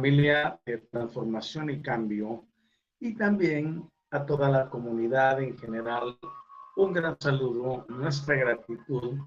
Familia 0.00 0.58
de 0.64 0.78
transformación 0.78 1.68
y 1.68 1.82
cambio 1.82 2.46
y 3.00 3.14
también 3.16 3.86
a 4.10 4.24
toda 4.24 4.48
la 4.48 4.70
comunidad 4.70 5.42
en 5.42 5.58
general. 5.58 6.18
Un 6.76 6.94
gran 6.94 7.18
saludo, 7.20 7.84
nuestra 7.86 8.36
gratitud 8.36 9.18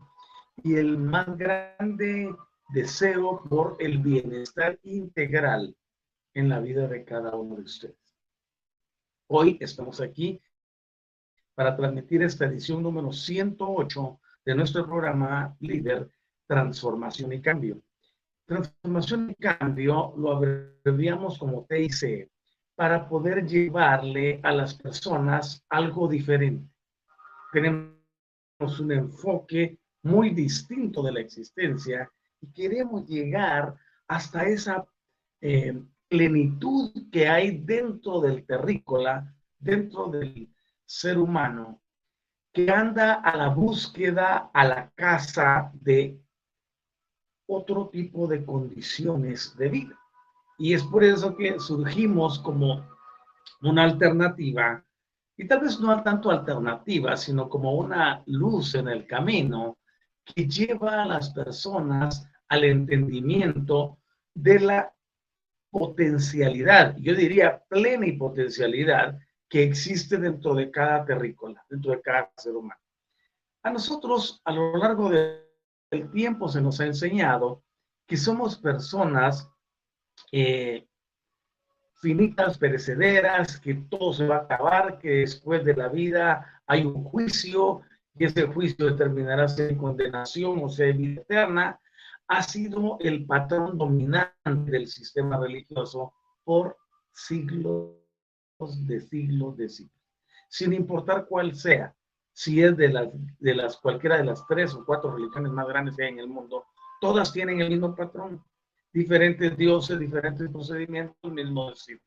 y 0.63 0.73
el 0.73 0.97
más 0.97 1.37
grande 1.37 2.35
deseo 2.69 3.43
por 3.47 3.77
el 3.79 3.99
bienestar 3.99 4.79
integral 4.81 5.77
en 6.33 6.49
la 6.49 6.59
vida 6.59 6.87
de 6.87 7.05
cada 7.05 7.35
uno 7.35 7.57
de 7.57 7.61
ustedes. 7.61 8.17
Hoy 9.27 9.59
estamos 9.61 10.01
aquí 10.01 10.41
para 11.53 11.77
transmitir 11.77 12.23
esta 12.23 12.45
edición 12.45 12.81
número 12.81 13.11
108 13.11 14.19
de 14.43 14.55
nuestro 14.55 14.87
programa 14.87 15.55
Líder, 15.59 16.09
Transformación 16.47 17.31
y 17.31 17.41
Cambio. 17.43 17.79
Transformación 18.45 19.31
y 19.31 19.35
cambio 19.35 20.13
lo 20.17 20.31
abreviamos 20.33 21.37
como 21.37 21.65
TIC 21.65 22.29
para 22.75 23.07
poder 23.07 23.45
llevarle 23.47 24.39
a 24.43 24.51
las 24.51 24.73
personas 24.73 25.63
algo 25.69 26.07
diferente. 26.07 26.69
Tenemos 27.51 28.79
un 28.79 28.91
enfoque 28.91 29.79
muy 30.03 30.31
distinto 30.31 31.01
de 31.01 31.11
la 31.11 31.21
existencia 31.21 32.11
y 32.41 32.47
queremos 32.51 33.07
llegar 33.07 33.75
hasta 34.07 34.43
esa 34.43 34.85
eh, 35.39 35.81
plenitud 36.09 36.91
que 37.11 37.27
hay 37.27 37.59
dentro 37.59 38.19
del 38.19 38.45
terrícola, 38.45 39.33
dentro 39.57 40.07
del 40.07 40.53
ser 40.85 41.17
humano, 41.17 41.81
que 42.51 42.69
anda 42.69 43.15
a 43.15 43.35
la 43.35 43.47
búsqueda, 43.49 44.51
a 44.53 44.65
la 44.65 44.91
casa 44.91 45.71
de 45.73 46.22
otro 47.47 47.89
tipo 47.89 48.27
de 48.27 48.43
condiciones 48.45 49.55
de 49.57 49.69
vida. 49.69 49.99
Y 50.57 50.73
es 50.73 50.83
por 50.83 51.03
eso 51.03 51.35
que 51.35 51.59
surgimos 51.59 52.39
como 52.39 52.87
una 53.61 53.83
alternativa, 53.83 54.83
y 55.35 55.47
tal 55.47 55.61
vez 55.61 55.79
no 55.79 56.03
tanto 56.03 56.29
alternativa, 56.29 57.17
sino 57.17 57.49
como 57.49 57.73
una 57.73 58.21
luz 58.27 58.75
en 58.75 58.87
el 58.87 59.07
camino 59.07 59.77
que 60.23 60.47
lleva 60.47 61.03
a 61.03 61.05
las 61.05 61.31
personas 61.31 62.27
al 62.49 62.63
entendimiento 62.65 63.97
de 64.33 64.59
la 64.59 64.93
potencialidad, 65.71 66.95
yo 66.97 67.15
diría 67.15 67.63
plena 67.67 68.05
y 68.05 68.11
potencialidad 68.11 69.17
que 69.49 69.63
existe 69.63 70.17
dentro 70.17 70.53
de 70.53 70.69
cada 70.69 71.03
terrícola, 71.03 71.65
dentro 71.67 71.91
de 71.91 72.01
cada 72.01 72.31
ser 72.37 72.55
humano. 72.55 72.79
A 73.63 73.71
nosotros, 73.71 74.39
a 74.45 74.51
lo 74.51 74.77
largo 74.77 75.09
de 75.09 75.42
el 75.93 76.11
tiempo 76.11 76.47
se 76.47 76.61
nos 76.61 76.79
ha 76.79 76.85
enseñado 76.85 77.63
que 78.07 78.17
somos 78.17 78.57
personas 78.57 79.49
eh, 80.31 80.87
finitas, 81.95 82.57
perecederas, 82.57 83.59
que 83.59 83.75
todo 83.75 84.13
se 84.13 84.27
va 84.27 84.37
a 84.37 84.43
acabar, 84.43 84.99
que 84.99 85.09
después 85.09 85.63
de 85.63 85.75
la 85.75 85.87
vida 85.87 86.61
hay 86.67 86.85
un 86.85 87.03
juicio 87.03 87.81
y 88.15 88.25
ese 88.25 88.45
juicio 88.47 88.87
determinará 88.87 89.47
si 89.47 89.63
hay 89.63 89.75
condenación 89.75 90.59
o 90.63 90.69
sea 90.69 90.91
vida 90.91 91.21
eterna, 91.21 91.79
ha 92.27 92.43
sido 92.43 92.97
el 92.99 93.25
patrón 93.25 93.77
dominante 93.77 94.71
del 94.71 94.87
sistema 94.87 95.37
religioso 95.37 96.13
por 96.43 96.77
siglos 97.11 97.95
de 98.87 99.01
siglos 99.01 99.57
de 99.57 99.69
siglos, 99.69 100.01
sin 100.47 100.73
importar 100.73 101.25
cuál 101.27 101.55
sea 101.55 101.95
si 102.33 102.63
es 102.63 102.75
de 102.75 102.89
las, 102.89 103.09
de 103.39 103.55
las 103.55 103.77
cualquiera 103.77 104.17
de 104.17 104.25
las 104.25 104.45
tres 104.47 104.73
o 104.73 104.83
cuatro 104.83 105.15
religiones 105.15 105.51
más 105.51 105.67
grandes 105.67 105.95
que 105.95 106.03
hay 106.03 106.09
en 106.09 106.19
el 106.19 106.27
mundo, 106.27 106.65
todas 106.99 107.31
tienen 107.31 107.61
el 107.61 107.69
mismo 107.69 107.95
patrón, 107.95 108.43
diferentes 108.91 109.55
dioses, 109.55 109.99
diferentes 109.99 110.49
procedimientos, 110.49 111.15
el 111.23 111.31
mismo 111.31 111.69
decir. 111.69 112.01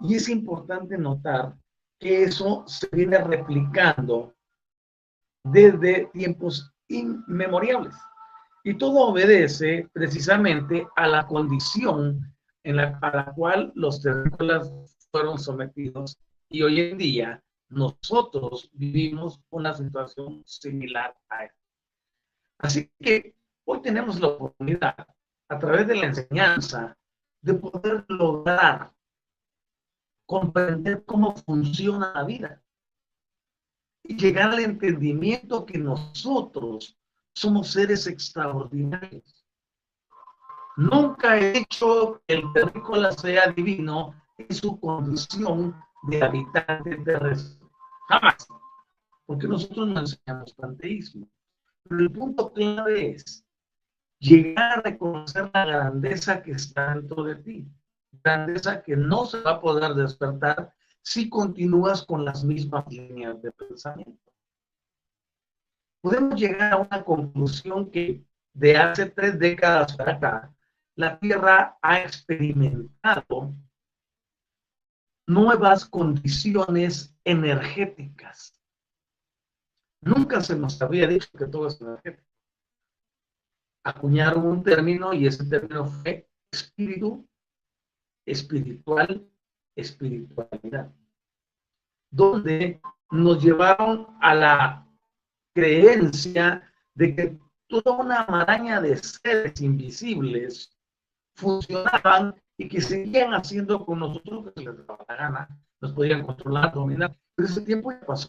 Y 0.00 0.16
es 0.16 0.28
importante 0.28 0.98
notar 0.98 1.54
que 1.98 2.24
eso 2.24 2.64
se 2.66 2.88
viene 2.92 3.18
replicando 3.18 4.34
desde 5.44 6.06
tiempos 6.06 6.72
inmemoriales. 6.88 7.94
Y 8.64 8.74
todo 8.74 9.08
obedece 9.08 9.88
precisamente 9.92 10.86
a 10.96 11.06
la 11.06 11.26
condición 11.26 12.34
en 12.64 12.76
la, 12.76 12.98
a 13.00 13.16
la 13.16 13.24
cual 13.32 13.72
los 13.74 14.02
terrícolas 14.02 14.70
fueron 15.10 15.38
sometidos 15.38 16.18
y 16.48 16.62
hoy 16.62 16.80
en 16.80 16.98
día 16.98 17.42
nosotros 17.70 18.70
vivimos 18.72 19.40
una 19.50 19.74
situación 19.74 20.42
similar 20.44 21.16
a 21.28 21.44
esta. 21.44 21.58
Así 22.58 22.90
que 23.00 23.34
hoy 23.64 23.80
tenemos 23.80 24.20
la 24.20 24.28
oportunidad, 24.28 24.94
a 25.48 25.58
través 25.58 25.86
de 25.86 25.96
la 25.96 26.06
enseñanza, 26.06 26.96
de 27.40 27.54
poder 27.54 28.04
lograr 28.08 28.92
comprender 30.26 31.04
cómo 31.04 31.34
funciona 31.34 32.12
la 32.14 32.24
vida 32.24 32.62
y 34.04 34.16
llegar 34.16 34.50
al 34.50 34.60
entendimiento 34.60 35.66
que 35.66 35.78
nosotros 35.78 36.96
somos 37.34 37.70
seres 37.70 38.06
extraordinarios. 38.06 39.44
Nunca 40.76 41.38
he 41.38 41.58
hecho 41.58 42.22
que 42.26 42.34
el 42.34 42.52
terrícola 42.52 43.12
sea 43.12 43.48
divino 43.48 44.14
en 44.38 44.54
su 44.54 44.78
condición 44.78 45.74
de 46.04 46.22
habitante 46.22 46.96
terrestre. 46.98 47.59
Jamás. 48.10 48.48
Porque 49.24 49.46
nosotros 49.46 49.86
no 49.86 50.00
enseñamos 50.00 50.52
panteísmo. 50.54 51.28
Pero 51.84 52.00
el 52.00 52.10
punto 52.10 52.52
clave 52.52 53.12
es 53.12 53.44
llegar 54.18 54.78
a 54.78 54.82
reconocer 54.82 55.50
la 55.54 55.64
grandeza 55.64 56.42
que 56.42 56.52
está 56.52 56.94
dentro 56.94 57.22
de 57.24 57.36
ti, 57.36 57.68
grandeza 58.22 58.82
que 58.82 58.96
no 58.96 59.24
se 59.24 59.40
va 59.40 59.52
a 59.52 59.60
poder 59.60 59.94
despertar 59.94 60.74
si 61.02 61.30
continúas 61.30 62.04
con 62.04 62.24
las 62.24 62.44
mismas 62.44 62.84
líneas 62.88 63.40
de 63.40 63.52
pensamiento. 63.52 64.32
Podemos 66.02 66.38
llegar 66.38 66.72
a 66.72 66.78
una 66.78 67.04
conclusión 67.04 67.90
que 67.90 68.24
de 68.52 68.76
hace 68.76 69.06
tres 69.06 69.38
décadas 69.38 69.96
para 69.96 70.12
acá, 70.14 70.54
la 70.96 71.18
Tierra 71.18 71.78
ha 71.80 72.00
experimentado 72.00 73.54
nuevas 75.30 75.84
condiciones 75.84 77.16
energéticas. 77.22 78.60
Nunca 80.02 80.40
se 80.40 80.56
nos 80.56 80.82
había 80.82 81.06
dicho 81.06 81.28
que 81.38 81.46
todo 81.46 81.68
es 81.68 81.80
energético. 81.80 82.26
Acuñaron 83.84 84.44
un 84.44 84.62
término 84.64 85.14
y 85.14 85.28
ese 85.28 85.44
término 85.44 85.86
fue 85.86 86.28
espíritu, 86.50 87.28
espiritual, 88.26 89.30
espiritualidad, 89.76 90.92
donde 92.10 92.80
nos 93.10 93.42
llevaron 93.42 94.08
a 94.20 94.34
la 94.34 94.88
creencia 95.54 96.72
de 96.94 97.14
que 97.14 97.38
toda 97.68 97.92
una 97.92 98.26
maraña 98.26 98.80
de 98.80 98.96
seres 98.96 99.60
invisibles 99.60 100.76
funcionaban 101.36 102.34
y 102.60 102.68
que 102.68 102.82
seguían 102.82 103.32
haciendo 103.32 103.86
con 103.86 104.00
nosotros 104.00 104.52
que 104.54 104.60
les 104.60 104.86
daba 104.86 105.02
la 105.08 105.16
gana, 105.16 105.48
nos 105.80 105.92
podían 105.94 106.26
controlar, 106.26 106.74
dominar. 106.74 107.16
Pero 107.34 107.48
ese 107.48 107.62
tiempo 107.62 107.90
ya 107.90 108.00
pasó. 108.00 108.28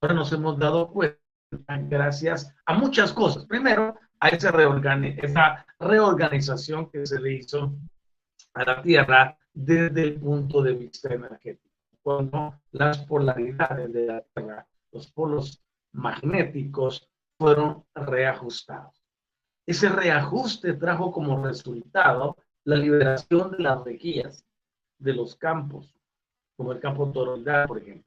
Ahora 0.00 0.14
nos 0.14 0.32
hemos 0.32 0.58
dado 0.58 0.88
cuenta, 0.88 1.18
gracias 1.90 2.50
a 2.64 2.72
muchas 2.72 3.12
cosas. 3.12 3.44
Primero, 3.44 3.98
a 4.18 4.28
esa, 4.30 4.48
esa 4.48 5.66
reorganización 5.78 6.90
que 6.90 7.04
se 7.04 7.20
le 7.20 7.34
hizo 7.34 7.76
a 8.54 8.64
la 8.64 8.80
Tierra 8.80 9.36
desde 9.52 10.04
el 10.04 10.14
punto 10.18 10.62
de 10.62 10.72
vista 10.72 11.12
energético. 11.12 11.68
Cuando 12.00 12.54
las 12.70 12.96
polaridades 13.04 13.92
de 13.92 14.06
la 14.06 14.22
Tierra, 14.22 14.66
los 14.90 15.12
polos 15.12 15.62
magnéticos, 15.92 17.06
fueron 17.38 17.84
reajustados. 17.94 19.04
Ese 19.66 19.90
reajuste 19.90 20.72
trajo 20.72 21.12
como 21.12 21.44
resultado 21.44 22.38
la 22.68 22.76
liberación 22.76 23.52
de 23.52 23.60
las 23.60 23.82
requías 23.82 24.44
de 24.98 25.14
los 25.14 25.34
campos, 25.36 25.98
como 26.54 26.72
el 26.72 26.80
campo 26.80 27.10
toroidal, 27.10 27.66
por 27.66 27.78
ejemplo. 27.78 28.04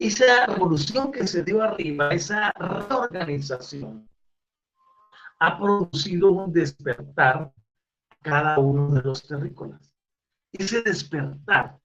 Esa 0.00 0.46
revolución 0.46 1.12
que 1.12 1.28
se 1.28 1.44
dio 1.44 1.62
arriba, 1.62 2.08
esa 2.08 2.50
reorganización, 2.50 4.10
ha 5.38 5.58
producido 5.60 6.32
un 6.32 6.52
despertar 6.52 7.52
cada 8.20 8.58
uno 8.58 8.88
de 8.88 9.02
los 9.02 9.24
terrícolas. 9.24 9.92
Ese 10.50 10.82
despertar 10.82 11.78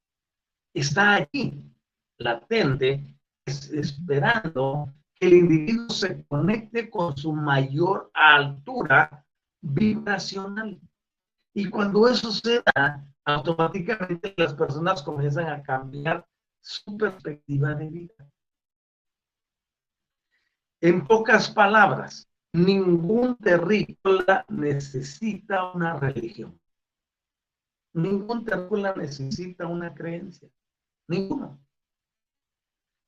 está 0.73 1.13
allí, 1.13 1.71
latente, 2.17 3.15
esperando 3.45 4.91
que 5.13 5.27
el 5.27 5.33
individuo 5.33 5.91
se 5.91 6.25
conecte 6.25 6.89
con 6.89 7.15
su 7.15 7.33
mayor 7.33 8.09
altura 8.15 9.23
vibracional. 9.61 10.81
Y 11.53 11.69
cuando 11.69 12.07
eso 12.07 12.31
se 12.31 12.63
da, 12.75 13.05
automáticamente 13.25 14.33
las 14.37 14.53
personas 14.53 15.03
comienzan 15.03 15.47
a 15.49 15.61
cambiar 15.61 16.25
su 16.61 16.97
perspectiva 16.97 17.73
de 17.75 17.89
vida. 17.89 18.31
En 20.79 21.05
pocas 21.05 21.49
palabras, 21.49 22.27
ningún 22.53 23.35
terrícola 23.37 24.45
necesita 24.49 25.71
una 25.73 25.99
religión. 25.99 26.59
Ningún 27.93 28.45
terrícola 28.45 28.95
necesita 28.95 29.67
una 29.67 29.93
creencia. 29.93 30.49
Ninguno. 31.07 31.59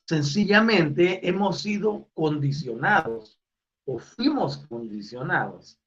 Sencillamente 0.05 1.27
hemos 1.27 1.61
sido 1.61 2.09
condicionados 2.13 3.39
o 3.85 3.97
fuimos 3.97 4.57
condicionados 4.67 5.79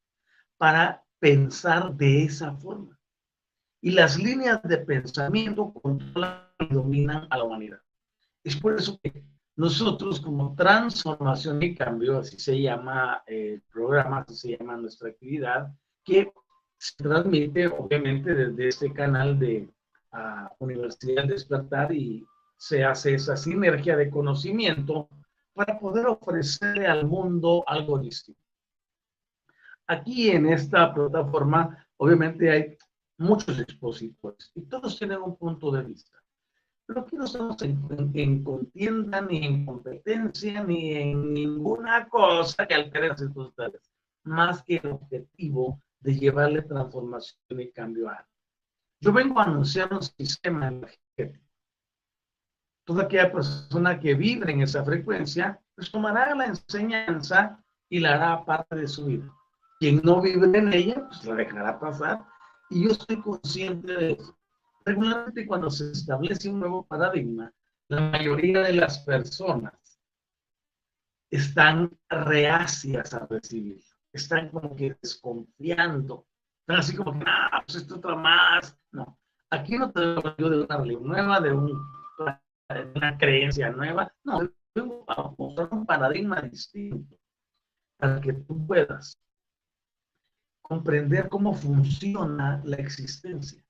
para 0.57 1.06
pensar 1.19 1.95
de 1.95 2.25
esa 2.25 2.53
forma. 2.53 2.99
Y 3.81 3.93
las 3.93 4.19
líneas 4.19 4.63
de 4.63 4.79
pensamiento 4.79 5.73
controlan 5.73 6.41
y 6.59 6.75
dominan 6.75 7.27
a 7.31 7.39
la 7.39 7.45
humanidad. 7.45 7.81
Es 8.43 8.57
por 8.57 8.75
eso 8.75 8.99
que 9.03 9.25
nosotros 9.57 10.21
como 10.21 10.55
transformación 10.55 11.63
y 11.63 11.75
cambio, 11.75 12.19
así 12.19 12.39
se 12.39 12.61
llama 12.61 13.23
el 13.27 13.63
programa, 13.73 14.19
así 14.21 14.37
se 14.37 14.57
llama 14.57 14.77
nuestra 14.77 15.09
actividad, 15.09 15.73
que 16.05 16.31
se 16.79 16.95
transmite 16.97 17.67
obviamente 17.69 18.35
desde 18.35 18.69
este 18.69 18.93
canal 18.93 19.39
de 19.39 19.69
uh, 20.13 20.65
Universidad 20.65 21.25
Despertar 21.25 21.93
y 21.93 22.27
se 22.57 22.85
hace 22.85 23.15
esa 23.15 23.37
sinergia 23.37 23.97
de 23.97 24.11
conocimiento 24.11 25.09
para 25.55 25.79
poder 25.79 26.07
ofrecerle 26.07 26.87
al 26.87 27.07
mundo 27.07 27.65
algo 27.67 27.99
distinto. 27.99 28.46
Aquí 29.89 30.31
en 30.31 30.47
esta 30.47 30.93
plataforma, 30.93 31.87
obviamente 31.97 32.51
hay 32.51 32.77
muchos 33.19 33.59
expositores 33.59 34.51
y 34.55 34.63
todos 34.63 34.99
tienen 34.99 35.23
un 35.23 35.37
punto 35.37 35.71
de 35.71 35.85
vista. 35.85 36.19
Pero 36.87 37.01
aquí 37.01 37.17
no 37.17 37.25
estamos 37.25 37.61
en, 37.63 38.45
contienda, 38.45 39.21
ni 39.21 39.45
en 39.45 39.67
competencia, 39.67 40.63
ni 40.63 40.95
en 40.95 41.35
ninguna 41.35 42.09
cosa 42.09 42.67
que 42.67 42.75
altere 42.75 43.09
las 43.09 43.19
circunstancias, 43.19 43.91
más 44.23 44.63
que 44.63 44.77
el 44.77 44.93
objetivo 44.93 45.83
de 46.01 46.17
llevarle 46.17 46.63
transformación 46.63 47.61
y 47.61 47.73
cambio 47.73 48.09
a 48.09 48.27
Yo 49.01 49.13
vengo 49.13 49.41
a 49.41 49.45
anunciar 49.45 49.93
un 49.93 50.03
sistema 50.03 50.69
energético. 50.69 51.45
Toda 52.85 53.05
aquella 53.05 53.33
persona 53.33 53.99
que 53.99 54.15
vibre 54.15 54.53
en 54.53 54.63
esa 54.63 54.85
frecuencia, 54.85 55.61
pues 55.75 55.91
tomará 55.91 56.33
la 56.37 56.47
enseñanza 56.47 57.61
y 57.89 57.99
la 57.99 58.15
hará 58.15 58.45
parte 58.45 58.77
de 58.77 58.87
su 58.87 59.07
vida. 59.07 59.33
Quien 59.79 60.01
no 60.03 60.21
vive 60.23 60.59
en 60.59 60.73
ella, 60.73 61.07
pues 61.07 61.25
la 61.25 61.35
dejará 61.35 61.79
pasar. 61.79 62.25
Y 62.71 62.85
yo 62.85 62.91
estoy 62.91 63.21
consciente 63.21 63.93
de 63.93 64.13
eso. 64.13 64.39
Regularmente 64.85 65.47
cuando 65.47 65.71
se 65.71 65.91
establece 65.93 66.49
un 66.49 66.61
nuevo 66.61 66.87
paradigma, 66.87 67.53
la 67.89 68.01
mayoría 68.01 68.61
de 68.61 68.73
las 68.73 68.99
personas 69.01 69.75
están 71.31 71.91
reacias 72.09 73.13
a 73.15 73.27
recibirlo. 73.27 73.83
Están 74.13 74.49
como 74.49 74.75
que 74.75 74.97
desconfiando. 75.03 76.27
Están 76.61 76.77
así 76.77 76.97
como 76.97 77.19
que, 77.19 77.25
ah, 77.27 77.63
pues 77.67 77.77
esto 77.77 77.97
otra 77.97 78.15
más. 78.15 78.79
No. 78.93 79.19
Aquí 79.51 79.77
no 79.79 79.91
te 79.93 80.01
yo 80.39 80.51
de 80.51 80.63
una 80.63 80.77
religión 80.79 81.07
nueva, 81.07 81.41
de, 81.41 81.53
un, 81.53 81.67
de 82.69 82.93
una 82.95 83.19
creencia 83.19 83.71
nueva. 83.71 84.13
No, 84.25 84.49
vengo 84.75 85.05
a 85.09 85.35
mostrar 85.37 85.69
un 85.71 85.87
paradigma 85.87 86.41
distinto 86.41 87.17
para 87.99 88.21
que 88.21 88.33
tú 88.33 88.67
puedas 88.67 89.19
comprender 90.69 91.29
cómo 91.29 91.55
funciona 91.55 92.61
la 92.65 92.77
existencia. 92.77 93.65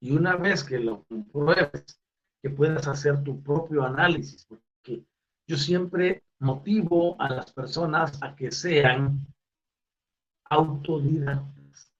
Y 0.00 0.10
una 0.10 0.36
vez 0.36 0.64
que 0.64 0.78
lo 0.78 1.04
compruebes, 1.04 2.00
que 2.42 2.50
puedas 2.50 2.88
hacer 2.88 3.22
tu 3.22 3.40
propio 3.40 3.84
análisis, 3.84 4.44
porque 4.46 5.04
yo 5.46 5.56
siempre 5.56 6.24
motivo 6.40 7.20
a 7.20 7.30
las 7.30 7.52
personas 7.52 8.20
a 8.20 8.34
que 8.34 8.50
sean 8.50 9.24
autodidactas. 10.50 11.92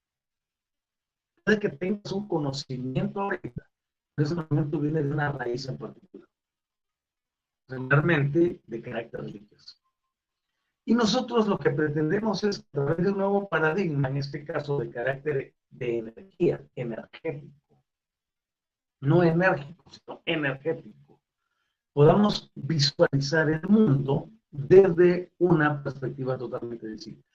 Puede 1.45 1.59
que 1.59 1.69
tengas 1.69 2.11
un 2.11 2.27
conocimiento 2.27 3.21
ahorita, 3.21 3.69
pero 4.15 4.25
ese 4.25 4.35
momento 4.35 4.79
viene 4.79 5.01
de 5.01 5.11
una 5.11 5.31
raíz 5.31 5.67
en 5.69 5.77
particular, 5.77 6.29
regularmente 7.69 8.61
de 8.67 8.81
carácter 8.81 9.21
religioso. 9.21 9.82
Y 10.85 10.95
nosotros 10.95 11.47
lo 11.47 11.57
que 11.57 11.71
pretendemos 11.71 12.43
es, 12.43 12.59
a 12.59 12.71
través 12.71 12.97
de 12.97 13.11
un 13.11 13.17
nuevo 13.17 13.47
paradigma, 13.47 14.09
en 14.09 14.17
este 14.17 14.43
caso 14.43 14.79
de 14.79 14.89
carácter 14.89 15.53
de 15.69 15.97
energía, 15.99 16.61
energético, 16.75 17.81
no 19.01 19.23
enérgico, 19.23 19.89
sino 19.89 20.21
energético, 20.25 21.21
podamos 21.93 22.51
visualizar 22.55 23.49
el 23.49 23.61
mundo 23.69 24.29
desde 24.51 25.31
una 25.39 25.81
perspectiva 25.81 26.37
totalmente 26.37 26.87
distinta. 26.87 27.25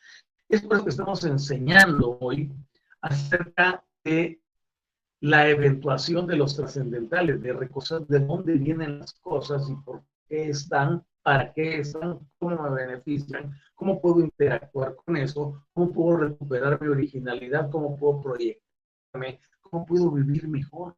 Es 0.49 0.63
por 0.63 0.77
eso 0.77 0.85
que 0.85 0.91
estamos 0.91 1.25
enseñando 1.25 2.19
hoy 2.21 2.53
acerca 3.01 3.85
de 4.05 4.41
la 5.21 5.49
eventuación 5.49 6.27
de 6.27 6.37
los 6.37 6.57
trascendentales, 6.57 7.43
de 7.43 7.53
reconocer 7.53 8.07
de 8.07 8.21
dónde 8.21 8.55
vienen 8.55 9.01
las 9.01 9.13
cosas 9.15 9.69
y 9.69 9.75
por 9.77 10.03
qué 10.29 10.51
están 10.51 11.05
para 11.29 11.53
qué 11.53 11.81
están, 11.81 12.21
cómo 12.39 12.63
me 12.63 12.71
benefician, 12.71 13.55
cómo 13.75 14.01
puedo 14.01 14.21
interactuar 14.21 14.97
con 14.97 15.15
eso, 15.19 15.63
cómo 15.75 15.93
puedo 15.93 16.17
recuperar 16.17 16.81
mi 16.81 16.89
originalidad, 16.89 17.71
cómo 17.71 17.99
puedo 17.99 18.23
proyectarme, 18.23 19.39
cómo 19.61 19.85
puedo 19.85 20.11
vivir 20.11 20.49
mejor. 20.49 20.97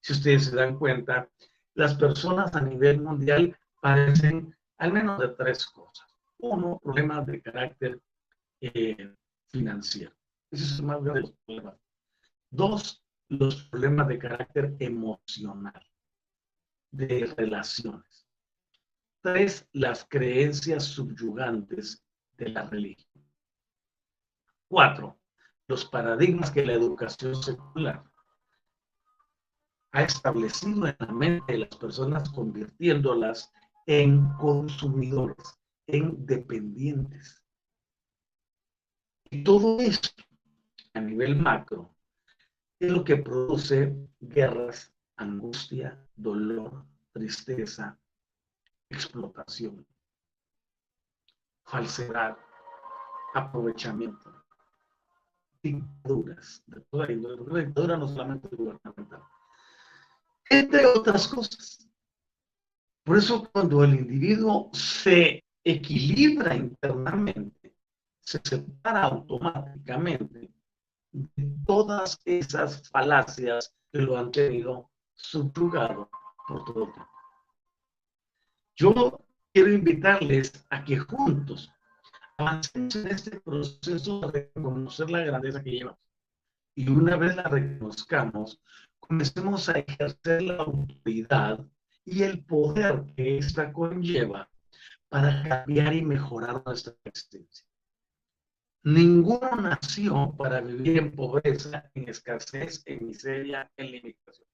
Si 0.00 0.12
ustedes 0.12 0.44
se 0.44 0.54
dan 0.54 0.78
cuenta, 0.78 1.28
las 1.74 1.96
personas 1.96 2.54
a 2.54 2.60
nivel 2.60 3.00
mundial 3.00 3.58
padecen 3.80 4.56
al 4.78 4.92
menos 4.92 5.18
de 5.18 5.30
tres 5.30 5.66
cosas. 5.66 6.06
Uno, 6.38 6.78
problemas 6.80 7.26
de 7.26 7.42
carácter 7.42 8.00
eh, 8.60 9.12
financiero. 9.48 10.12
Ese 10.52 10.66
es 10.66 10.82
más 10.82 11.02
grande 11.02 11.14
de 11.14 11.20
los 11.26 11.36
problemas. 11.44 11.74
Dos, 12.48 13.04
los 13.26 13.64
problemas 13.64 14.06
de 14.06 14.18
carácter 14.20 14.76
emocional, 14.78 15.84
de 16.92 17.34
relaciones. 17.36 18.22
Tres, 19.22 19.68
las 19.72 20.04
creencias 20.04 20.82
subyugantes 20.82 22.04
de 22.36 22.48
la 22.48 22.64
religión. 22.64 23.24
Cuatro, 24.68 25.20
los 25.68 25.84
paradigmas 25.84 26.50
que 26.50 26.66
la 26.66 26.72
educación 26.72 27.40
secular 27.40 28.02
ha 29.92 30.02
establecido 30.02 30.88
en 30.88 30.96
la 30.98 31.06
mente 31.06 31.52
de 31.52 31.58
las 31.60 31.76
personas, 31.76 32.28
convirtiéndolas 32.30 33.52
en 33.86 34.28
consumidores, 34.38 35.60
en 35.86 36.26
dependientes. 36.26 37.44
Y 39.30 39.44
todo 39.44 39.78
esto 39.78 40.10
a 40.94 41.00
nivel 41.00 41.36
macro 41.36 41.94
es 42.80 42.90
lo 42.90 43.04
que 43.04 43.18
produce 43.18 43.94
guerras, 44.18 44.92
angustia, 45.16 46.04
dolor, 46.16 46.84
tristeza, 47.12 48.01
explotación, 48.92 49.86
falsedad, 51.64 52.36
aprovechamiento, 53.34 54.44
dictaduras, 55.62 56.62
de 56.66 56.80
toda 56.82 57.10
índole, 57.10 57.64
dictadura 57.64 57.96
no 57.96 58.08
solamente 58.08 58.48
gubernamental, 58.54 59.22
entre 60.50 60.86
otras 60.86 61.26
cosas. 61.28 61.88
Por 63.04 63.16
eso 63.16 63.48
cuando 63.50 63.82
el 63.82 63.94
individuo 63.94 64.70
se 64.72 65.44
equilibra 65.64 66.54
internamente, 66.54 67.74
se 68.20 68.40
separa 68.44 69.04
automáticamente 69.04 70.52
de 71.10 71.56
todas 71.66 72.20
esas 72.24 72.88
falacias 72.90 73.74
que 73.90 73.98
lo 73.98 74.16
han 74.16 74.30
tenido 74.30 74.90
subyugado 75.14 76.08
por 76.46 76.64
todo 76.64 76.84
el 76.84 76.92
tiempo. 76.92 77.21
Yo 78.76 79.24
quiero 79.52 79.72
invitarles 79.72 80.66
a 80.70 80.84
que 80.84 80.98
juntos 80.98 81.70
avancemos 82.38 82.96
en 82.96 83.08
este 83.08 83.40
proceso 83.40 84.20
de 84.30 84.50
reconocer 84.54 85.10
la 85.10 85.20
grandeza 85.20 85.62
que 85.62 85.70
llevamos. 85.70 86.00
Y 86.74 86.88
una 86.88 87.16
vez 87.16 87.36
la 87.36 87.42
reconozcamos, 87.44 88.60
comencemos 88.98 89.68
a 89.68 89.72
ejercer 89.72 90.42
la 90.42 90.56
autoridad 90.56 91.64
y 92.04 92.22
el 92.22 92.42
poder 92.44 93.04
que 93.14 93.38
esta 93.38 93.72
conlleva 93.72 94.48
para 95.08 95.42
cambiar 95.42 95.92
y 95.92 96.02
mejorar 96.02 96.62
nuestra 96.64 96.94
existencia. 97.04 97.66
Ninguno 98.84 99.54
nació 99.56 100.34
para 100.36 100.60
vivir 100.60 100.98
en 100.98 101.12
pobreza, 101.12 101.90
en 101.94 102.08
escasez, 102.08 102.82
en 102.86 103.06
miseria, 103.06 103.70
en 103.76 103.92
limitación. 103.92 104.48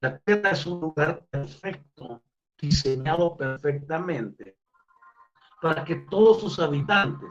La 0.00 0.18
tierra 0.18 0.50
es 0.50 0.66
un 0.66 0.80
lugar 0.80 1.26
perfecto, 1.30 2.22
diseñado 2.60 3.36
perfectamente 3.36 4.56
para 5.60 5.84
que 5.84 5.96
todos 5.96 6.40
sus 6.40 6.58
habitantes, 6.58 7.30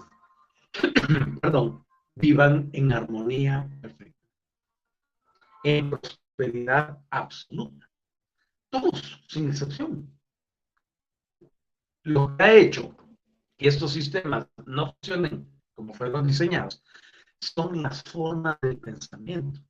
perdón, 1.42 1.86
vivan 2.16 2.70
en 2.74 2.92
armonía 2.92 3.70
perfecta, 3.82 4.28
en 5.64 5.90
prosperidad 5.90 7.00
absoluta. 7.10 7.90
Todos, 8.70 9.24
sin 9.28 9.50
excepción. 9.50 10.20
Lo 12.04 12.36
que 12.38 12.44
ha 12.44 12.54
hecho 12.54 12.96
que 13.58 13.68
estos 13.68 13.92
sistemas 13.92 14.48
no 14.66 14.94
funcionen 14.94 15.62
como 15.74 15.94
fueron 15.94 16.28
diseñados 16.28 16.84
son 17.42 17.82
las 17.82 18.04
formas 18.04 18.58
del 18.62 18.78
pensamiento. 18.78 19.62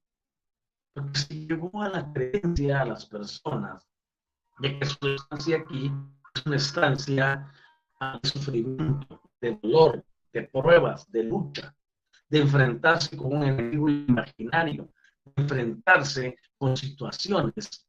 Porque 0.94 1.20
si 1.20 1.48
llegó 1.48 1.82
a 1.82 1.90
la 1.90 2.12
creencia 2.12 2.82
a 2.82 2.86
las 2.86 3.06
personas 3.06 3.88
de 4.60 4.78
que 4.78 4.86
su 4.86 5.08
estancia 5.08 5.58
aquí 5.58 5.92
es 6.36 6.46
una 6.46 6.56
estancia 6.58 7.52
de 8.22 8.30
sufrimiento, 8.30 9.22
de 9.42 9.60
dolor, 9.62 10.06
de 10.34 10.44
pruebas, 10.44 11.10
de 11.12 11.24
lucha, 11.24 11.76
de 12.30 12.40
enfrentarse 12.40 13.18
con 13.18 13.38
un 13.38 13.44
enemigo 13.44 13.90
imaginario, 13.90 14.90
de 15.26 15.44
enfrentarse 15.44 16.38
con 16.58 16.78
situaciones 16.78 17.86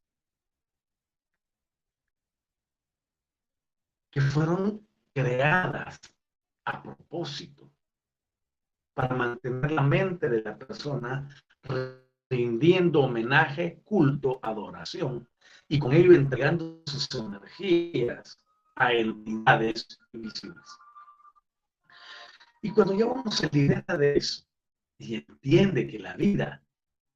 que 4.11 4.21
fueron 4.21 4.87
creadas 5.15 6.01
a 6.65 6.83
propósito 6.83 7.71
para 8.95 9.15
mantener 9.15 9.71
la 9.71 9.83
mente 9.83 10.29
de 10.29 10.43
la 10.43 10.57
persona 10.57 11.29
rindiendo 12.31 13.01
homenaje, 13.01 13.83
culto, 13.85 14.39
adoración 14.43 15.29
y 15.69 15.79
con 15.79 15.93
ello 15.93 16.13
entregando 16.15 16.83
sus 16.87 17.09
energías 17.15 18.41
a 18.77 18.93
entidades 18.93 19.87
invisibles. 20.13 20.65
Y 22.63 22.71
cuando 22.71 22.95
ya 22.95 23.07
uno 23.07 23.31
se 23.31 23.49
libera 23.51 23.97
de 23.97 24.17
eso 24.17 24.45
y 24.99 25.17
entiende 25.17 25.87
que 25.87 25.99
la 25.99 26.15
vida 26.15 26.63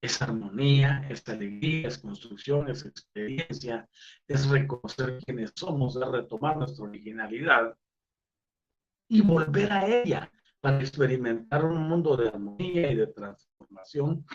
es 0.01 0.21
armonía, 0.21 1.07
es 1.09 1.27
alegría, 1.29 1.89
es 1.89 1.99
construcción, 1.99 2.69
es 2.69 2.85
experiencia, 2.85 3.89
es 4.27 4.49
reconocer 4.49 5.19
quiénes 5.25 5.53
somos, 5.55 5.97
es 5.97 6.07
retomar 6.07 6.57
nuestra 6.57 6.85
originalidad 6.85 7.77
y 9.09 9.21
volver 9.23 9.73
a 9.73 9.87
ella 9.87 10.31
para 10.61 10.81
experimentar 10.81 11.65
un 11.65 11.89
mundo 11.89 12.17
de 12.17 12.29
armonía 12.29 12.91
y 12.91 12.97
de 12.97 13.07
transformación, 13.09 14.27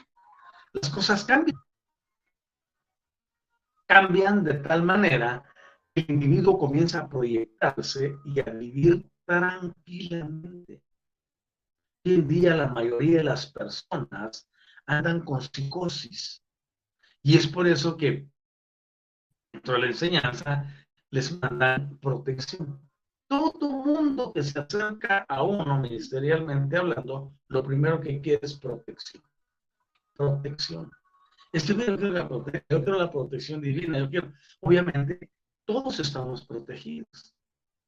las 0.74 0.90
cosas 0.90 1.24
cambian. 1.24 1.60
Cambian 3.88 4.44
de 4.44 4.56
tal 4.56 4.84
manera 4.84 5.44
que 5.94 6.02
el 6.02 6.12
individuo 6.12 6.58
comienza 6.60 7.00
a 7.00 7.10
proyectarse 7.10 8.18
y 8.26 8.40
a 8.40 8.52
vivir 8.52 9.10
tranquilamente. 9.26 10.84
Hoy 12.06 12.14
en 12.14 12.28
día 12.28 12.56
la 12.56 12.68
mayoría 12.68 13.18
de 13.18 13.24
las 13.24 13.48
personas 13.48 14.48
andan 14.86 15.22
con 15.26 15.42
psicosis. 15.42 16.44
Y 17.22 17.36
es 17.38 17.48
por 17.48 17.68
eso 17.68 17.98
que 17.98 18.28
dentro 19.52 19.74
de 19.74 19.80
la 19.80 19.88
enseñanza 19.88 20.66
les 21.10 21.40
mandan 21.40 21.98
protección. 21.98 22.80
Todo 23.28 23.70
mundo 23.70 24.32
que 24.34 24.42
se 24.44 24.60
acerca 24.60 25.26
a 25.28 25.44
uno 25.44 25.80
ministerialmente 25.80 26.78
hablando, 26.78 27.34
lo 27.48 27.64
primero 27.64 28.00
que 28.00 28.22
quiere 28.22 28.40
es 28.44 28.56
protección. 28.56 29.29
Protección. 30.20 30.92
Es 31.54 31.64
que 31.64 31.70
yo 31.70 31.98
quiero, 31.98 32.12
la 32.12 32.28
quiero 32.68 33.00
la 33.00 33.10
protección 33.10 33.62
divina, 33.62 34.00
yo 34.00 34.10
quiero, 34.10 34.34
obviamente, 34.60 35.32
todos 35.66 35.98
estamos 36.02 36.46
protegidos. 36.46 37.34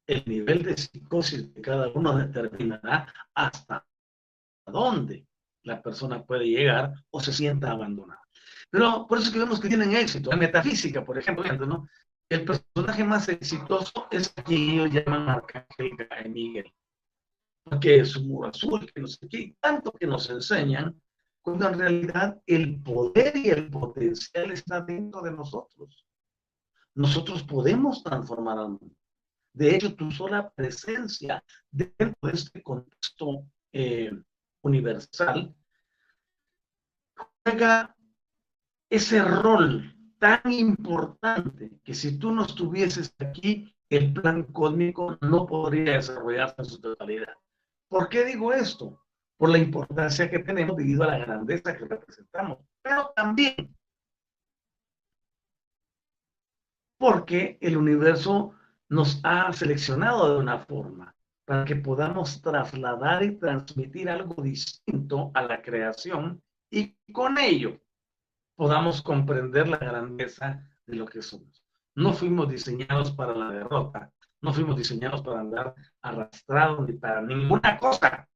El 0.06 0.24
nivel 0.24 0.62
de 0.62 0.78
psicosis 0.78 1.52
de 1.52 1.60
cada 1.60 1.88
uno 1.88 2.16
determinará 2.16 3.12
hasta 3.34 3.86
dónde 4.66 5.26
la 5.64 5.82
persona 5.82 6.24
puede 6.24 6.46
llegar 6.46 6.94
o 7.10 7.20
se 7.20 7.34
sienta 7.34 7.70
abandonada. 7.70 8.22
Pero 8.70 9.06
por 9.06 9.18
eso 9.18 9.26
es 9.26 9.32
que 9.34 9.38
vemos 9.38 9.60
que 9.60 9.68
tienen 9.68 9.94
éxito. 9.94 10.32
En 10.32 10.38
metafísica, 10.38 11.04
por 11.04 11.18
ejemplo, 11.18 11.44
¿no? 11.66 11.86
el 12.30 12.46
personaje 12.46 13.04
más 13.04 13.28
exitoso 13.28 14.08
es 14.10 14.30
quien 14.30 14.70
ellos 14.70 14.90
llaman 14.90 15.28
Arcángel 15.28 16.30
Miguel. 16.30 16.72
Porque 17.62 18.00
es 18.00 18.16
un 18.16 18.28
muro 18.28 18.48
azul, 18.48 18.90
que 19.30 19.54
tanto 19.60 19.92
que 19.92 20.06
nos 20.06 20.30
enseñan, 20.30 20.98
cuando 21.42 21.68
en 21.68 21.78
realidad 21.78 22.40
el 22.46 22.80
poder 22.82 23.36
y 23.36 23.50
el 23.50 23.68
potencial 23.68 24.52
está 24.52 24.80
dentro 24.80 25.20
de 25.20 25.32
nosotros. 25.32 26.06
Nosotros 26.94 27.42
podemos 27.42 28.02
transformar 28.02 28.58
al 28.58 28.68
mundo. 28.68 28.94
De 29.52 29.74
hecho, 29.74 29.94
tu 29.94 30.10
sola 30.10 30.50
presencia 30.50 31.44
dentro 31.70 32.16
de 32.22 32.32
este 32.32 32.62
contexto 32.62 33.46
eh, 33.72 34.10
universal, 34.62 35.54
juega 37.44 37.94
ese 38.88 39.22
rol 39.22 39.94
tan 40.18 40.52
importante 40.52 41.72
que 41.82 41.94
si 41.94 42.18
tú 42.18 42.30
no 42.30 42.44
estuvieses 42.44 43.14
aquí, 43.18 43.74
el 43.90 44.12
plan 44.12 44.44
cósmico 44.44 45.18
no 45.20 45.46
podría 45.46 45.94
desarrollarse 45.94 46.54
en 46.58 46.64
su 46.64 46.80
totalidad. 46.80 47.34
¿Por 47.88 48.08
qué 48.08 48.24
digo 48.24 48.52
esto? 48.52 49.01
Por 49.42 49.50
la 49.50 49.58
importancia 49.58 50.30
que 50.30 50.38
tenemos 50.38 50.76
debido 50.76 51.02
a 51.02 51.08
la 51.08 51.18
grandeza 51.18 51.76
que 51.76 51.84
representamos, 51.84 52.58
pero 52.80 53.12
también 53.16 53.76
porque 56.96 57.58
el 57.60 57.76
universo 57.76 58.54
nos 58.88 59.18
ha 59.24 59.52
seleccionado 59.52 60.32
de 60.32 60.38
una 60.38 60.60
forma 60.60 61.16
para 61.44 61.64
que 61.64 61.74
podamos 61.74 62.40
trasladar 62.40 63.24
y 63.24 63.36
transmitir 63.36 64.08
algo 64.08 64.40
distinto 64.40 65.32
a 65.34 65.42
la 65.42 65.60
creación 65.60 66.40
y 66.70 66.94
con 67.12 67.36
ello 67.36 67.80
podamos 68.54 69.02
comprender 69.02 69.66
la 69.66 69.78
grandeza 69.78 70.70
de 70.86 70.94
lo 70.94 71.06
que 71.06 71.20
somos. 71.20 71.64
No 71.96 72.12
fuimos 72.12 72.48
diseñados 72.48 73.10
para 73.10 73.34
la 73.34 73.50
derrota, 73.50 74.12
no 74.40 74.52
fuimos 74.52 74.76
diseñados 74.76 75.20
para 75.22 75.40
andar 75.40 75.74
arrastrados 76.00 76.86
ni 76.86 76.92
para 76.92 77.22
ninguna 77.22 77.76
cosa. 77.76 78.28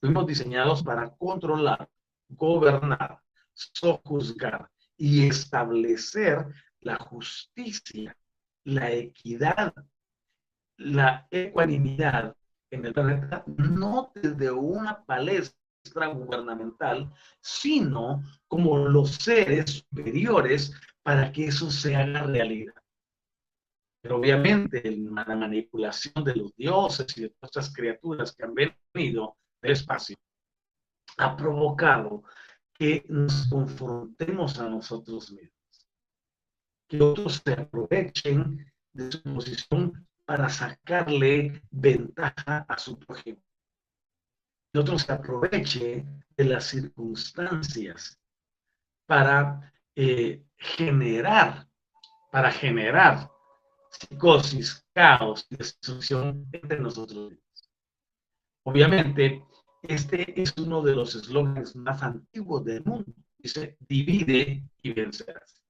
Fuimos 0.00 0.26
diseñados 0.26 0.82
para 0.82 1.10
controlar, 1.16 1.88
gobernar, 2.28 3.20
sojuzgar 3.52 4.70
y 4.96 5.26
establecer 5.26 6.46
la 6.80 6.96
justicia, 6.96 8.16
la 8.64 8.90
equidad, 8.90 9.74
la 10.78 11.26
ecuanimidad 11.30 12.34
en 12.70 12.86
el 12.86 12.94
planeta, 12.94 13.44
no 13.46 14.12
desde 14.14 14.50
una 14.50 15.04
palestra 15.04 16.06
gubernamental, 16.06 17.12
sino 17.40 18.22
como 18.48 18.78
los 18.78 19.16
seres 19.16 19.84
superiores 19.90 20.72
para 21.02 21.30
que 21.32 21.46
eso 21.46 21.70
se 21.70 21.96
haga 21.96 22.22
realidad. 22.22 22.74
Pero 24.02 24.16
obviamente 24.16 24.82
la 24.96 25.24
manipulación 25.36 26.24
de 26.24 26.36
los 26.36 26.56
dioses 26.56 27.06
y 27.18 27.22
de 27.22 27.34
otras 27.40 27.72
criaturas 27.74 28.34
que 28.34 28.44
han 28.44 28.54
venido 28.54 29.36
espacio 29.62 30.16
ha 31.18 31.36
provocado 31.36 32.22
que 32.72 33.04
nos 33.08 33.46
confrontemos 33.48 34.58
a 34.58 34.68
nosotros 34.68 35.30
mismos, 35.32 35.88
que 36.88 37.02
otros 37.02 37.42
se 37.44 37.52
aprovechen 37.52 38.72
de 38.92 39.12
su 39.12 39.22
posición 39.22 40.08
para 40.24 40.48
sacarle 40.48 41.62
ventaja 41.70 42.64
a 42.66 42.78
su 42.78 42.98
prójimo, 42.98 43.42
que 44.72 44.78
otros 44.78 45.02
se 45.02 45.12
aproveche 45.12 46.06
de 46.36 46.44
las 46.44 46.64
circunstancias 46.64 48.18
para 49.06 49.72
eh, 49.94 50.42
generar, 50.56 51.68
para 52.30 52.50
generar 52.50 53.30
psicosis, 53.90 54.86
caos, 54.94 55.46
destrucción 55.50 56.48
entre 56.52 56.78
nosotros 56.78 57.30
mismos. 57.30 57.70
Obviamente, 58.62 59.44
este 59.82 60.40
es 60.40 60.56
uno 60.58 60.82
de 60.82 60.94
los 60.94 61.14
eslogans 61.14 61.74
más 61.76 62.02
antiguos 62.02 62.64
del 62.64 62.84
mundo. 62.84 63.12
Dice, 63.38 63.76
divide 63.80 64.62
y 64.82 64.92
vencerás. 64.92 65.62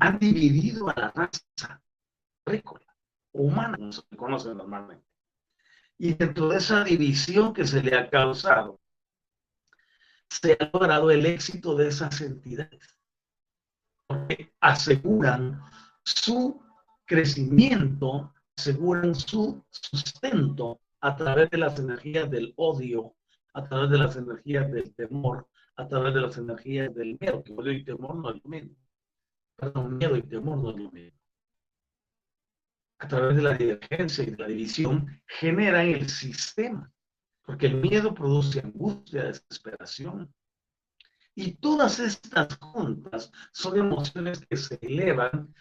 han 0.00 0.18
dividido 0.18 0.88
a 0.88 0.94
la 0.98 1.10
raza 1.10 1.82
agrícola, 2.46 2.96
humana, 3.32 3.76
como 3.76 3.92
se 3.92 4.02
conoce 4.16 4.54
normalmente. 4.54 5.06
Y 5.98 6.14
dentro 6.14 6.48
de 6.48 6.58
esa 6.58 6.82
división 6.84 7.52
que 7.52 7.66
se 7.66 7.82
le 7.82 7.96
ha 7.96 8.08
causado, 8.08 8.80
se 10.28 10.56
ha 10.58 10.70
logrado 10.72 11.10
el 11.10 11.26
éxito 11.26 11.76
de 11.76 11.88
esas 11.88 12.20
entidades. 12.20 12.98
Porque 14.06 14.54
aseguran 14.60 15.62
su 16.04 16.62
crecimiento, 17.04 18.34
aseguran 18.56 19.14
su 19.14 19.64
sustento 19.70 20.80
a 21.04 21.14
través 21.16 21.50
de 21.50 21.58
las 21.58 21.78
energías 21.78 22.30
del 22.30 22.54
odio, 22.56 23.14
a 23.52 23.68
través 23.68 23.90
de 23.90 23.98
las 23.98 24.16
energías 24.16 24.72
del 24.72 24.94
temor, 24.94 25.46
a 25.76 25.86
través 25.86 26.14
de 26.14 26.20
las 26.22 26.38
energías 26.38 26.94
del 26.94 27.18
miedo, 27.20 27.44
que 27.44 27.52
odio 27.52 27.72
y 27.72 27.84
temor 27.84 28.16
no 28.16 28.30
es 28.30 28.42
lo 28.42 28.48
mismo. 28.48 28.74
Perdón, 29.54 29.98
miedo 29.98 30.16
y 30.16 30.22
temor 30.22 30.56
no 30.56 30.70
es 30.70 30.76
lo 30.78 30.90
mismo. 30.90 31.18
A 33.00 33.06
través 33.06 33.36
de 33.36 33.42
la 33.42 33.52
divergencia 33.52 34.24
y 34.24 34.30
de 34.30 34.38
la 34.38 34.48
división 34.48 35.22
generan 35.26 35.88
el 35.88 36.08
sistema, 36.08 36.90
porque 37.42 37.66
el 37.66 37.76
miedo 37.76 38.14
produce 38.14 38.60
angustia, 38.60 39.24
desesperación. 39.24 40.32
Y 41.34 41.56
todas 41.56 41.98
estas 41.98 42.56
juntas 42.56 43.30
son 43.52 43.78
emociones 43.78 44.40
que 44.46 44.56
se 44.56 44.78
elevan 44.80 45.54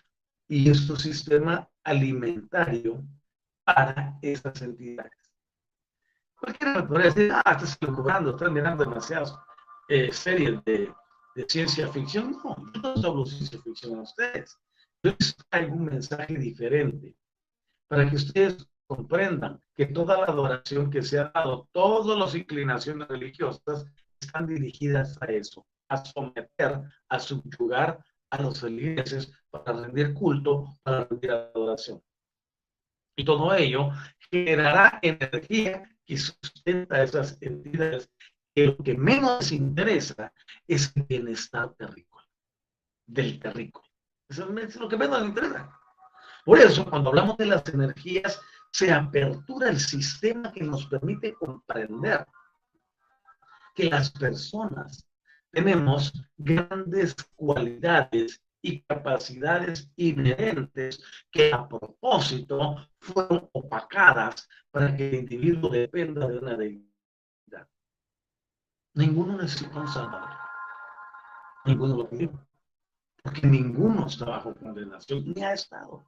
y 0.47 0.69
es 0.69 0.89
un 0.89 0.97
sistema 0.97 1.69
alimentario 1.83 3.03
para 3.65 4.17
esas 4.21 4.61
entidades. 4.61 5.22
Cualquiera 6.43 6.73
me 6.73 6.83
podría 6.83 7.05
decir, 7.05 7.31
ah, 7.33 7.51
estás 7.51 7.77
equivocando, 7.81 8.31
estás 8.31 8.51
mirando 8.51 8.83
demasiadas 8.83 9.33
eh, 9.87 10.11
series 10.11 10.61
de, 10.65 10.93
de, 11.35 11.45
ciencia 11.47 11.87
ficción. 11.87 12.37
No, 12.43 12.57
yo 12.73 12.81
no 12.81 13.09
hablo 13.09 13.23
de 13.23 13.31
ciencia 13.31 13.61
ficción 13.61 13.99
a 13.99 14.01
ustedes. 14.01 14.59
Yo 15.01 15.15
les 15.17 15.37
traigo 15.49 15.73
un 15.73 15.85
mensaje 15.85 16.35
diferente 16.35 17.15
para 17.87 18.09
que 18.09 18.17
ustedes 18.17 18.67
comprendan 18.87 19.61
que 19.73 19.85
toda 19.85 20.17
la 20.17 20.25
adoración 20.25 20.91
que 20.91 21.01
se 21.01 21.17
ha 21.17 21.31
dado, 21.33 21.69
todas 21.71 22.17
las 22.17 22.35
inclinaciones 22.35 23.07
religiosas 23.07 23.85
están 24.19 24.45
dirigidas 24.45 25.17
a 25.21 25.27
eso, 25.27 25.65
a 25.87 26.03
someter, 26.03 26.81
a 27.07 27.19
subyugar 27.19 28.03
a 28.31 28.41
los 28.41 28.59
feligreses 28.59 29.31
para 29.49 29.71
rendir 29.71 30.13
culto, 30.13 30.65
para 30.83 31.05
rendir 31.05 31.31
adoración. 31.31 32.03
Y 33.15 33.23
todo 33.23 33.53
ello 33.53 33.91
generará 34.29 34.99
energía 35.01 35.89
que 36.05 36.17
sustenta 36.17 37.01
esas 37.03 37.37
entidades 37.41 38.09
que 38.55 38.67
lo 38.67 38.77
que 38.77 38.95
menos 38.95 39.51
interesa 39.51 40.31
es 40.67 40.91
el 40.95 41.03
bienestar 41.03 41.73
terrícola, 41.73 42.27
del 43.05 43.39
terrícola. 43.39 43.87
Eso 44.29 44.57
es 44.57 44.75
lo 44.75 44.87
que 44.87 44.97
menos 44.97 45.25
interesa. 45.25 45.79
Por 46.45 46.59
eso, 46.59 46.85
cuando 46.89 47.09
hablamos 47.09 47.37
de 47.37 47.45
las 47.45 47.67
energías, 47.67 48.39
se 48.71 48.91
apertura 48.91 49.69
el 49.69 49.79
sistema 49.79 50.51
que 50.51 50.63
nos 50.63 50.87
permite 50.87 51.33
comprender 51.33 52.25
que 53.75 53.89
las 53.89 54.11
personas 54.11 55.07
tenemos 55.51 56.11
grandes 56.37 57.15
cualidades 57.35 58.41
y 58.63 58.81
capacidades 58.83 59.91
inherentes 59.97 61.03
que 61.29 61.53
a 61.53 61.67
propósito 61.67 62.77
fueron 62.97 63.49
opacadas 63.51 64.47
para 64.71 64.95
que 64.95 65.09
el 65.09 65.15
individuo 65.15 65.69
dependa 65.69 66.25
de 66.25 66.39
una 66.39 66.55
deidad. 66.55 67.67
Ninguno 68.93 69.37
necesita 69.37 69.81
un 69.81 69.87
salvador. 69.87 70.29
Ninguno 71.65 71.97
lo 71.97 72.09
pidió. 72.09 72.31
Porque 73.21 73.45
ninguno 73.45 74.07
está 74.07 74.25
bajo 74.25 74.55
condenación, 74.55 75.33
ni 75.35 75.43
ha 75.43 75.53
estado. 75.53 76.05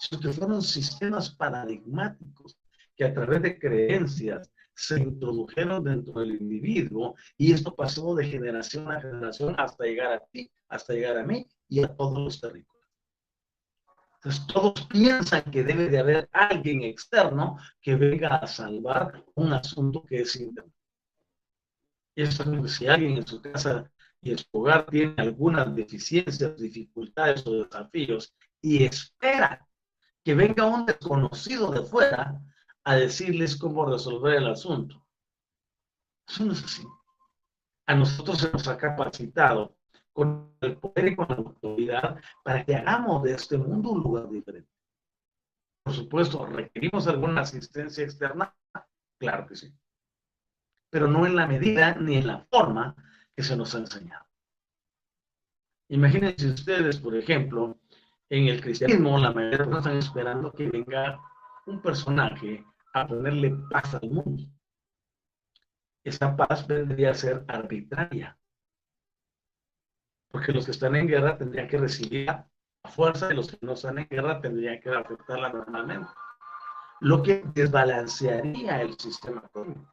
Sino 0.00 0.20
que 0.20 0.32
fueron 0.32 0.60
sistemas 0.60 1.30
paradigmáticos 1.30 2.58
que 2.96 3.04
a 3.04 3.14
través 3.14 3.42
de 3.42 3.58
creencias 3.58 4.52
se 4.78 5.00
introdujeron 5.00 5.82
dentro 5.82 6.20
del 6.20 6.40
individuo 6.40 7.16
y 7.36 7.52
esto 7.52 7.74
pasó 7.74 8.14
de 8.14 8.26
generación 8.26 8.90
a 8.92 9.00
generación 9.00 9.56
hasta 9.58 9.84
llegar 9.84 10.12
a 10.12 10.20
ti, 10.26 10.52
hasta 10.68 10.94
llegar 10.94 11.18
a 11.18 11.24
mí 11.24 11.44
y 11.68 11.82
a 11.82 11.88
todos 11.96 12.16
los 12.16 12.40
terrícolas. 12.40 12.86
Entonces 14.14 14.46
todos 14.46 14.86
piensan 14.86 15.42
que 15.50 15.64
debe 15.64 15.88
de 15.88 15.98
haber 15.98 16.28
alguien 16.32 16.84
externo 16.84 17.58
que 17.80 17.96
venga 17.96 18.36
a 18.36 18.46
salvar 18.46 19.24
un 19.34 19.52
asunto 19.52 20.04
que 20.04 20.20
es 20.20 20.36
interno. 20.36 20.72
Eso 22.14 22.44
es 22.64 22.72
si 22.72 22.86
alguien 22.86 23.16
en 23.16 23.26
su 23.26 23.42
casa 23.42 23.90
y 24.22 24.30
en 24.30 24.38
su 24.38 24.46
hogar 24.52 24.86
tiene 24.86 25.14
algunas 25.16 25.74
deficiencias, 25.74 26.56
dificultades 26.56 27.44
o 27.48 27.64
desafíos 27.64 28.32
y 28.62 28.84
espera 28.84 29.66
que 30.22 30.34
venga 30.34 30.66
un 30.66 30.86
desconocido 30.86 31.72
de 31.72 31.82
fuera 31.82 32.40
a 32.84 32.96
decirles 32.96 33.56
cómo 33.56 33.86
resolver 33.86 34.36
el 34.36 34.48
asunto. 34.48 35.04
Eso 36.28 36.44
no 36.44 36.52
es 36.52 36.64
así. 36.64 36.86
A 37.86 37.94
nosotros 37.94 38.38
se 38.38 38.50
nos 38.52 38.68
ha 38.68 38.76
capacitado 38.76 39.76
con 40.12 40.54
el 40.60 40.76
poder 40.76 41.08
y 41.08 41.16
con 41.16 41.26
la 41.28 41.36
autoridad 41.36 42.20
para 42.42 42.64
que 42.64 42.74
hagamos 42.74 43.22
de 43.22 43.32
este 43.32 43.56
mundo 43.56 43.90
un 43.90 44.02
lugar 44.02 44.28
diferente. 44.28 44.70
Por 45.84 45.94
supuesto, 45.94 46.44
¿requerimos 46.44 47.06
alguna 47.06 47.42
asistencia 47.42 48.04
externa? 48.04 48.54
Claro 49.18 49.46
que 49.46 49.56
sí. 49.56 49.74
Pero 50.90 51.06
no 51.06 51.26
en 51.26 51.36
la 51.36 51.46
medida 51.46 51.94
ni 51.94 52.16
en 52.16 52.26
la 52.26 52.46
forma 52.50 52.94
que 53.34 53.42
se 53.42 53.56
nos 53.56 53.74
ha 53.74 53.78
enseñado. 53.78 54.26
Imagínense 55.88 56.48
ustedes, 56.48 56.98
por 56.98 57.16
ejemplo, 57.16 57.78
en 58.28 58.48
el 58.48 58.60
cristianismo, 58.60 59.18
la 59.18 59.32
mayoría 59.32 59.58
de 59.58 59.64
personas 59.64 59.86
están 59.86 59.98
esperando 59.98 60.52
que 60.52 60.68
venga 60.68 61.18
un 61.68 61.82
personaje 61.82 62.64
a 62.94 63.06
ponerle 63.06 63.54
paz 63.70 63.94
al 63.94 64.10
mundo. 64.10 64.44
Esa 66.02 66.34
paz 66.34 66.66
vendría 66.66 67.10
a 67.10 67.14
ser 67.14 67.44
arbitraria. 67.46 68.38
Porque 70.30 70.52
los 70.52 70.64
que 70.64 70.70
están 70.72 70.96
en 70.96 71.06
guerra 71.06 71.36
tendrían 71.36 71.68
que 71.68 71.78
recibir 71.78 72.30
a 72.30 72.48
fuerza 72.88 73.30
y 73.30 73.36
los 73.36 73.50
que 73.50 73.58
no 73.60 73.72
están 73.72 73.98
en 73.98 74.08
guerra 74.08 74.40
tendrían 74.40 74.80
que 74.80 74.90
aceptarla 74.90 75.50
normalmente. 75.50 76.10
Lo 77.00 77.22
que 77.22 77.44
desbalancearía 77.54 78.80
el 78.80 78.98
sistema 78.98 79.42
cósmico. 79.48 79.92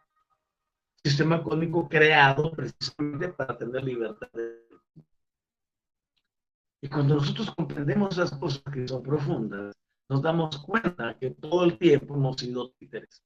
Sistema 1.04 1.44
cósmico 1.44 1.88
creado 1.88 2.52
precisamente 2.52 3.30
para 3.30 3.58
tener 3.58 3.84
libertad. 3.84 4.30
Y 6.82 6.90
cuando 6.90 7.16
nosotros 7.16 7.54
comprendemos 7.56 8.14
esas 8.14 8.32
cosas 8.38 8.64
que 8.74 8.88
son 8.88 9.04
profundas, 9.04 9.76
nos 10.08 10.22
damos 10.22 10.58
cuenta 10.60 11.18
que 11.18 11.32
todo 11.32 11.66
el 11.66 11.78
tiempo 11.78 12.16
hemos 12.16 12.38
sido 12.38 12.72
títeres. 12.72 13.24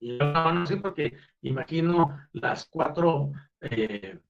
Y 0.00 0.16
no 0.18 0.66
sé 0.66 0.76
porque 0.76 1.16
imagino 1.42 2.16
las 2.32 2.66
cuatro 2.66 3.32
eh, 3.60 4.20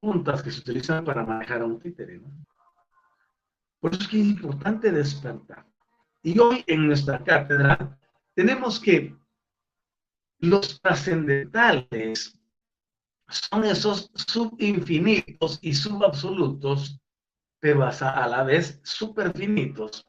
puntas 0.00 0.42
que 0.42 0.50
se 0.50 0.60
utilizan 0.60 1.04
para 1.04 1.24
manejar 1.24 1.62
a 1.62 1.66
un 1.66 1.78
títere. 1.78 2.20
Por 3.78 3.92
eso 3.92 4.02
es 4.02 4.08
que 4.08 4.20
es 4.20 4.26
importante 4.26 4.90
despertar. 4.90 5.66
Y 6.22 6.38
hoy 6.38 6.64
en 6.66 6.86
nuestra 6.86 7.22
cátedra 7.22 7.98
tenemos 8.34 8.80
que 8.80 9.16
los 10.38 10.80
trascendentales 10.80 12.38
son 13.28 13.64
esos 13.64 14.10
subinfinitos 14.14 15.58
y 15.62 15.74
subabsolutos, 15.74 17.00
pero 17.60 17.84
a 17.84 18.28
la 18.28 18.42
vez 18.42 18.80
superfinitos 18.82 20.06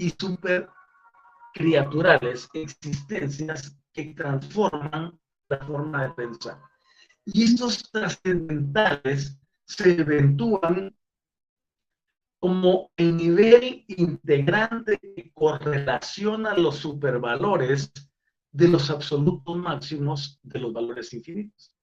y 0.00 0.08
super 0.18 0.66
criaturales, 1.52 2.48
existencias 2.54 3.76
que 3.92 4.14
transforman 4.14 5.20
la 5.50 5.58
forma 5.58 6.06
de 6.06 6.14
pensar. 6.14 6.58
Y 7.26 7.44
estos 7.44 7.90
trascendentales 7.90 9.38
se 9.66 10.00
eventúan 10.00 10.96
como 12.40 12.90
el 12.96 13.14
nivel 13.14 13.84
integrante 13.88 14.98
que 14.98 15.30
correlaciona 15.34 16.54
los 16.54 16.76
supervalores 16.76 17.92
de 18.52 18.68
los 18.68 18.88
absolutos 18.88 19.54
máximos 19.54 20.40
de 20.42 20.60
los 20.60 20.72
valores 20.72 21.12
infinitos. 21.12 21.76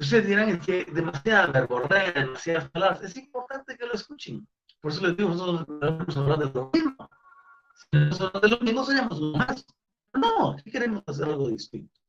Ustedes 0.00 0.26
dirán 0.26 0.58
que 0.58 0.84
demasiada 0.86 1.46
verborrea, 1.46 2.10
demasiadas 2.10 2.68
palabras. 2.70 3.02
Es 3.04 3.16
importante 3.16 3.78
que 3.78 3.86
lo 3.86 3.94
escuchen. 3.94 4.46
Por 4.86 4.92
eso 4.92 5.04
les 5.04 5.16
digo, 5.16 5.30
nosotros 5.30 6.16
a 6.16 6.20
hablar 6.20 6.38
de 6.38 6.52
lo 6.54 6.70
mismo. 6.72 7.10
Si 7.74 7.98
nosotros 7.98 8.40
de 8.40 8.48
lo 8.50 8.58
mismo, 8.60 8.84
seríamos 8.84 9.20
más. 9.20 9.66
No, 10.14 10.54
queremos 10.64 11.02
hacer 11.08 11.24
algo 11.24 11.48
distinto. 11.48 12.00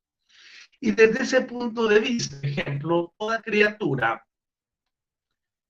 Y 0.80 0.92
desde 0.92 1.24
ese 1.24 1.42
punto 1.42 1.88
de 1.88 2.00
vista, 2.00 2.38
ejemplo, 2.44 3.16
toda 3.18 3.42
criatura 3.42 4.24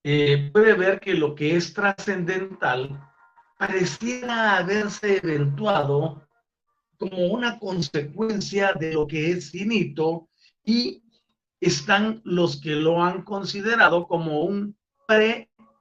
eh, 0.04 0.50
puede 0.52 0.74
ver 0.74 1.00
que 1.00 1.14
lo 1.14 1.34
que 1.34 1.56
es 1.56 1.74
trascendental 1.74 3.02
pareciera 3.58 4.58
haberse 4.58 5.20
eventuado 5.24 6.28
como 6.98 7.28
una 7.28 7.58
consecuencia 7.58 8.74
de 8.74 8.92
lo 8.92 9.08
que 9.08 9.32
es 9.32 9.52
finito 9.52 10.28
y 10.66 11.02
están 11.62 12.20
los 12.26 12.60
que 12.60 12.72
lo 12.72 13.02
han 13.02 13.22
considerado 13.22 14.06
como 14.10 14.42
un 14.42 14.78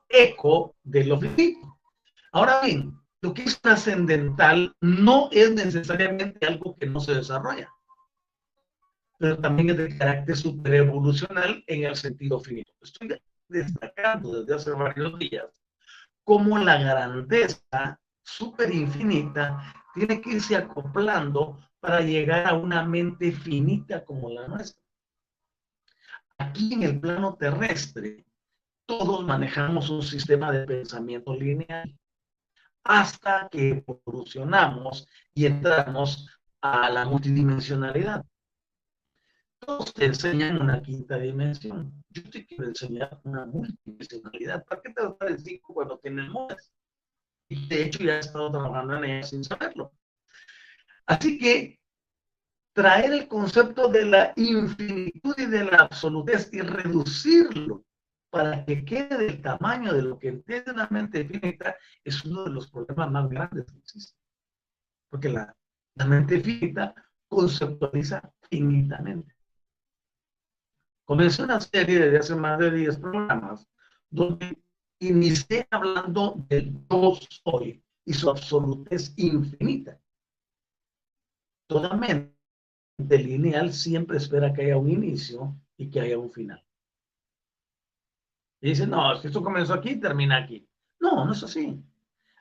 pre-eco 0.08 0.74
de 0.82 1.04
lo 1.04 1.20
finito. 1.20 1.78
Ahora 2.32 2.60
bien, 2.62 2.98
lo 3.22 3.32
que 3.32 3.44
es 3.44 3.60
trascendental 3.60 4.74
no 4.80 5.28
es 5.32 5.52
necesariamente 5.52 6.46
algo 6.46 6.76
que 6.76 6.86
no 6.86 7.00
se 7.00 7.14
desarrolla, 7.14 7.72
pero 9.18 9.38
también 9.38 9.70
es 9.70 9.78
de 9.78 9.96
carácter 9.96 10.36
superevolucional 10.36 11.64
en 11.66 11.84
el 11.84 11.96
sentido 11.96 12.40
finito. 12.40 12.72
Estoy 12.82 13.18
destacando 13.48 14.42
desde 14.42 14.54
hace 14.54 14.70
varios 14.72 15.18
días 15.18 15.46
cómo 16.24 16.58
la 16.58 16.76
grandeza 16.76 17.98
superinfinita 18.22 19.72
tiene 19.94 20.20
que 20.20 20.30
irse 20.30 20.56
acoplando 20.56 21.58
para 21.80 22.00
llegar 22.00 22.46
a 22.46 22.54
una 22.54 22.84
mente 22.84 23.32
finita 23.32 24.04
como 24.04 24.28
la 24.30 24.46
nuestra. 24.48 24.82
Aquí 26.38 26.74
en 26.74 26.82
el 26.82 27.00
plano 27.00 27.36
terrestre, 27.36 28.25
todos 28.86 29.24
manejamos 29.24 29.90
un 29.90 30.02
sistema 30.02 30.52
de 30.52 30.64
pensamiento 30.64 31.34
lineal 31.34 31.94
hasta 32.84 33.48
que 33.50 33.84
evolucionamos 33.86 35.08
y 35.34 35.46
entramos 35.46 36.28
a 36.60 36.88
la 36.90 37.04
multidimensionalidad. 37.04 38.24
Todos 39.58 39.92
te 39.92 40.04
enseñan 40.04 40.62
una 40.62 40.80
quinta 40.80 41.18
dimensión. 41.18 42.04
Yo 42.10 42.22
te 42.30 42.46
quiero 42.46 42.66
enseñar 42.66 43.20
una 43.24 43.44
multidimensionalidad. 43.46 44.64
¿Para 44.64 44.80
qué 44.82 44.92
te 44.92 45.02
vas 45.02 45.16
a 45.20 45.38
cinco 45.38 45.74
cuando 45.74 45.98
tienes 45.98 46.30
más? 46.30 46.72
Y 47.48 47.66
de 47.66 47.84
hecho 47.84 48.04
ya 48.04 48.16
he 48.16 48.20
estado 48.20 48.52
trabajando 48.52 48.98
en 48.98 49.04
ella 49.04 49.26
sin 49.26 49.42
saberlo. 49.42 49.92
Así 51.06 51.38
que 51.38 51.80
traer 52.72 53.12
el 53.12 53.26
concepto 53.26 53.88
de 53.88 54.04
la 54.04 54.32
infinitud 54.36 55.34
y 55.38 55.46
de 55.46 55.64
la 55.64 55.78
absolutez 55.78 56.50
y 56.52 56.60
reducirlo 56.60 57.85
para 58.36 58.64
que 58.66 58.84
quede 58.84 59.16
del 59.16 59.40
tamaño 59.40 59.94
de 59.94 60.02
lo 60.02 60.18
que 60.18 60.28
entiende 60.28 60.72
una 60.72 60.88
mente 60.90 61.24
finita 61.24 61.76
es 62.04 62.22
uno 62.24 62.44
de 62.44 62.50
los 62.50 62.70
problemas 62.70 63.10
más 63.10 63.28
grandes 63.30 63.64
que 63.64 63.78
existen. 63.78 64.18
Porque 65.08 65.30
la, 65.30 65.56
la 65.94 66.04
mente 66.04 66.40
finita 66.40 66.94
conceptualiza 67.28 68.20
finitamente. 68.50 69.34
Comencé 71.06 71.44
una 71.44 71.60
serie 71.60 71.98
desde 71.98 72.18
hace 72.18 72.34
más 72.34 72.58
de 72.58 72.70
10 72.70 72.98
programas 72.98 73.66
donde 74.10 74.62
inicié 75.00 75.66
hablando 75.70 76.44
del 76.48 76.74
yo 76.90 77.14
soy 77.44 77.82
y 78.04 78.12
su 78.12 78.28
absolutez 78.28 79.14
infinita. 79.16 79.98
Toda 81.68 81.96
mente 81.96 82.34
lineal 83.00 83.72
siempre 83.72 84.18
espera 84.18 84.52
que 84.52 84.62
haya 84.62 84.76
un 84.76 84.90
inicio 84.90 85.56
y 85.76 85.90
que 85.90 86.00
haya 86.00 86.18
un 86.18 86.30
final. 86.30 86.65
Y 88.66 88.70
dice, 88.70 88.84
no, 88.84 89.14
si 89.14 89.28
esto 89.28 89.44
comenzó 89.44 89.74
aquí 89.74 89.90
y 89.90 90.00
termina 90.00 90.38
aquí. 90.38 90.68
No, 90.98 91.24
no 91.24 91.30
es 91.30 91.40
así. 91.44 91.80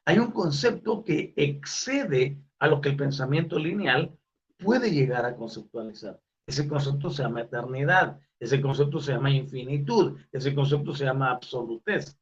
Hay 0.05 0.17
un 0.17 0.31
concepto 0.31 1.03
que 1.03 1.35
excede 1.37 2.41
a 2.57 2.67
lo 2.67 2.81
que 2.81 2.89
el 2.89 2.97
pensamiento 2.97 3.59
lineal 3.59 4.17
puede 4.57 4.89
llegar 4.89 5.23
a 5.23 5.35
conceptualizar. 5.35 6.19
Ese 6.47 6.67
concepto 6.67 7.11
se 7.11 7.21
llama 7.21 7.41
eternidad, 7.41 8.19
ese 8.39 8.59
concepto 8.59 8.99
se 8.99 9.11
llama 9.11 9.29
infinitud, 9.29 10.19
ese 10.31 10.55
concepto 10.55 10.95
se 10.95 11.05
llama 11.05 11.29
absolutez. 11.29 12.19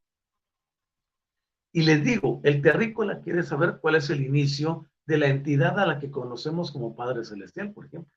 Y 1.71 1.83
les 1.83 2.03
digo, 2.03 2.41
el 2.43 2.61
terrícola 2.61 3.21
quiere 3.21 3.41
saber 3.41 3.79
cuál 3.79 3.95
es 3.95 4.09
el 4.09 4.21
inicio 4.21 4.85
de 5.05 5.17
la 5.17 5.27
entidad 5.27 5.79
a 5.79 5.85
la 5.85 5.99
que 5.99 6.11
conocemos 6.11 6.73
como 6.73 6.93
Padre 6.93 7.23
Celestial, 7.23 7.71
por 7.71 7.85
ejemplo. 7.85 8.11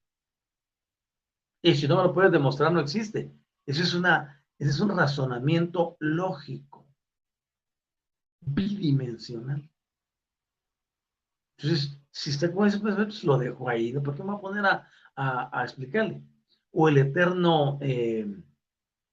Y 1.62 1.76
si 1.76 1.86
no 1.86 1.98
me 1.98 2.02
lo 2.02 2.12
puedes 2.12 2.32
demostrar, 2.32 2.72
no 2.72 2.80
existe. 2.80 3.30
Eso 3.66 3.84
es, 3.84 3.94
una, 3.94 4.42
ese 4.58 4.70
es 4.70 4.80
un 4.80 4.96
razonamiento 4.96 5.96
lógico, 6.00 6.86
bidimensional. 8.40 9.70
Entonces, 11.58 12.00
si 12.10 12.30
está 12.30 12.52
con 12.52 12.66
ese 12.66 12.80
pensamiento, 12.80 13.16
lo 13.24 13.38
dejo 13.38 13.68
ahí. 13.68 13.92
¿no? 13.92 14.02
¿Por 14.02 14.14
qué 14.14 14.22
me 14.22 14.30
voy 14.30 14.38
a 14.38 14.40
poner 14.40 14.64
a, 14.64 14.88
a, 15.60 15.64
explicarle? 15.64 16.22
O 16.72 16.88
el 16.88 16.98
eterno, 16.98 17.78
eh, 17.80 18.26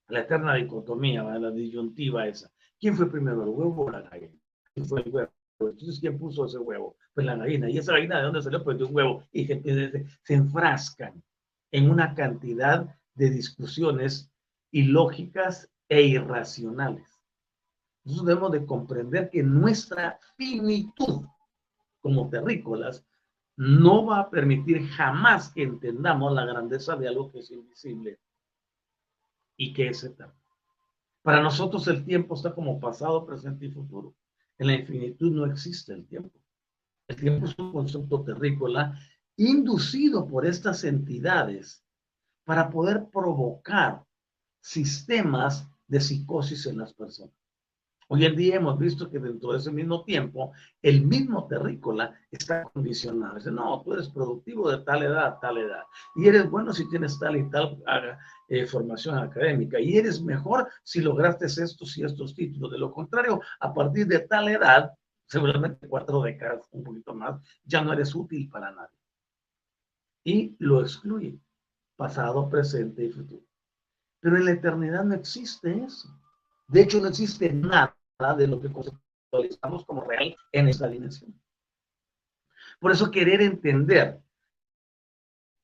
la 0.07 0.21
eterna 0.21 0.55
dicotomía, 0.55 1.23
la 1.23 1.51
disyuntiva 1.51 2.27
esa. 2.27 2.51
¿Quién 2.79 2.95
fue 2.95 3.09
primero, 3.09 3.43
el 3.43 3.49
huevo 3.49 3.85
o 3.85 3.91
la 3.91 4.01
gallina? 4.01 4.37
¿Quién 4.73 4.85
fue 4.85 5.01
el 5.01 5.09
huevo? 5.09 5.31
Entonces, 5.59 5.99
¿quién 5.99 6.17
puso 6.17 6.45
ese 6.45 6.57
huevo? 6.57 6.97
Pues 7.13 7.25
la 7.25 7.35
gallina. 7.35 7.69
¿Y 7.69 7.77
esa 7.77 7.93
gallina 7.93 8.17
de 8.17 8.23
dónde 8.23 8.41
salió? 8.41 8.63
Pues 8.63 8.77
de 8.77 8.83
un 8.85 8.95
huevo. 8.95 9.27
Y 9.31 9.45
se, 9.45 10.05
se 10.23 10.33
enfrascan 10.33 11.23
en 11.71 11.89
una 11.89 12.13
cantidad 12.15 12.97
de 13.15 13.29
discusiones 13.29 14.32
ilógicas 14.73 15.71
e 15.87 16.01
irracionales. 16.01 17.07
Nosotros 18.03 18.27
debemos 18.27 18.51
de 18.51 18.65
comprender 18.65 19.29
que 19.29 19.43
nuestra 19.43 20.19
finitud 20.35 21.25
como 22.01 22.29
terrícolas 22.29 23.05
no 23.55 24.05
va 24.05 24.19
a 24.19 24.29
permitir 24.29 24.87
jamás 24.89 25.49
que 25.49 25.63
entendamos 25.63 26.33
la 26.33 26.45
grandeza 26.45 26.95
de 26.95 27.07
algo 27.07 27.31
que 27.31 27.39
es 27.39 27.51
invisible 27.51 28.19
y 29.55 29.73
que 29.73 29.89
es 29.89 30.03
eterno. 30.03 30.33
Para 31.21 31.41
nosotros 31.41 31.87
el 31.87 32.03
tiempo 32.03 32.33
está 32.33 32.53
como 32.53 32.79
pasado, 32.79 33.25
presente 33.25 33.67
y 33.67 33.71
futuro. 33.71 34.15
En 34.57 34.67
la 34.67 34.73
infinitud 34.73 35.31
no 35.31 35.45
existe 35.45 35.93
el 35.93 36.05
tiempo. 36.07 36.37
El 37.07 37.15
tiempo 37.15 37.45
es 37.45 37.57
un 37.59 37.71
concepto 37.71 38.23
terrícola 38.23 38.97
inducido 39.37 40.27
por 40.27 40.45
estas 40.47 40.83
entidades 40.83 41.85
para 42.43 42.69
poder 42.69 43.05
provocar 43.11 44.03
sistemas 44.63 45.67
de 45.87 45.99
psicosis 45.99 46.65
en 46.67 46.77
las 46.77 46.93
personas. 46.93 47.35
Hoy 48.07 48.25
en 48.25 48.35
día 48.35 48.55
hemos 48.55 48.77
visto 48.79 49.09
que 49.09 49.19
dentro 49.19 49.51
de 49.51 49.57
ese 49.57 49.71
mismo 49.71 50.03
tiempo, 50.03 50.53
el 50.81 51.05
mismo 51.05 51.47
terrícola 51.47 52.13
está 52.31 52.63
condicionado. 52.63 53.35
Dice, 53.35 53.51
no, 53.51 53.81
tú 53.81 53.93
eres 53.93 54.09
productivo 54.09 54.69
de 54.69 54.79
tal 54.83 55.03
edad, 55.03 55.37
tal 55.41 55.57
edad. 55.57 55.83
Y 56.15 56.27
eres 56.27 56.49
bueno 56.49 56.73
si 56.73 56.87
tienes 56.89 57.19
tal 57.19 57.37
y 57.37 57.49
tal 57.49 57.81
eh, 58.49 58.65
formación 58.65 59.17
académica. 59.17 59.79
Y 59.79 59.97
eres 59.97 60.21
mejor 60.21 60.69
si 60.83 61.01
lograste 61.01 61.45
estos 61.45 61.97
y 61.97 62.03
estos 62.03 62.35
títulos. 62.35 62.71
De 62.71 62.77
lo 62.77 62.91
contrario, 62.91 63.41
a 63.59 63.73
partir 63.73 64.07
de 64.07 64.19
tal 64.19 64.47
edad, 64.49 64.93
seguramente 65.25 65.87
cuatro 65.87 66.21
décadas, 66.21 66.67
un 66.71 66.83
poquito 66.83 67.13
más, 67.13 67.41
ya 67.65 67.81
no 67.81 67.93
eres 67.93 68.13
útil 68.15 68.49
para 68.49 68.71
nadie. 68.71 68.97
Y 70.23 70.55
lo 70.59 70.81
excluye. 70.81 71.39
Pasado, 71.95 72.49
presente 72.49 73.05
y 73.05 73.09
futuro. 73.09 73.43
Pero 74.23 74.37
en 74.37 74.45
la 74.45 74.51
eternidad 74.51 75.03
no 75.03 75.15
existe 75.15 75.83
eso. 75.83 76.07
De 76.69 76.81
hecho, 76.81 77.01
no 77.01 77.09
existe 77.09 77.51
nada 77.51 77.93
de 78.37 78.47
lo 78.47 78.61
que 78.61 78.71
conceptualizamos 78.71 79.83
como 79.85 80.01
real 80.05 80.33
en 80.53 80.69
esta 80.69 80.87
dimensión. 80.87 81.37
Por 82.79 82.93
eso 82.93 83.11
querer 83.11 83.41
entender 83.41 84.21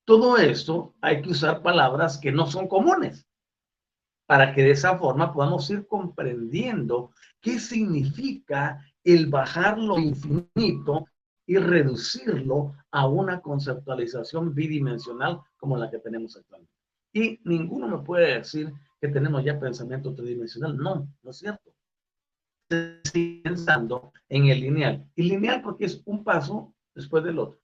todo 0.04 0.36
esto 0.36 0.94
hay 1.00 1.22
que 1.22 1.30
usar 1.30 1.62
palabras 1.62 2.18
que 2.18 2.32
no 2.32 2.46
son 2.48 2.68
comunes 2.68 3.26
para 4.26 4.52
que 4.54 4.62
de 4.62 4.72
esa 4.72 4.98
forma 4.98 5.32
podamos 5.32 5.70
ir 5.70 5.86
comprendiendo 5.86 7.12
qué 7.40 7.58
significa 7.58 8.84
el 9.02 9.28
bajar 9.28 9.78
lo 9.78 9.98
infinito 9.98 11.06
y 11.46 11.56
reducirlo 11.56 12.74
a 12.90 13.08
una 13.08 13.40
conceptualización 13.40 14.54
bidimensional 14.54 15.40
como 15.56 15.78
la 15.78 15.90
que 15.90 15.98
tenemos 15.98 16.36
actualmente. 16.36 16.79
Y 17.12 17.40
ninguno 17.44 17.88
me 17.88 18.04
puede 18.04 18.38
decir 18.38 18.72
que 19.00 19.08
tenemos 19.08 19.44
ya 19.44 19.58
pensamiento 19.58 20.14
tridimensional. 20.14 20.76
No, 20.76 21.08
no 21.22 21.30
es 21.30 21.38
cierto. 21.38 21.72
Sigue 23.04 23.42
pensando 23.42 24.12
en 24.28 24.46
el 24.46 24.60
lineal. 24.60 25.04
Y 25.16 25.24
lineal 25.24 25.62
porque 25.62 25.86
es 25.86 26.02
un 26.04 26.22
paso 26.22 26.74
después 26.94 27.24
del 27.24 27.38
otro. 27.38 27.60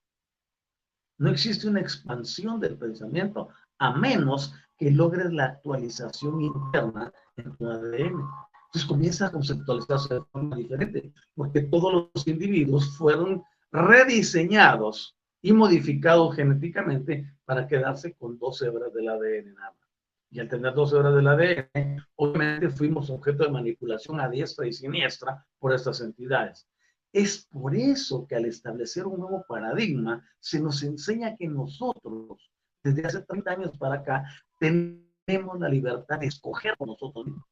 No 1.19 1.29
existe 1.29 1.67
una 1.67 1.79
expansión 1.79 2.59
del 2.59 2.77
pensamiento 2.77 3.49
a 3.79 3.95
menos 3.97 4.53
que 4.77 4.91
logres 4.91 5.31
la 5.31 5.45
actualización 5.45 6.41
interna 6.41 7.11
en 7.37 7.55
tu 7.55 7.67
ADN. 7.67 8.21
Entonces 8.67 8.85
comienza 8.87 9.27
a 9.27 9.31
conceptualizarse 9.31 10.15
de 10.15 10.21
forma 10.31 10.57
diferente, 10.57 11.13
porque 11.35 11.61
todos 11.61 12.09
los 12.13 12.27
individuos 12.27 12.95
fueron 12.97 13.43
rediseñados 13.71 15.15
y 15.41 15.53
modificados 15.53 16.35
genéticamente 16.35 17.31
para 17.47 17.65
quedarse 17.65 18.13
con 18.15 18.37
dos 18.37 18.61
hebras 18.61 18.93
del 18.93 19.07
ADN 19.07 19.53
nada 19.53 19.71
más. 19.71 19.89
Y 20.29 20.41
al 20.41 20.49
tener 20.49 20.73
dos 20.73 20.91
hebras 20.91 21.15
del 21.15 21.27
ADN, 21.27 22.05
obviamente 22.17 22.69
fuimos 22.69 23.09
objeto 23.09 23.45
de 23.45 23.51
manipulación 23.51 24.19
a 24.19 24.27
diestra 24.27 24.67
y 24.67 24.73
siniestra 24.73 25.45
por 25.57 25.73
estas 25.73 26.01
entidades. 26.01 26.67
Es 27.13 27.47
por 27.49 27.73
eso 27.73 28.27
que 28.27 28.35
al 28.35 28.43
establecer 28.43 29.07
un 29.07 29.21
nuevo 29.21 29.45
paradigma, 29.47 30.21
se 30.41 30.59
nos 30.59 30.83
enseña 30.83 31.37
que 31.37 31.47
nosotros, 31.47 32.51
desde 32.83 33.05
hace 33.07 33.21
30 33.21 33.49
años 33.49 33.77
para 33.77 33.95
acá, 33.95 34.25
tenemos 34.59 35.57
la 35.57 35.69
libertad 35.69 36.19
de 36.19 36.27
escoger 36.27 36.75
nosotros 36.85 37.27
mismos. 37.27 37.45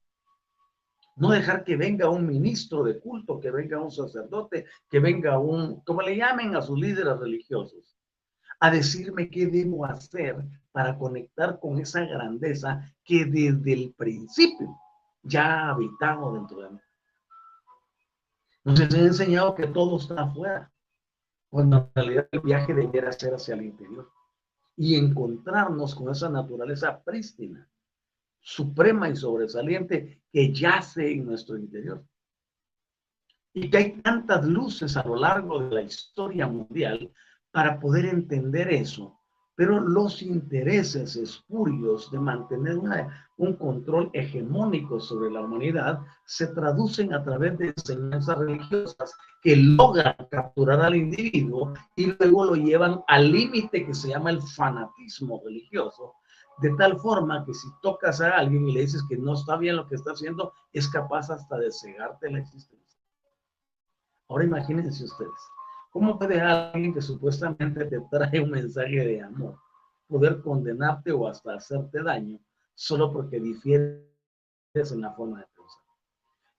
No 1.15 1.29
dejar 1.29 1.63
que 1.63 1.77
venga 1.77 2.09
un 2.09 2.27
ministro 2.27 2.83
de 2.83 2.99
culto, 2.99 3.39
que 3.39 3.49
venga 3.49 3.81
un 3.81 3.91
sacerdote, 3.91 4.65
que 4.89 4.99
venga 4.99 5.39
un, 5.39 5.79
como 5.85 6.01
le 6.01 6.17
llamen 6.17 6.53
a 6.57 6.61
sus 6.61 6.77
líderes 6.77 7.17
religiosos, 7.17 7.94
a 8.59 8.71
decirme 8.71 9.29
qué 9.29 9.47
debo 9.47 9.85
hacer 9.85 10.43
para 10.71 10.97
conectar 10.97 11.59
con 11.59 11.79
esa 11.79 12.01
grandeza 12.01 12.93
que 13.03 13.25
desde 13.25 13.73
el 13.73 13.93
principio 13.93 14.77
ya 15.23 15.45
ha 15.45 15.69
habitado 15.71 16.33
dentro 16.33 16.61
de 16.61 16.69
mí. 16.71 16.79
Nos 18.63 18.79
han 18.79 18.95
enseñado 18.95 19.55
que 19.55 19.67
todo 19.67 19.97
está 19.97 20.23
afuera, 20.23 20.71
cuando 21.49 21.77
en 21.77 21.91
realidad 21.95 22.27
el 22.31 22.39
viaje 22.41 22.73
debiera 22.73 23.11
ser 23.11 23.33
hacia 23.33 23.53
el 23.53 23.63
interior 23.63 24.11
y 24.75 24.95
encontrarnos 24.95 25.95
con 25.95 26.09
esa 26.09 26.29
naturaleza 26.29 27.01
prístina 27.03 27.69
suprema 28.45 29.09
y 29.09 29.15
sobresaliente 29.15 30.21
que 30.31 30.53
yace 30.53 31.11
en 31.11 31.25
nuestro 31.25 31.57
interior. 31.57 32.05
Y 33.53 33.69
que 33.69 33.77
hay 33.77 33.91
tantas 34.01 34.45
luces 34.45 34.95
a 34.95 35.03
lo 35.03 35.15
largo 35.15 35.59
de 35.59 35.75
la 35.75 35.81
historia 35.81 36.47
mundial 36.47 37.11
para 37.55 37.79
poder 37.79 38.07
entender 38.07 38.67
eso. 38.67 39.17
Pero 39.55 39.79
los 39.79 40.21
intereses 40.21 41.15
espurios 41.15 42.11
de 42.11 42.19
mantener 42.19 42.77
un 43.37 43.53
control 43.53 44.09
hegemónico 44.11 44.99
sobre 44.99 45.31
la 45.31 45.39
humanidad 45.39 46.01
se 46.25 46.47
traducen 46.47 47.13
a 47.13 47.23
través 47.23 47.57
de 47.57 47.73
enseñanzas 47.77 48.37
religiosas 48.39 49.13
que 49.41 49.55
logran 49.55 50.15
capturar 50.29 50.81
al 50.81 50.95
individuo 50.95 51.73
y 51.95 52.07
luego 52.07 52.43
lo 52.43 52.55
llevan 52.55 53.01
al 53.07 53.31
límite 53.31 53.85
que 53.85 53.93
se 53.93 54.09
llama 54.09 54.31
el 54.31 54.41
fanatismo 54.41 55.41
religioso, 55.45 56.15
de 56.57 56.71
tal 56.71 56.99
forma 56.99 57.45
que 57.45 57.53
si 57.53 57.69
tocas 57.81 58.19
a 58.19 58.35
alguien 58.35 58.67
y 58.67 58.73
le 58.73 58.81
dices 58.81 59.01
que 59.07 59.15
no 59.15 59.33
está 59.35 59.55
bien 59.55 59.77
lo 59.77 59.87
que 59.87 59.95
está 59.95 60.11
haciendo, 60.11 60.51
es 60.73 60.89
capaz 60.89 61.29
hasta 61.29 61.57
de 61.57 61.71
cegarte 61.71 62.29
la 62.29 62.39
existencia. 62.39 62.99
Ahora 64.27 64.43
imagínense 64.43 65.05
ustedes, 65.05 65.31
¿cómo 65.95 66.19
puede 66.19 66.41
alguien 66.41 66.93
que 66.93 67.01
supuestamente 67.01 67.85
te 67.85 68.01
trae 68.11 68.41
un 68.41 68.51
mensaje 68.51 68.99
de 68.99 69.21
amor 69.21 69.57
poder 70.09 70.41
condenarte 70.41 71.13
o 71.13 71.25
hasta 71.25 71.53
hacerte 71.53 72.03
daño 72.03 72.37
solo 72.73 73.13
porque 73.13 73.39
difieres 73.39 74.03
en 74.91 74.99
la 74.99 75.13
forma 75.13 75.39
de 75.39 75.45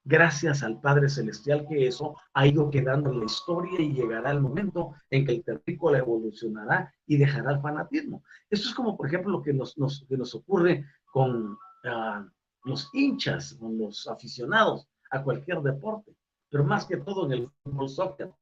gracias 0.07 0.63
al 0.63 0.81
Padre 0.81 1.11
Celestial 1.11 1.67
que 1.69 1.87
eso 1.87 2.17
ha 2.33 2.47
ido 2.47 2.71
quedando 2.71 3.11
en 3.11 3.19
la 3.19 3.27
historia 3.27 3.79
y 3.79 3.93
llegará 3.93 4.31
el 4.31 4.41
momento 4.41 4.95
en 5.11 5.27
que 5.27 5.33
el 5.33 5.45
terrícola 5.45 5.99
evolucionará 5.99 6.95
y 7.07 7.19
dejará 7.19 7.53
el 7.53 7.61
fanatismo. 7.61 8.23
Esto 8.49 8.69
es 8.69 8.75
como, 8.75 8.97
por 8.97 9.09
ejemplo, 9.09 9.33
lo 9.33 9.43
que 9.43 9.53
nos, 9.53 9.75
que 10.09 10.17
nos 10.17 10.35
ocurre 10.35 10.87
con 11.13 11.59
ah, 11.85 12.27
los 12.65 12.89
hinchas, 12.95 13.55
con 13.61 13.77
los 13.77 14.09
aficionados 14.09 14.89
a 15.11 15.23
cualquier 15.23 15.61
deporte, 15.61 16.17
pero 16.49 16.65
más 16.65 16.87
que 16.87 16.97
todo 16.97 17.27
en 17.27 17.33
el 17.33 17.51
fútbol 17.65 17.89
soccer. 17.91 18.33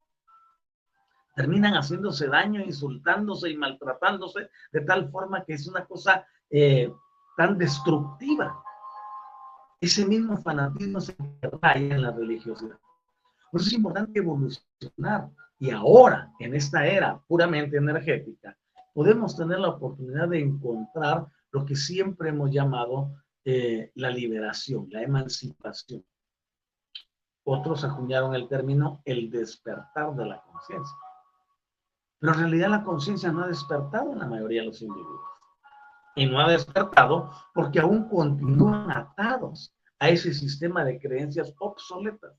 Terminan 1.35 1.75
haciéndose 1.75 2.29
daño, 2.29 2.61
insultándose 2.61 3.51
y 3.51 3.57
maltratándose 3.57 4.51
de 4.73 4.81
tal 4.83 5.11
forma 5.11 5.45
que 5.45 5.55
es 5.55 5.67
una 5.67 5.85
cosa 5.85 6.27
eh, 6.51 6.93
tan 7.37 7.59
destructiva 7.59 8.65
ese 9.85 10.07
mismo 10.07 10.39
fanatismo 10.39 10.99
se 10.99 11.15
raya 11.61 11.95
en 11.95 12.03
la 12.03 12.11
religiosidad. 12.11 12.79
Por 13.51 13.61
eso 13.61 13.69
es 13.69 13.75
importante 13.75 14.19
evolucionar. 14.19 15.29
Y 15.59 15.71
ahora, 15.71 16.33
en 16.39 16.55
esta 16.55 16.87
era 16.87 17.21
puramente 17.29 17.77
energética, 17.77 18.57
podemos 18.93 19.37
tener 19.37 19.59
la 19.59 19.69
oportunidad 19.69 20.29
de 20.29 20.41
encontrar 20.41 21.27
lo 21.53 21.65
que 21.65 21.77
siempre 21.77 22.31
hemos 22.31 22.51
llamado 22.51 23.13
eh, 23.45 23.93
la 23.97 24.11
liberación, 24.11 24.89
la 24.91 25.03
emancipación. 25.03 26.05
Otros 27.45 27.85
acuñaron 27.85 28.35
el 28.35 28.49
término 28.49 29.03
el 29.05 29.31
despertar 29.31 30.15
de 30.17 30.25
la 30.25 30.43
conciencia. 30.43 30.97
Pero 32.25 32.37
en 32.37 32.41
realidad 32.41 32.71
la 32.71 32.85
conciencia 32.85 33.31
no 33.31 33.43
ha 33.43 33.49
despertado 33.49 34.11
en 34.15 34.19
la 34.19 34.27
mayoría 34.27 34.63
de 34.63 34.69
los 34.69 34.81
individuos 34.81 35.21
y 36.17 36.25
no 36.25 36.41
ha 36.41 36.51
despertado 36.51 37.31
porque 37.53 37.81
aún 37.81 38.09
continúan 38.09 38.91
atados 38.91 39.77
a 39.99 40.09
ese 40.09 40.33
sistema 40.33 40.87
de 40.87 40.99
creencias 40.99 41.53
obsoletas. 41.59 42.33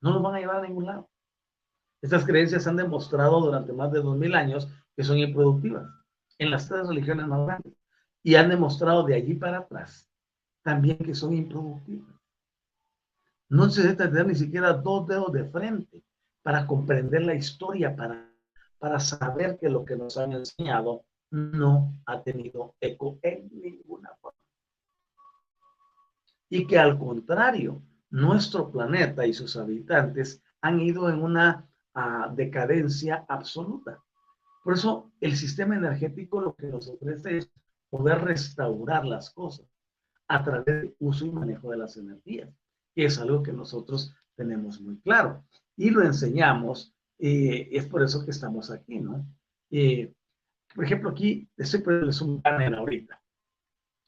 No 0.00 0.14
nos 0.14 0.22
van 0.22 0.36
a 0.36 0.38
llevar 0.38 0.56
a 0.56 0.66
ningún 0.66 0.86
lado. 0.86 1.10
Estas 2.00 2.24
creencias 2.24 2.66
han 2.66 2.76
demostrado 2.76 3.42
durante 3.42 3.74
más 3.74 3.92
de 3.92 4.00
dos 4.00 4.16
mil 4.16 4.34
años 4.34 4.66
que 4.96 5.04
son 5.04 5.18
improductivas 5.18 5.86
en 6.38 6.50
las 6.50 6.66
tres 6.66 6.88
religiones 6.88 7.26
más 7.26 7.44
grandes 7.44 7.74
y 8.22 8.36
han 8.36 8.48
demostrado 8.48 9.02
de 9.04 9.16
allí 9.16 9.34
para 9.34 9.58
atrás 9.58 10.10
también 10.62 10.96
que 10.96 11.14
son 11.14 11.34
improductivas. 11.34 12.14
No 13.50 13.68
se 13.68 13.82
necesita 13.82 14.08
tener 14.08 14.28
ni 14.28 14.34
siquiera 14.34 14.72
dos 14.72 15.06
dedos 15.06 15.30
de 15.30 15.44
frente 15.44 16.02
para 16.42 16.66
comprender 16.66 17.20
la 17.20 17.34
historia, 17.34 17.94
para, 17.94 18.31
para 18.82 18.98
saber 18.98 19.60
que 19.60 19.70
lo 19.70 19.84
que 19.84 19.94
nos 19.94 20.18
han 20.18 20.32
enseñado 20.32 21.04
no 21.30 21.94
ha 22.04 22.20
tenido 22.20 22.74
eco 22.80 23.16
en 23.22 23.48
ninguna 23.52 24.10
forma. 24.20 24.40
Y 26.48 26.66
que 26.66 26.80
al 26.80 26.98
contrario, 26.98 27.80
nuestro 28.10 28.72
planeta 28.72 29.24
y 29.24 29.32
sus 29.32 29.56
habitantes 29.56 30.42
han 30.62 30.80
ido 30.80 31.08
en 31.08 31.22
una 31.22 31.64
ah, 31.94 32.28
decadencia 32.34 33.24
absoluta. 33.28 34.02
Por 34.64 34.74
eso 34.74 35.12
el 35.20 35.36
sistema 35.36 35.76
energético 35.76 36.40
lo 36.40 36.56
que 36.56 36.66
nos 36.66 36.88
ofrece 36.88 37.38
es 37.38 37.52
poder 37.88 38.20
restaurar 38.22 39.04
las 39.06 39.30
cosas 39.30 39.68
a 40.26 40.42
través 40.42 40.64
del 40.64 40.96
uso 40.98 41.24
y 41.24 41.30
manejo 41.30 41.70
de 41.70 41.76
las 41.76 41.96
energías, 41.96 42.50
que 42.96 43.04
es 43.04 43.16
algo 43.20 43.44
que 43.44 43.52
nosotros 43.52 44.12
tenemos 44.34 44.80
muy 44.80 44.98
claro. 45.02 45.44
Y 45.76 45.90
lo 45.90 46.02
enseñamos, 46.02 46.92
eh, 47.24 47.68
es 47.70 47.86
por 47.86 48.02
eso 48.02 48.24
que 48.24 48.32
estamos 48.32 48.68
aquí, 48.72 48.98
¿no? 48.98 49.24
Eh, 49.70 50.12
por 50.74 50.84
ejemplo, 50.84 51.10
aquí 51.10 51.48
estoy 51.56 51.80
poniéndoles 51.80 52.20
un 52.20 52.42
banner 52.42 52.74
ahorita. 52.74 53.22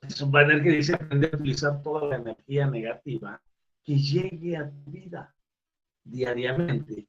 Es 0.02 0.20
un 0.20 0.32
banner 0.32 0.60
que 0.60 0.70
dice 0.70 0.94
aprender 0.96 1.32
a 1.32 1.36
utilizar 1.36 1.80
toda 1.80 2.08
la 2.08 2.16
energía 2.16 2.66
negativa 2.66 3.40
que 3.84 3.96
llegue 3.96 4.56
a 4.56 4.68
tu 4.68 4.90
vida 4.90 5.32
diariamente. 6.02 7.06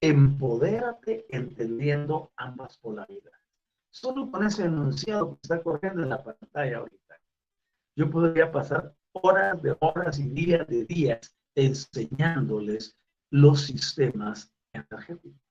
Empodérate 0.00 1.26
entendiendo 1.28 2.30
ambas 2.36 2.78
polaridades. 2.78 3.42
Solo 3.90 4.30
con 4.30 4.46
ese 4.46 4.66
enunciado 4.66 5.30
que 5.30 5.40
está 5.42 5.60
corriendo 5.60 6.04
en 6.04 6.10
la 6.10 6.22
pantalla 6.22 6.78
ahorita, 6.78 7.20
yo 7.96 8.08
podría 8.08 8.52
pasar 8.52 8.94
horas 9.10 9.60
de 9.60 9.76
horas 9.80 10.20
y 10.20 10.28
días 10.28 10.68
de 10.68 10.84
días 10.84 11.36
enseñándoles 11.56 12.96
los 13.30 13.62
sistemas 13.62 14.52
energéticos. 14.72 15.47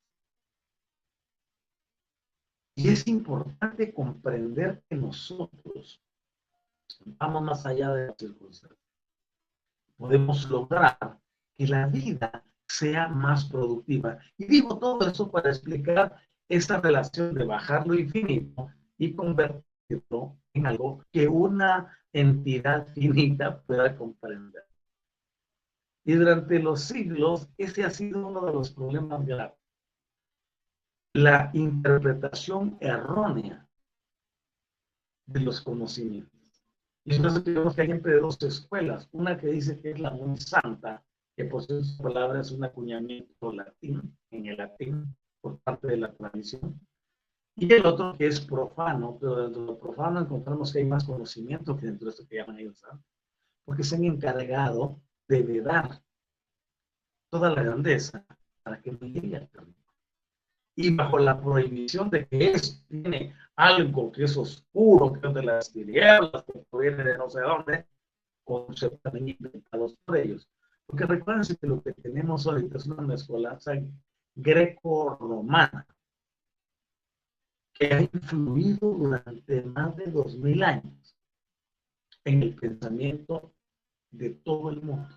Y 2.78 2.90
es 2.90 3.08
importante 3.08 3.92
comprender 3.92 4.84
que 4.88 4.96
nosotros 4.96 6.00
vamos 7.20 7.42
más 7.42 7.66
allá 7.66 7.92
de 7.92 8.06
las 8.06 8.18
circunstancias. 8.18 8.80
Podemos 9.98 10.48
lograr 10.48 11.20
que 11.56 11.68
la 11.68 11.88
vida 11.88 12.44
sea 12.68 13.08
más 13.08 13.46
productiva. 13.46 14.20
Y 14.38 14.46
digo 14.46 14.78
todo 14.78 15.08
eso 15.08 15.32
para 15.32 15.50
explicar 15.50 16.22
esta 16.48 16.80
relación 16.80 17.34
de 17.34 17.46
bajar 17.46 17.88
lo 17.88 17.96
infinito 17.96 18.70
y 19.00 19.16
convertirlo 19.16 20.38
en 20.54 20.68
algo 20.68 21.04
que 21.12 21.28
una 21.28 21.98
entidad 22.14 22.86
finita 22.94 23.60
pueda 23.64 23.98
comprender. 23.98 24.66
Y 26.06 26.14
durante 26.14 26.60
los 26.60 26.82
siglos, 26.82 27.50
ese 27.58 27.86
ha 27.86 27.90
sido 27.90 28.28
uno 28.28 28.46
de 28.46 28.54
los 28.54 28.70
problemas 28.70 29.26
graves. 29.26 29.57
La 31.18 31.50
interpretación 31.54 32.78
errónea 32.80 33.68
de 35.26 35.40
los 35.40 35.62
conocimientos. 35.62 36.64
Y 37.04 37.16
entonces 37.16 37.44
tenemos 37.44 37.76
que 37.76 37.82
hay 37.82 37.92
entre 37.92 38.20
dos 38.20 38.40
escuelas. 38.44 39.10
Una 39.12 39.36
que 39.36 39.48
dice 39.48 39.80
que 39.80 39.92
es 39.92 40.00
la 40.00 40.12
muy 40.12 40.38
santa, 40.38 41.04
que 41.36 41.46
posee 41.46 41.84
sus 41.84 41.98
palabras 41.98 42.52
un 42.52 42.64
acuñamiento 42.64 43.52
latín, 43.52 44.16
en 44.30 44.46
el 44.46 44.58
latín, 44.58 45.16
por 45.42 45.58
parte 45.62 45.88
de 45.88 45.98
la 45.98 46.14
tradición. 46.14 46.80
Y 47.56 47.74
el 47.74 47.86
otro 47.88 48.16
que 48.16 48.28
es 48.28 48.40
profano, 48.40 49.18
pero 49.20 49.38
dentro 49.38 49.62
de 49.62 49.68
lo 49.70 49.80
profano 49.80 50.20
encontramos 50.20 50.72
que 50.72 50.80
hay 50.80 50.86
más 50.86 51.04
conocimiento 51.04 51.76
que 51.76 51.88
dentro 51.88 52.06
de 52.06 52.12
esto 52.12 52.28
que 52.28 52.36
llaman 52.36 52.60
ellos 52.60 52.78
santos 52.78 53.18
porque 53.66 53.84
se 53.84 53.96
han 53.96 54.06
encargado 54.06 55.02
de 55.28 55.42
vedar 55.44 56.02
toda 57.30 57.50
la 57.50 57.64
grandeza 57.64 58.26
para 58.64 58.82
que 58.82 58.94
no 58.94 59.00
llegue 59.00 59.36
al 59.36 59.50
Y 60.80 60.96
bajo 60.96 61.18
la 61.18 61.42
prohibición 61.42 62.12
de 62.12 62.28
que 62.28 62.52
es, 62.52 62.86
tiene 62.88 63.34
algo 63.56 64.12
que 64.12 64.26
es 64.26 64.38
oscuro, 64.38 65.12
que 65.12 65.28
es 65.28 65.34
de 65.34 65.42
las 65.42 65.72
tinieblas, 65.74 66.44
que 66.44 66.60
proviene 66.70 67.04
de 67.04 67.18
no 67.18 67.28
sé 67.32 67.42
dónde, 67.42 67.88
conceptos 68.44 69.14
inventados 69.16 69.96
por 70.06 70.18
ellos. 70.18 70.48
Porque 70.86 71.06
recuerden 71.06 71.58
que 71.60 71.68
lo 71.68 71.82
que 71.82 71.94
tenemos 71.94 72.46
ahorita 72.46 72.78
es 72.78 72.86
una 72.86 73.02
mezcolanza 73.02 73.74
greco-romana 74.36 75.88
que 77.74 77.94
ha 77.94 78.02
influido 78.02 78.92
durante 78.92 79.64
más 79.64 79.96
de 79.98 80.06
dos 80.12 80.38
mil 80.38 80.64
años 80.64 81.18
en 82.24 82.44
el 82.44 82.56
pensamiento 82.56 83.52
de 84.12 84.30
todo 84.30 84.70
el 84.70 84.82
mundo. 84.82 85.10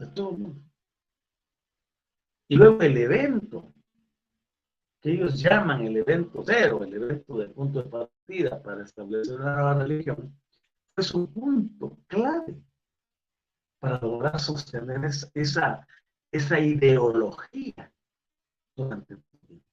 De 0.00 0.06
todo 0.08 0.30
el 0.32 0.38
mundo. 0.38 0.67
Y 2.48 2.56
luego 2.56 2.80
el 2.80 2.96
evento, 2.96 3.74
que 5.00 5.12
ellos 5.12 5.38
llaman 5.38 5.86
el 5.86 5.98
evento 5.98 6.42
cero, 6.44 6.82
el 6.82 6.94
evento 6.94 7.36
del 7.36 7.50
punto 7.50 7.82
de 7.82 7.90
partida 7.90 8.62
para 8.62 8.84
establecer 8.84 9.38
una 9.38 9.54
nueva 9.54 9.74
religión, 9.74 10.34
es 10.96 11.14
un 11.14 11.32
punto 11.32 11.98
clave 12.06 12.60
para 13.78 14.00
lograr 14.00 14.40
sostener 14.40 15.04
esa, 15.34 15.86
esa 16.32 16.58
ideología 16.58 17.92
durante 18.74 19.14
el 19.14 19.22
tiempo. 19.22 19.64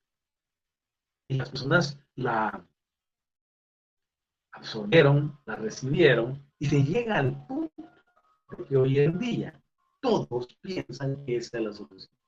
Y 1.29 1.35
las 1.35 1.49
personas 1.49 1.97
la 2.15 2.67
absorbieron, 4.51 5.39
la 5.45 5.55
recibieron 5.55 6.45
y 6.59 6.67
se 6.67 6.83
llega 6.83 7.17
al 7.17 7.47
punto 7.47 7.89
de 8.57 8.65
que 8.65 8.77
hoy 8.77 8.99
en 8.99 9.17
día 9.17 9.63
todos 10.01 10.47
piensan 10.61 11.25
que 11.25 11.37
esa 11.37 11.57
es 11.57 11.63
la 11.63 11.73
solución. 11.73 12.24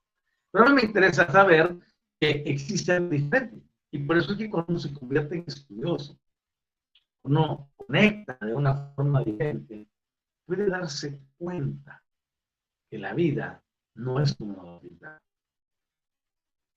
Pero 0.57 0.73
me 0.73 0.81
interesa 0.81 1.31
saber 1.31 1.77
que 2.19 2.31
existen 2.47 3.11
diferentes. 3.11 3.61
Y 3.91 3.99
por 3.99 4.17
eso 4.17 4.31
es 4.31 4.39
que 4.39 4.49
cuando 4.49 4.71
uno 4.71 4.79
se 4.79 4.91
convierte 4.91 5.35
en 5.35 5.43
estudioso, 5.45 6.17
uno 7.21 7.69
conecta 7.75 8.35
de 8.41 8.55
una 8.55 8.91
forma 8.95 9.23
diferente, 9.23 9.87
puede 10.47 10.67
darse 10.67 11.21
cuenta 11.37 12.03
que 12.89 12.97
la 12.97 13.13
vida 13.13 13.63
no 13.93 14.19
es 14.19 14.35
como 14.35 14.81
la 14.99 15.21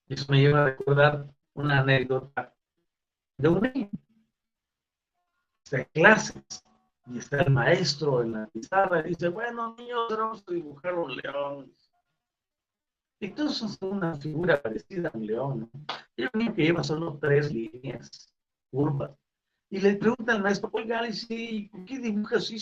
Eso 0.08 0.26
me 0.28 0.40
lleva 0.40 0.60
a 0.60 0.64
recordar 0.66 1.34
una 1.54 1.80
anécdota 1.80 2.54
de 3.38 3.48
un 3.48 3.60
niño. 3.62 3.90
De 5.70 5.86
clases 5.86 6.64
y 7.06 7.16
está 7.16 7.40
el 7.40 7.50
maestro 7.50 8.22
en 8.22 8.32
la 8.32 8.46
pizarra 8.48 9.00
y 9.00 9.10
dice, 9.10 9.28
bueno, 9.28 9.74
niños, 9.78 10.08
vamos 10.10 10.44
a 10.46 10.52
dibujar 10.52 10.94
un 10.94 11.16
león. 11.16 11.72
Y 13.22 13.30
todos 13.33 13.59
son 13.59 13.76
una 13.98 14.14
figura 14.16 14.61
parecida 14.62 15.11
a 15.11 15.16
un 15.16 15.26
león. 15.26 15.70
¿no? 16.16 16.28
Un 16.33 16.38
niño 16.38 16.54
que 16.54 16.62
lleva 16.62 16.83
solo 16.83 17.18
tres 17.18 17.52
líneas 17.52 18.33
curvas. 18.70 19.11
Y 19.68 19.78
le 19.78 19.96
pregunta 19.96 20.33
al 20.33 20.42
maestro, 20.42 20.70
oiga, 20.72 21.06
¿y 21.06 21.68
¿qué 21.87 21.98
dibuja 21.98 22.37
así? 22.37 22.56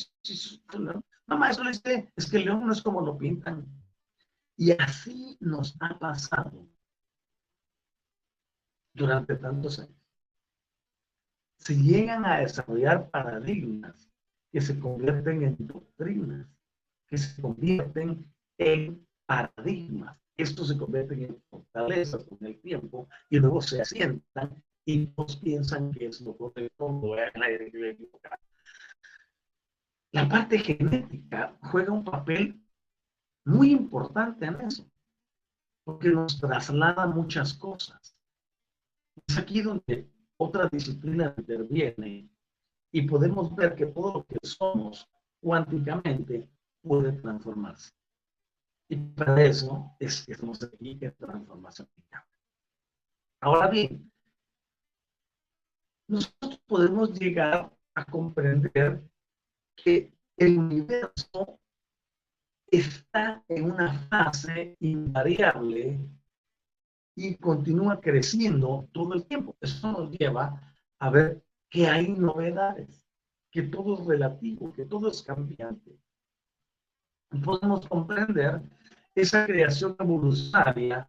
No, 1.27 1.38
maestro, 1.38 1.64
le 1.64 1.71
dice, 1.71 2.12
es 2.16 2.29
que 2.29 2.38
el 2.38 2.47
león 2.47 2.66
no 2.66 2.73
es 2.73 2.83
como 2.83 3.01
lo 3.01 3.16
pintan. 3.16 3.66
Y 4.57 4.73
así 4.73 5.37
nos 5.40 5.77
ha 5.81 5.97
pasado 5.97 6.68
durante 8.92 9.37
tantos 9.37 9.79
años. 9.79 9.97
Se 11.59 11.77
llegan 11.77 12.25
a 12.25 12.40
desarrollar 12.40 13.09
paradigmas 13.11 14.11
que 14.51 14.61
se 14.61 14.79
convierten 14.79 15.42
en 15.44 15.57
doctrinas, 15.61 16.49
que 17.07 17.16
se 17.16 17.40
convierten 17.40 18.27
en 18.59 19.07
paradigmas. 19.25 20.18
Estos 20.38 20.68
se 20.68 20.79
convierten 20.79 21.24
en 21.24 21.42
fortalezas 21.51 22.24
con 22.24 22.38
el 22.46 22.61
tiempo 22.61 23.09
y 23.29 23.40
luego 23.40 23.61
se 23.61 23.83
asientan 23.83 24.62
y 24.85 25.07
todos 25.09 25.37
piensan 25.37 25.90
que 25.90 26.07
es 26.07 26.20
lo 26.20 26.37
correcto, 26.37 27.16
La 30.12 30.29
parte 30.29 30.61
genética 30.61 31.59
juega 31.61 31.92
un 31.92 32.05
papel 32.05 32.62
muy 33.44 33.72
importante 33.72 34.46
en 34.46 34.61
eso, 34.61 34.88
porque 35.85 36.09
nos 36.09 36.40
traslada 36.40 37.09
muchas 37.09 37.53
cosas. 37.55 38.16
Es 39.27 39.37
aquí 39.37 39.61
donde 39.61 40.09
otra 40.37 40.68
disciplina 40.70 41.35
interviene 41.37 42.31
y 42.92 43.03
podemos 43.03 43.55
ver 43.57 43.74
que 43.74 43.87
todo 43.87 44.12
lo 44.14 44.24
que 44.24 44.38
somos 44.42 45.11
cuánticamente 45.40 46.48
puede 46.81 47.12
transformarse. 47.12 47.98
Y 48.88 48.96
para 48.96 49.42
eso 49.44 49.94
es 49.98 50.24
que 50.24 50.33
estamos 50.33 50.62
aquí 50.62 50.98
en 51.01 51.14
transformación. 51.14 51.88
Ahora 53.40 53.68
bien, 53.68 54.11
nosotros 56.09 56.59
podemos 56.66 57.18
llegar 57.18 57.70
a 57.94 58.05
comprender 58.05 59.03
que 59.77 60.12
el 60.37 60.59
universo 60.59 61.61
está 62.70 63.44
en 63.48 63.70
una 63.70 63.92
fase 64.09 64.77
invariable 64.81 65.98
y 67.14 67.37
continúa 67.37 68.01
creciendo 68.01 68.88
todo 68.92 69.14
el 69.14 69.27
tiempo. 69.27 69.57
Eso 69.61 69.92
nos 69.92 70.11
lleva 70.12 70.74
a 70.98 71.11
ver 71.11 71.42
que 71.68 71.87
hay 71.87 72.09
novedades, 72.09 73.05
que 73.51 73.62
todo 73.62 74.01
es 74.01 74.07
relativo, 74.07 74.72
que 74.72 74.87
todo 74.87 75.11
es 75.11 75.22
cambiante. 75.22 75.98
Podemos 77.45 77.87
comprender 77.87 78.61
esa 79.14 79.47
creación 79.47 79.97
evolucionaria 79.99 81.09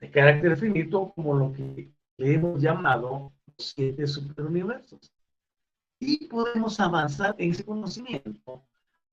de 0.00 0.10
carácter 0.10 0.56
finito 0.56 1.12
como 1.14 1.34
lo 1.34 1.52
que 1.52 1.92
hemos 2.18 2.60
llamado 2.60 3.32
los 3.46 3.74
siete 3.74 4.06
superuniversos. 4.06 5.12
Y 5.98 6.26
podemos 6.26 6.78
avanzar 6.80 7.34
en 7.38 7.52
ese 7.52 7.64
conocimiento 7.64 8.64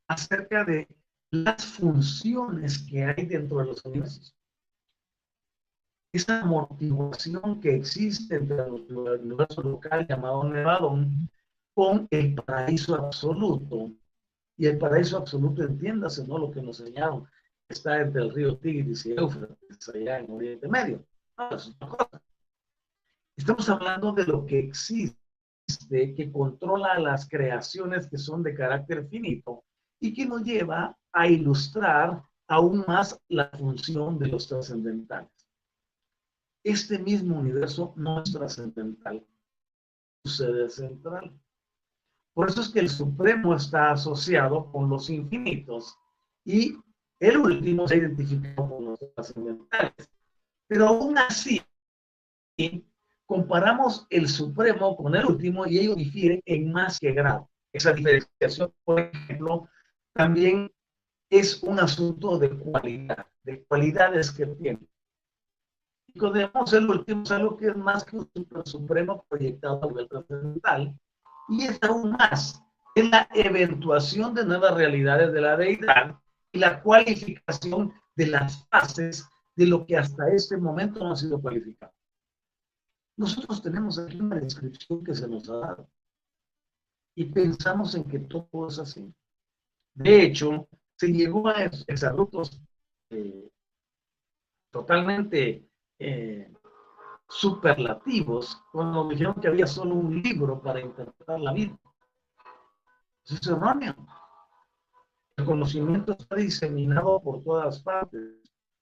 acerca 0.08 0.64
de 0.64 0.88
las 1.32 1.64
funciones 1.66 2.80
que 2.80 3.06
hay 3.06 3.26
dentro 3.26 3.60
de 3.60 3.66
los 3.66 3.86
universos 3.86 4.36
esa 6.12 6.42
amortiguación 6.42 7.60
que 7.62 7.76
existe 7.76 8.36
entre 8.36 8.58
el 8.58 9.22
universo 9.22 9.62
local 9.62 10.08
llamado 10.08 10.44
Nevadón 10.44 11.30
con 11.76 12.08
el 12.10 12.36
paraíso 12.36 12.96
absoluto. 12.96 13.92
Y 14.60 14.68
el 14.68 14.78
paraíso 14.78 15.18
absoluto, 15.18 15.64
entiéndase, 15.64 16.28
¿no? 16.28 16.38
Lo 16.38 16.52
que 16.52 16.62
nos 16.62 16.80
enseñaron, 16.80 17.28
está 17.68 18.00
entre 18.00 18.22
el 18.22 18.32
río 18.32 18.58
Tigris 18.58 19.08
y 19.08 19.14
Éufrates, 19.14 19.90
allá 19.92 20.20
en 20.20 20.30
Oriente 20.30 20.68
Medio. 20.68 21.04
Estamos 23.36 23.68
hablando 23.70 24.12
de 24.12 24.26
lo 24.26 24.46
que 24.46 24.60
existe, 24.60 25.18
que 25.90 26.32
controla 26.32 27.00
las 27.00 27.28
creaciones 27.28 28.08
que 28.08 28.20
son 28.20 28.44
de 28.44 28.54
carácter 28.54 29.08
finito 29.08 29.64
y 30.00 30.14
que 30.14 30.28
nos 30.28 30.44
lleva 30.44 30.96
a 31.12 31.28
ilustrar 31.28 32.22
aún 32.48 32.84
más 32.88 33.20
la 33.30 33.50
función 33.50 34.20
de 34.20 34.28
los 34.28 34.48
trascendentales 34.48 35.40
este 36.64 37.00
mismo 37.00 37.40
universo 37.40 37.94
no 37.96 38.22
es 38.22 38.32
trascendental, 38.32 39.26
sucede 40.24 40.70
central. 40.70 41.32
Por 42.40 42.50
eso 42.50 42.62
es 42.62 42.70
que 42.70 42.80
el 42.80 42.88
Supremo 42.88 43.54
está 43.54 43.92
asociado 43.92 44.72
con 44.72 44.90
los 44.90 45.10
infinitos 45.10 45.98
y 46.46 46.74
el 47.20 47.36
último 47.36 47.86
se 47.86 47.98
identifica 47.98 48.56
con 48.56 48.86
los 48.86 49.00
trascendentales. 49.14 50.10
Pero 50.66 50.88
aún 50.88 51.18
así, 51.18 51.62
comparamos 53.26 54.08
el 54.10 54.30
Supremo 54.30 54.96
con 54.96 55.18
el 55.18 55.26
último 55.26 55.68
y 55.68 55.80
ellos 55.80 55.98
difieren 55.98 56.42
en 56.46 56.72
más 56.72 56.98
que 56.98 57.12
grado. 57.12 57.50
Esa 57.74 57.92
diferenciación, 57.92 58.74
por 58.86 59.02
ejemplo, 59.02 59.68
también 60.14 60.72
es 61.30 61.62
un 61.62 61.78
asunto 61.78 62.40
de 62.40 62.58
cualidad, 62.58 63.28
de 63.44 63.66
cualidades 63.66 64.32
que 64.32 64.46
tienen. 64.46 64.88
Podemos 66.18 66.72
el 66.72 66.90
último 66.90 67.24
es 67.24 67.32
algo 67.32 67.58
que 67.58 67.68
es 67.68 67.76
más 67.76 68.06
que 68.06 68.16
un 68.16 68.30
supremo 68.64 69.26
proyectado 69.28 69.84
a 69.84 69.88
nivel 69.88 70.08
trascendental 70.08 70.98
y 71.50 71.64
es 71.64 71.80
aún 71.82 72.12
más, 72.12 72.64
es 72.96 73.10
la 73.10 73.28
eventuación 73.34 74.34
de 74.34 74.46
nuevas 74.46 74.76
realidades 74.76 75.34
de 75.34 75.42
la 75.42 75.58
deidad 75.58 76.20
y 76.52 76.60
la 76.60 76.82
cualificación 76.82 77.94
de 78.16 78.28
las 78.28 78.68
fases 78.68 79.28
de 79.56 79.68
lo 79.68 79.86
que 79.86 79.98
hasta 79.98 80.30
este 80.30 80.58
momento 80.58 81.00
no 81.00 81.12
ha 81.12 81.16
sido 81.16 81.42
cualificado. 81.42 81.94
Nosotros 83.18 83.62
tenemos 83.62 84.00
aquí 84.00 84.20
una 84.20 84.40
descripción 84.40 85.04
que 85.04 85.14
se 85.14 85.28
nos 85.28 85.50
ha 85.50 85.58
dado 85.58 85.90
y 87.16 87.26
pensamos 87.26 87.96
en 87.96 88.06
que 88.06 88.20
todo 88.20 88.68
es 88.68 88.80
así. 88.80 89.14
De 89.94 90.24
hecho, 90.24 90.68
se 90.96 91.08
llegó 91.08 91.48
a 91.50 91.66
esos 91.66 92.62
eh, 93.10 93.50
totalmente 94.72 95.68
eh, 96.00 96.54
superlativos 97.30 98.62
cuando 98.72 99.08
dijeron 99.08 99.36
que 99.36 99.48
había 99.48 99.68
solo 99.68 99.96
un 99.96 100.22
libro 100.22 100.60
para 100.62 100.82
interpretar 100.82 101.40
la 101.40 101.54
vida. 101.54 101.78
Eso 103.24 103.36
es 103.36 103.48
erróneo. 103.48 103.96
El 105.38 105.46
conocimiento 105.46 106.14
está 106.14 106.36
diseminado 106.36 107.22
por 107.22 107.44
todas 107.44 107.82
partes, 107.82 108.22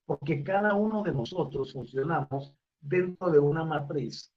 porque 0.06 0.44
cada 0.44 0.74
uno 0.74 1.04
de 1.04 1.12
nosotros 1.12 1.74
funcionamos 1.74 2.54
dentro 2.80 3.30
de 3.30 3.40
una 3.40 3.66
matriz 3.66 4.34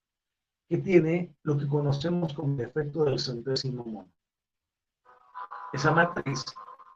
que 0.68 0.78
tiene 0.78 1.34
lo 1.44 1.56
que 1.56 1.68
conocemos 1.68 2.34
como 2.34 2.54
el 2.54 2.62
efecto 2.62 3.04
del 3.04 3.18
centésimo 3.18 3.84
mono. 3.84 4.12
Esa 5.72 5.92
matriz 5.92 6.44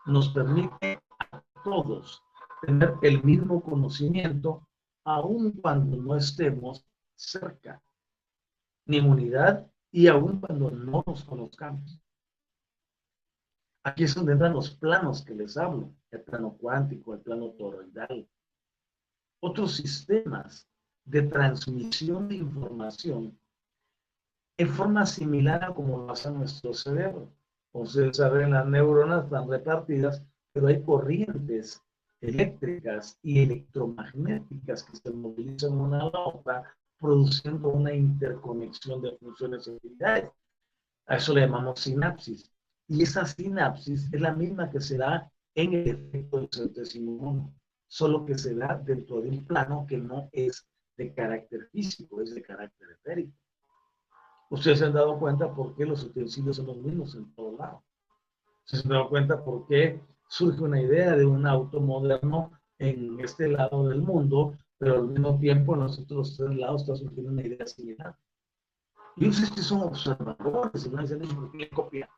nos 0.06 0.28
permite 0.30 1.00
a 1.30 1.42
todos 1.62 2.22
tener 2.62 2.94
el 3.02 3.22
mismo 3.22 3.62
conocimiento, 3.62 4.66
aun 5.04 5.52
cuando 5.52 5.96
no 5.96 6.16
estemos 6.16 6.84
cerca, 7.16 7.82
ni 8.86 9.00
unidad, 9.00 9.70
y 9.90 10.08
aun 10.08 10.40
cuando 10.40 10.70
no 10.70 11.02
nos 11.06 11.24
conozcamos. 11.24 12.00
Aquí 13.84 14.04
es 14.04 14.14
donde 14.14 14.32
entran 14.32 14.54
los 14.54 14.70
planos 14.70 15.22
que 15.22 15.34
les 15.34 15.56
hablo, 15.56 15.94
el 16.10 16.22
plano 16.22 16.56
cuántico, 16.56 17.14
el 17.14 17.20
plano 17.20 17.50
toroidal, 17.50 18.28
otros 19.40 19.76
sistemas 19.76 20.66
de 21.04 21.22
transmisión 21.22 22.28
de 22.28 22.36
información 22.36 23.38
en 24.56 24.68
forma 24.68 25.04
similar 25.04 25.64
a 25.64 25.74
como 25.74 25.98
lo 25.98 26.12
hace 26.12 26.30
nuestro 26.30 26.72
cerebro. 26.72 27.30
Ustedes 27.72 28.16
saben, 28.16 28.52
las 28.52 28.66
neuronas 28.66 29.24
están 29.24 29.50
repartidas, 29.50 30.22
pero 30.52 30.68
hay 30.68 30.82
corrientes 30.82 31.82
eléctricas 32.20 33.18
y 33.22 33.42
electromagnéticas 33.42 34.84
que 34.84 34.96
se 34.96 35.10
movilizan 35.10 35.72
una 35.72 36.00
a 36.00 36.10
la 36.10 36.20
otra, 36.20 36.76
produciendo 37.01 37.68
una 37.68 37.92
interconexión 37.92 39.03
de 39.03 39.16
funciones 39.18 39.66
y 39.66 39.72
actividades. 39.72 40.30
A 41.07 41.16
eso 41.16 41.34
le 41.34 41.42
llamamos 41.42 41.80
sinapsis. 41.80 42.51
Y 42.88 43.03
esa 43.03 43.24
sinapsis 43.26 44.12
es 44.12 44.20
la 44.20 44.32
misma 44.32 44.70
que 44.70 44.80
se 44.80 44.99
da 44.99 45.30
en 45.55 45.72
el 45.74 45.88
efecto 45.88 46.38
del 46.38 46.49
centésimo 46.53 47.55
solo 47.86 48.24
que 48.24 48.36
se 48.36 48.55
da 48.55 48.80
dentro 48.84 49.20
de 49.20 49.28
un 49.28 49.45
plano 49.45 49.86
que 49.88 49.97
no 49.97 50.28
es 50.32 50.66
de 50.97 51.14
carácter 51.14 51.68
físico, 51.70 52.20
es 52.20 52.34
de 52.34 52.42
carácter 52.42 52.88
etérico. 52.90 53.36
Ustedes 54.51 54.80
se 54.80 54.86
han 54.86 54.92
dado 54.92 55.18
cuenta 55.18 55.53
por 55.55 55.76
qué 55.76 55.86
los 55.86 56.03
utensilios 56.05 56.57
son 56.57 56.66
los 56.66 56.76
mismos 56.78 57.14
en 57.14 57.32
todo 57.34 57.57
lado. 57.57 57.84
Ustedes 58.64 58.82
se 58.82 58.88
han 58.88 58.95
dado 58.95 59.09
cuenta 59.09 59.45
por 59.45 59.66
qué 59.66 60.01
surge 60.28 60.62
una 60.62 60.80
idea 60.80 61.16
de 61.16 61.24
un 61.24 61.47
auto 61.47 61.80
moderno 61.80 62.53
en 62.78 63.20
este 63.20 63.49
lado 63.49 63.88
del 63.88 64.03
mundo, 64.03 64.57
pero 64.85 64.97
al 64.97 65.09
mismo 65.09 65.39
tiempo 65.39 65.74
en 65.74 65.80
los 65.80 66.07
tres 66.07 66.57
lados 66.57 66.82
está 66.82 66.95
surgiendo 66.95 67.32
una 67.32 67.41
idea 67.41 67.66
similar. 67.66 68.14
Y 69.16 69.28
ustedes 69.28 69.51
que 69.53 69.62
son 69.62 69.80
observadores 69.80 70.85
y 70.85 70.91
no 70.91 71.01
dicen, 71.01 71.20
¿por 71.20 71.51
qué 71.53 71.70
copia 71.70 72.11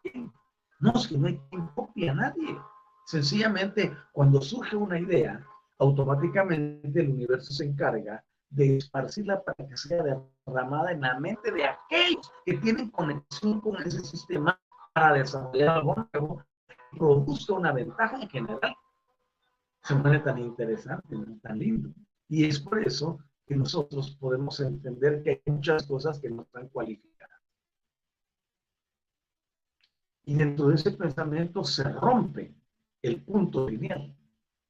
No, 0.81 0.93
es 0.97 1.07
que 1.07 1.17
no 1.17 1.29
hay 1.29 1.39
quien 1.49 1.65
copia 1.77 2.11
a 2.11 2.15
nadie. 2.17 2.59
Sencillamente, 3.05 3.97
cuando 4.11 4.43
surge 4.43 4.75
una 4.75 4.99
idea, 4.99 5.47
automáticamente 5.79 7.01
el 7.01 7.11
universo 7.11 7.53
se 7.53 7.67
encarga 7.67 8.25
de 8.51 8.79
esparcirla 8.79 9.45
para 9.45 9.69
que 9.69 9.77
sea 9.77 10.03
derramada 10.03 10.91
en 10.91 11.03
la 11.03 11.21
mente 11.21 11.53
de 11.53 11.67
aquellos 11.67 12.33
que 12.45 12.55
tienen 12.55 12.91
conexión 12.91 13.61
con 13.61 13.77
ese 13.77 14.01
sistema 14.01 14.59
para 14.93 15.19
desarrollar 15.19 15.69
algo 15.69 16.09
nuevo 16.13 16.43
y 16.91 16.99
produzca 16.99 17.53
una 17.53 17.71
ventaja 17.71 18.21
en 18.21 18.29
general. 18.29 18.75
Se 19.85 19.95
pone 19.95 20.19
tan 20.19 20.39
interesante, 20.39 21.17
tan 21.43 21.59
lindo. 21.61 21.91
Y 22.29 22.45
es 22.45 22.61
por 22.61 22.87
eso 22.87 23.19
que 23.47 23.57
nosotros 23.57 24.17
podemos 24.17 24.59
entender 24.61 25.23
que 25.23 25.31
hay 25.31 25.43
muchas 25.47 25.87
cosas 25.87 26.21
que 26.21 26.31
no 26.31 26.43
están 26.43 26.69
cualificadas. 26.69 27.41
Y 30.25 30.35
dentro 30.35 30.69
de 30.69 30.75
ese 30.75 30.91
pensamiento 30.91 31.63
se 31.63 31.85
rompe 31.85 32.55
el 33.03 33.23
punto 33.23 33.69
lineal 33.69 34.17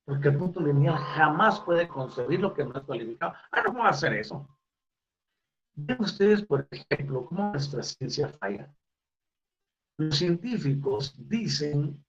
porque 0.06 0.28
el 0.28 0.38
punto 0.38 0.60
lineal 0.60 0.96
jamás 0.96 1.60
puede 1.60 1.88
concebir 1.88 2.38
lo 2.38 2.54
que 2.54 2.64
no 2.64 2.72
es 2.74 2.82
cualificado. 2.84 3.34
Ah, 3.50 3.62
no, 3.62 3.72
¿cómo 3.72 3.84
hacer 3.84 4.14
eso? 4.14 4.48
Ven 5.74 6.00
ustedes, 6.00 6.44
por 6.44 6.66
ejemplo, 6.70 7.26
cómo 7.26 7.50
nuestra 7.50 7.82
ciencia 7.82 8.28
falla. 8.28 8.72
Los 9.98 10.16
científicos 10.16 11.12
dicen, 11.18 12.04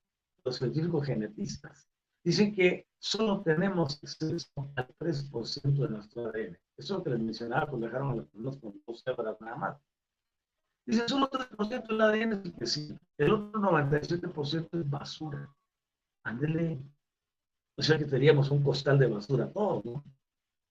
los 0.45 0.57
científicos 0.57 1.07
genetistas, 1.07 1.89
dicen 2.23 2.53
que 2.53 2.86
solo 2.99 3.41
tenemos 3.41 3.99
acceso 4.03 4.47
al 4.75 4.87
3% 4.99 5.61
de 5.61 5.89
nuestro 5.89 6.27
ADN. 6.27 6.57
Eso 6.77 7.03
que 7.03 7.09
les 7.11 7.19
mencionaba 7.19 7.67
cuando 7.67 7.87
dejaron 7.87 8.11
a 8.11 8.15
los 8.15 8.25
personas 8.27 8.57
con 8.57 8.81
dos 8.85 9.01
células 9.01 9.41
nada 9.41 9.55
más. 9.55 9.77
Dicen, 10.85 11.09
solo 11.09 11.29
3% 11.29 11.87
del 11.87 12.01
ADN 12.01 12.33
es 12.33 12.45
el 12.45 12.53
que 12.53 12.65
sí. 12.65 12.97
El 13.17 13.33
otro 13.33 13.59
97% 13.59 14.69
es 14.71 14.89
basura. 14.89 15.53
Ándele, 16.23 16.79
o 17.77 17.81
sea 17.81 17.97
que 17.97 18.05
teníamos 18.05 18.49
un 18.51 18.63
costal 18.63 18.97
de 18.97 19.07
basura 19.07 19.51
todos, 19.51 19.85
¿no? 19.85 20.03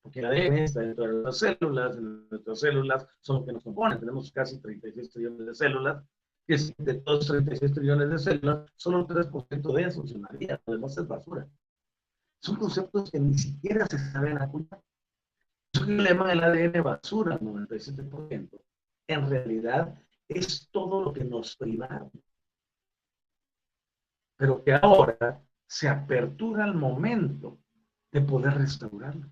Porque 0.02 0.20
el 0.20 0.26
ADN 0.26 0.58
está 0.58 0.80
dentro 0.80 1.06
de 1.06 1.22
las 1.22 1.38
células, 1.38 1.96
nuestras 1.96 2.60
células 2.60 3.06
son 3.20 3.40
lo 3.40 3.46
que 3.46 3.52
nos 3.52 3.64
componen, 3.64 3.98
tenemos 3.98 4.30
casi 4.32 4.60
36 4.60 5.10
trillones 5.10 5.46
de 5.46 5.54
células, 5.54 6.04
que 6.46 6.56
de 6.78 6.94
todos 6.94 7.26
36 7.26 7.72
trillones 7.72 8.10
de 8.10 8.18
células, 8.18 8.70
solo 8.76 9.00
el 9.00 9.06
3% 9.06 9.72
de 9.74 9.82
eso 9.82 10.00
funcionaría, 10.00 10.60
lo 10.66 10.74
demás 10.74 10.96
es 10.96 11.08
basura. 11.08 11.48
Son 12.46 12.54
conceptos 12.54 13.10
que 13.10 13.18
ni 13.18 13.36
siquiera 13.36 13.84
se 13.86 13.98
saben 13.98 14.40
acuñar. 14.40 14.80
Eso 15.74 15.84
que 15.84 15.90
le 15.90 16.10
llaman 16.10 16.30
el 16.30 16.44
ADN 16.44 16.80
basura, 16.80 17.40
97%, 17.40 18.60
en 19.08 19.28
realidad 19.28 20.00
es 20.28 20.68
todo 20.70 21.02
lo 21.02 21.12
que 21.12 21.24
nos 21.24 21.56
privaron. 21.56 22.12
Pero 24.36 24.62
que 24.62 24.74
ahora 24.74 25.42
se 25.66 25.88
apertura 25.88 26.66
el 26.66 26.74
momento 26.74 27.58
de 28.12 28.20
poder 28.20 28.54
restaurarlo. 28.54 29.26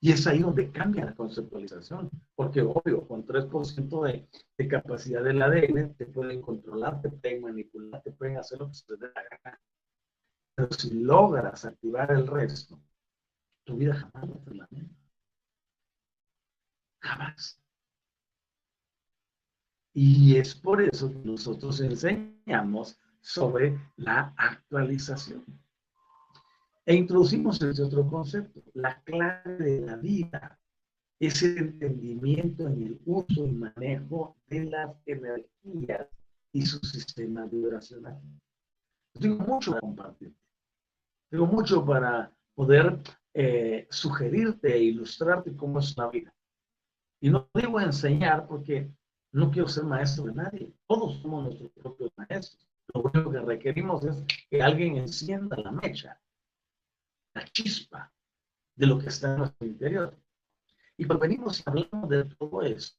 Y 0.00 0.10
es 0.10 0.26
ahí 0.26 0.40
donde 0.40 0.72
cambia 0.72 1.04
la 1.04 1.14
conceptualización, 1.14 2.10
porque 2.34 2.62
obvio, 2.62 3.06
con 3.06 3.24
3% 3.24 4.02
de, 4.06 4.28
de, 4.58 4.68
capacidad 4.68 5.22
del 5.22 5.40
ADN 5.40 5.94
te 5.94 6.06
pueden 6.06 6.42
controlar, 6.42 7.00
te 7.00 7.10
pueden 7.10 7.42
manipular, 7.42 8.02
te 8.02 8.10
pueden 8.10 8.38
hacer 8.38 8.58
lo 8.58 8.66
que 8.66 8.74
se 8.74 8.96
te 8.96 9.06
gana. 9.06 9.60
Pero 10.54 10.72
si 10.72 10.90
logras 10.94 11.64
activar 11.64 12.10
el 12.12 12.26
resto, 12.26 12.80
tu 13.64 13.76
vida 13.76 13.94
jamás 13.94 14.30
va 14.30 14.34
a 14.34 14.44
ser 14.44 14.56
la 14.56 14.68
misma. 14.70 14.96
Jamás. 17.00 17.62
Y 19.94 20.36
es 20.36 20.54
por 20.54 20.80
eso 20.80 21.10
que 21.10 21.18
nosotros 21.18 21.80
enseñamos 21.80 22.98
sobre 23.20 23.78
la 23.96 24.34
actualización. 24.36 25.44
E 26.84 26.94
introducimos 26.94 27.62
este 27.62 27.82
otro 27.82 28.08
concepto, 28.08 28.62
la 28.74 29.00
clave 29.02 29.56
de 29.56 29.80
la 29.82 29.96
vida 29.96 30.58
es 31.20 31.40
el 31.42 31.58
entendimiento 31.58 32.66
en 32.66 32.82
el 32.82 33.00
uso 33.04 33.46
y 33.46 33.52
manejo 33.52 34.36
de 34.48 34.64
las 34.64 34.96
energías 35.06 36.08
y 36.52 36.66
su 36.66 36.80
sistema 36.80 37.46
vibracional. 37.46 38.20
Tengo 39.12 39.44
mucho 39.44 39.70
para 39.70 39.80
compartir. 39.82 40.34
Tengo 41.32 41.46
mucho 41.46 41.82
para 41.82 42.30
poder 42.54 43.00
eh, 43.32 43.86
sugerirte 43.90 44.74
e 44.74 44.82
ilustrarte 44.82 45.56
cómo 45.56 45.78
es 45.78 45.96
la 45.96 46.10
vida. 46.10 46.30
Y 47.22 47.30
no 47.30 47.48
digo 47.54 47.80
enseñar 47.80 48.46
porque 48.46 48.92
no 49.32 49.50
quiero 49.50 49.66
ser 49.66 49.84
maestro 49.84 50.24
de 50.24 50.34
nadie. 50.34 50.74
Todos 50.86 51.22
somos 51.22 51.44
nuestros 51.44 51.70
propios 51.70 52.10
maestros. 52.18 52.68
Lo 52.92 53.00
único 53.00 53.30
que 53.30 53.40
requerimos 53.40 54.04
es 54.04 54.22
que 54.50 54.62
alguien 54.62 54.98
encienda 54.98 55.56
la 55.56 55.72
mecha, 55.72 56.20
la 57.32 57.44
chispa 57.46 58.12
de 58.76 58.86
lo 58.86 58.98
que 58.98 59.08
está 59.08 59.32
en 59.32 59.38
nuestro 59.38 59.66
interior. 59.66 60.14
Y 60.98 61.06
cuando 61.06 61.22
venimos 61.22 61.60
y 61.60 61.62
hablamos 61.64 62.10
de 62.10 62.24
todo 62.26 62.60
eso, 62.60 62.94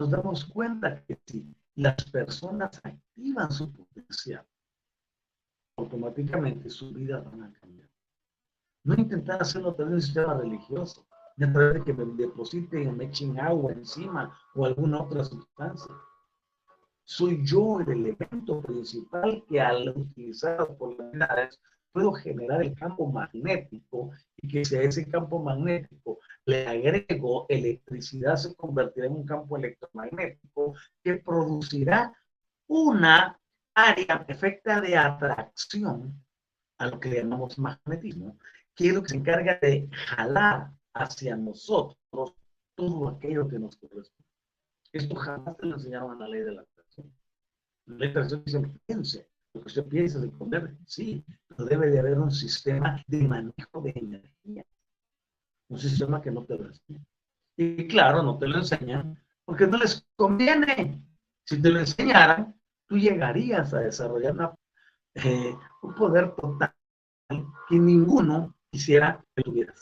nos 0.00 0.10
damos 0.10 0.44
cuenta 0.44 1.04
que 1.04 1.20
si 1.24 1.54
las 1.76 2.04
personas 2.10 2.80
activan 2.82 3.52
su 3.52 3.72
potencial, 3.72 4.44
automáticamente 5.80 6.70
su 6.70 6.92
vida 6.92 7.20
va 7.20 7.46
a 7.46 7.52
cambiar. 7.60 7.88
No 8.84 8.94
intentar 8.94 9.42
hacerlo 9.42 9.70
a 9.70 9.76
través 9.76 9.94
de 9.94 10.00
sistema 10.02 10.34
religioso, 10.34 11.06
ni 11.36 11.46
a 11.46 11.52
través 11.52 11.74
de 11.74 11.84
que 11.84 11.92
me 11.92 12.04
depositen 12.16 12.88
o 12.88 12.92
me 12.92 13.04
echen 13.04 13.38
agua 13.38 13.72
encima 13.72 14.38
o 14.54 14.64
alguna 14.64 15.02
otra 15.02 15.24
sustancia 15.24 15.94
soy 17.10 17.44
yo 17.44 17.80
el 17.80 17.88
elemento 17.88 18.60
principal 18.60 19.44
que 19.48 19.60
al 19.60 19.88
utilizar 19.88 20.60
las 20.60 20.68
polaridades 20.76 21.60
puedo 21.90 22.12
generar 22.12 22.62
el 22.62 22.72
campo 22.76 23.10
magnético 23.10 24.12
y 24.36 24.46
que 24.46 24.64
si 24.64 24.76
a 24.76 24.82
ese 24.82 25.10
campo 25.10 25.42
magnético 25.42 26.20
le 26.46 26.68
agrego 26.68 27.46
electricidad 27.48 28.36
se 28.36 28.54
convertirá 28.54 29.06
en 29.06 29.14
un 29.14 29.26
campo 29.26 29.56
electromagnético 29.56 30.74
que 31.02 31.16
producirá 31.16 32.16
una 32.68 33.36
área 33.74 34.26
perfecta 34.26 34.80
de 34.80 34.96
atracción 34.96 36.24
a 36.78 36.86
lo 36.86 36.98
que 36.98 37.10
llamamos 37.10 37.58
magnetismo, 37.58 38.38
que 38.74 38.88
es 38.88 38.94
lo 38.94 39.02
que 39.02 39.10
se 39.10 39.16
encarga 39.16 39.58
de 39.60 39.88
jalar 39.92 40.70
hacia 40.94 41.36
nosotros 41.36 42.34
todo 42.74 43.08
aquello 43.08 43.48
que 43.48 43.58
nos 43.58 43.76
corresponde. 43.76 44.28
Esto 44.92 45.14
jamás 45.14 45.56
te 45.56 45.66
lo 45.66 45.76
enseñaron 45.76 46.12
en 46.14 46.18
la 46.18 46.28
ley 46.28 46.40
de 46.40 46.52
la 46.52 46.62
atracción. 46.62 47.12
La 47.86 47.96
ley 47.96 48.08
de 48.08 48.14
la 48.14 48.26
atracción 48.26 48.62
dice, 48.62 48.80
piense, 48.86 49.30
lo 49.52 49.60
que 49.60 49.66
usted 49.66 49.86
piensa 49.86 50.18
de 50.18 50.28
poner, 50.28 50.76
sí, 50.86 51.24
pero 51.46 51.64
debe 51.64 51.90
de 51.90 51.98
haber 51.98 52.18
un 52.18 52.30
sistema 52.30 53.02
de 53.06 53.28
manejo 53.28 53.80
de 53.82 53.92
energía. 53.94 54.64
Un 55.68 55.78
sistema 55.78 56.20
que 56.20 56.30
no 56.30 56.44
te 56.44 56.56
lo 56.56 56.66
enseña. 56.66 57.04
Y 57.56 57.86
claro, 57.86 58.22
no 58.22 58.38
te 58.38 58.48
lo 58.48 58.58
enseñan 58.58 59.18
porque 59.44 59.66
no 59.66 59.78
les 59.78 60.06
conviene. 60.16 61.04
Si 61.44 61.60
te 61.60 61.70
lo 61.70 61.80
enseñaran, 61.80 62.59
tú 62.90 62.98
llegarías 62.98 63.72
a 63.72 63.78
desarrollar 63.78 64.52
eh, 65.14 65.56
un 65.80 65.94
poder 65.94 66.34
total 66.34 66.74
que 67.68 67.78
ninguno 67.78 68.56
quisiera 68.68 69.24
que 69.36 69.42
tuvieras. 69.44 69.80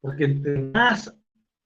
Porque 0.00 0.24
entre 0.24 0.60
más 0.60 1.12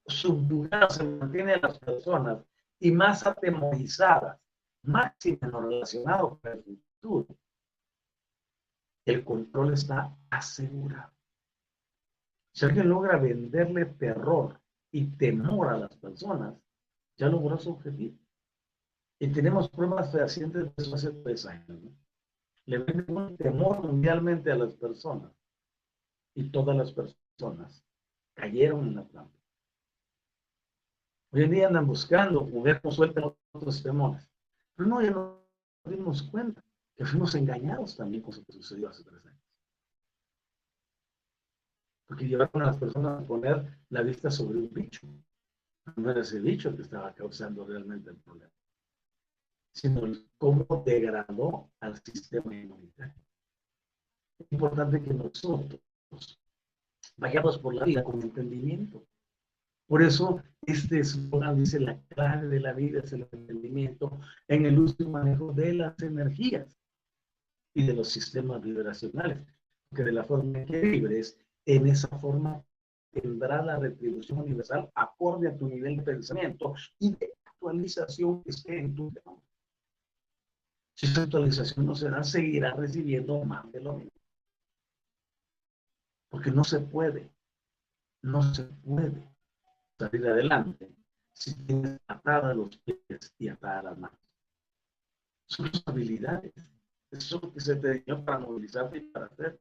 subjugadas 0.06 0.94
se 0.94 1.04
mantienen 1.04 1.60
las 1.60 1.78
personas 1.78 2.42
y 2.80 2.90
más 2.90 3.26
atemorizadas, 3.26 4.40
lo 4.82 5.60
relacionado 5.60 6.40
con 6.40 6.52
el 6.52 6.62
futuro, 6.62 7.26
el 9.04 9.24
control 9.24 9.74
está 9.74 10.16
asegurado. 10.30 11.12
Si 12.54 12.64
alguien 12.64 12.88
logra 12.88 13.18
venderle 13.18 13.84
terror 13.84 14.58
y 14.90 15.04
temor 15.04 15.68
a 15.68 15.76
las 15.76 15.94
personas, 15.96 16.54
ya 17.18 17.28
logró 17.28 17.58
su 17.58 17.72
objetivo. 17.72 18.16
Y 19.18 19.28
tenemos 19.28 19.68
pruebas 19.68 20.12
fehacientes 20.12 20.64
de 20.64 20.72
eso 20.76 20.94
hace 20.94 21.10
tres 21.10 21.44
años. 21.46 21.80
Le 22.66 22.78
venden 22.78 23.16
un 23.16 23.36
temor 23.36 23.82
mundialmente 23.82 24.52
a 24.52 24.56
las 24.56 24.74
personas. 24.74 25.32
Y 26.34 26.50
todas 26.50 26.76
las 26.76 26.92
personas 26.92 27.84
cayeron 28.34 28.86
en 28.88 28.96
la 28.96 29.08
trampa. 29.08 29.38
Hoy 31.30 31.42
en 31.42 31.50
día 31.50 31.66
andan 31.66 31.86
buscando 31.86 32.48
ver 32.62 32.80
cómo 32.80 32.92
sueltan 32.92 33.34
otros 33.52 33.82
temores. 33.82 34.30
Pero 34.76 34.88
no, 34.88 35.02
ya 35.02 35.10
nos 35.10 35.36
dimos 35.84 36.22
cuenta 36.22 36.62
que 36.94 37.04
fuimos 37.04 37.34
engañados 37.34 37.96
también 37.96 38.22
con 38.22 38.34
lo 38.36 38.44
que 38.44 38.52
sucedió 38.52 38.88
hace 38.88 39.02
tres 39.04 39.24
años. 39.26 39.42
Porque 42.06 42.26
llevaron 42.26 42.62
a 42.62 42.66
las 42.66 42.76
personas 42.78 43.22
a 43.22 43.26
poner 43.26 43.78
la 43.90 44.02
vista 44.02 44.30
sobre 44.30 44.58
un 44.58 44.72
bicho. 44.72 45.06
No 45.96 46.10
era 46.10 46.20
ese 46.20 46.40
bicho 46.40 46.74
que 46.74 46.82
estaba 46.82 47.12
causando 47.14 47.66
realmente 47.66 48.10
el 48.10 48.16
problema, 48.16 48.52
sino 49.72 50.02
cómo 50.38 50.82
degradó 50.84 51.70
al 51.80 51.96
sistema 52.02 52.54
inmunitario. 52.54 53.14
Es 54.38 54.46
importante 54.52 55.02
que 55.02 55.12
nosotros 55.12 55.80
vayamos 57.16 57.58
por 57.58 57.74
la 57.74 57.84
vida 57.84 58.04
con 58.04 58.22
entendimiento. 58.22 59.04
Por 59.86 60.02
eso 60.02 60.42
este 60.66 61.00
eslogan 61.00 61.56
dice 61.56 61.80
la 61.80 61.98
clave 62.08 62.48
de 62.48 62.60
la 62.60 62.72
vida 62.72 63.00
es 63.00 63.12
el 63.12 63.26
entendimiento 63.32 64.20
en 64.46 64.66
el 64.66 64.78
uso 64.78 64.96
y 64.98 65.06
manejo 65.06 65.52
de 65.52 65.74
las 65.74 66.00
energías 66.02 66.78
y 67.74 67.86
de 67.86 67.94
los 67.94 68.08
sistemas 68.08 68.62
vibracionales. 68.62 69.38
Porque 69.88 70.04
de 70.04 70.12
la 70.12 70.24
forma 70.24 70.64
que 70.66 70.80
vibres, 70.80 71.38
en 71.64 71.86
esa 71.86 72.08
forma 72.18 72.62
tendrá 73.12 73.62
la 73.62 73.78
retribución 73.78 74.40
universal 74.40 74.90
acorde 74.94 75.48
a 75.48 75.56
tu 75.56 75.66
nivel 75.66 75.96
de 75.96 76.02
pensamiento 76.02 76.74
y 76.98 77.16
de 77.16 77.32
actualización 77.44 78.42
que 78.42 78.50
esté 78.50 78.78
en 78.78 78.94
tu 78.94 79.10
tema. 79.10 79.36
Si 80.98 81.06
esa 81.06 81.22
actualización 81.22 81.86
no 81.86 81.94
se 81.94 82.10
da, 82.10 82.24
seguirá 82.24 82.74
recibiendo 82.74 83.44
más 83.44 83.70
de 83.70 83.80
lo 83.80 83.92
mismo. 83.98 84.20
Porque 86.28 86.50
no 86.50 86.64
se 86.64 86.80
puede, 86.80 87.30
no 88.22 88.42
se 88.52 88.64
puede 88.64 89.22
salir 89.96 90.26
adelante 90.26 90.92
si 91.32 91.54
tienes 91.54 92.00
atadas 92.08 92.56
los 92.56 92.76
pies 92.78 93.32
y 93.38 93.48
atadas 93.48 93.84
las 93.84 93.98
manos. 93.98 94.18
Son 95.46 95.70
tus 95.70 95.86
habilidades. 95.86 96.52
Eso 97.12 97.40
que 97.52 97.60
se 97.60 97.76
te 97.76 98.00
dio 98.00 98.24
para 98.24 98.40
movilizarte 98.40 98.98
y 98.98 99.02
para 99.02 99.26
hacer. 99.26 99.60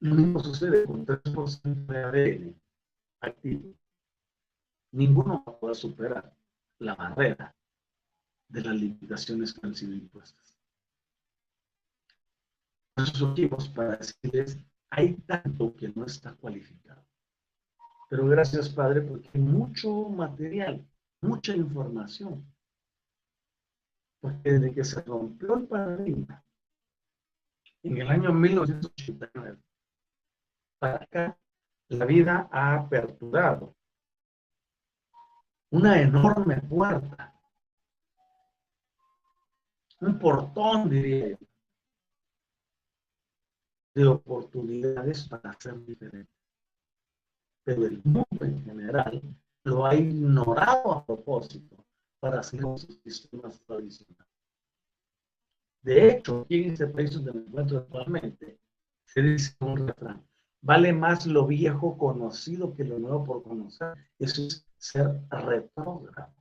Lo 0.00 0.16
mismo 0.16 0.40
sucede 0.40 0.84
con 0.86 1.06
3% 1.06 1.86
de 1.86 1.98
ADN 2.02 2.60
activo. 3.20 3.74
Ninguno 4.90 5.44
va 5.46 5.52
a 5.52 5.60
poder 5.60 5.76
superar 5.76 6.36
la 6.80 6.96
barrera 6.96 7.54
de 8.50 8.62
las 8.62 8.74
limitaciones 8.74 9.54
que 9.54 9.66
han 9.66 9.74
sido 9.74 9.94
impuestas. 9.94 10.58
Nosotros 12.96 13.68
para 13.70 13.96
decirles, 13.96 14.58
hay 14.90 15.14
tanto 15.26 15.74
que 15.74 15.88
no 15.88 16.04
está 16.04 16.34
cualificado. 16.34 17.02
Pero 18.08 18.26
gracias, 18.26 18.68
Padre, 18.68 19.02
porque 19.02 19.30
hay 19.32 19.40
mucho 19.40 20.08
material, 20.08 20.84
mucha 21.22 21.54
información. 21.54 22.44
Porque 24.20 24.52
desde 24.52 24.74
que 24.74 24.84
se 24.84 25.00
rompió 25.02 25.54
el 25.54 25.66
paradigma, 25.66 26.44
en 27.82 27.96
el 27.96 28.08
año 28.08 28.32
1989, 28.32 29.58
para 30.78 30.96
acá, 30.96 31.38
la 31.88 32.04
vida 32.04 32.48
ha 32.52 32.74
aperturado 32.74 33.74
una 35.70 36.00
enorme 36.02 36.60
puerta, 36.62 37.39
un 40.00 40.18
portón, 40.18 40.88
diría 40.88 41.30
yo, 41.30 41.36
de 43.94 44.06
oportunidades 44.06 45.28
para 45.28 45.52
ser 45.58 45.84
diferentes 45.84 46.40
pero 47.64 47.86
el 47.86 48.00
mundo 48.04 48.26
en 48.40 48.62
general 48.64 49.22
lo 49.64 49.86
ha 49.86 49.94
ignorado 49.94 50.92
a 50.92 51.04
propósito 51.04 51.76
para 52.18 52.40
hacer 52.40 52.60
sus 52.60 53.00
sistemas 53.04 53.60
tradicionales. 53.60 54.26
De 55.82 56.08
hecho, 56.08 56.40
aquí 56.40 56.64
en 56.64 56.72
este 56.72 56.86
país 56.86 57.12
donde 57.12 57.32
me 57.32 57.40
encuentro 57.40 57.78
actualmente, 57.78 58.58
se 59.04 59.22
dice 59.22 59.56
un 59.60 59.86
refrán, 59.88 60.22
vale 60.62 60.92
más 60.92 61.26
lo 61.26 61.46
viejo 61.46 61.96
conocido 61.96 62.74
que 62.74 62.84
lo 62.84 62.98
nuevo 62.98 63.24
por 63.24 63.42
conocer. 63.42 63.94
Eso 64.18 64.42
es 64.46 64.66
ser 64.76 65.20
retrógrado. 65.30 66.34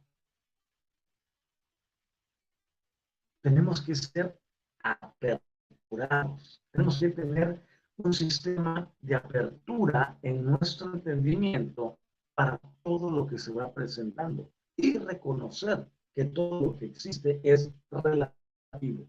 Tenemos 3.42 3.82
que 3.82 3.96
ser 3.96 4.40
aperturados. 4.84 6.62
Tenemos 6.72 7.00
que 7.00 7.10
tener 7.10 7.62
un 7.98 8.14
sistema 8.14 8.90
de 9.02 9.16
apertura 9.16 10.18
en 10.22 10.46
nuestro 10.46 10.94
entendimiento 10.94 11.98
para 12.36 12.60
todo 12.84 13.10
lo 13.10 13.28
que 13.28 13.38
se 13.38 13.52
va 13.52 13.74
presentando 13.74 14.50
y 14.76 14.98
reconocer 14.98 15.86
que 16.16 16.26
todo 16.26 16.62
lo 16.62 16.78
que 16.78 16.86
existe 16.86 17.40
es 17.44 17.72
relativo, 17.92 19.06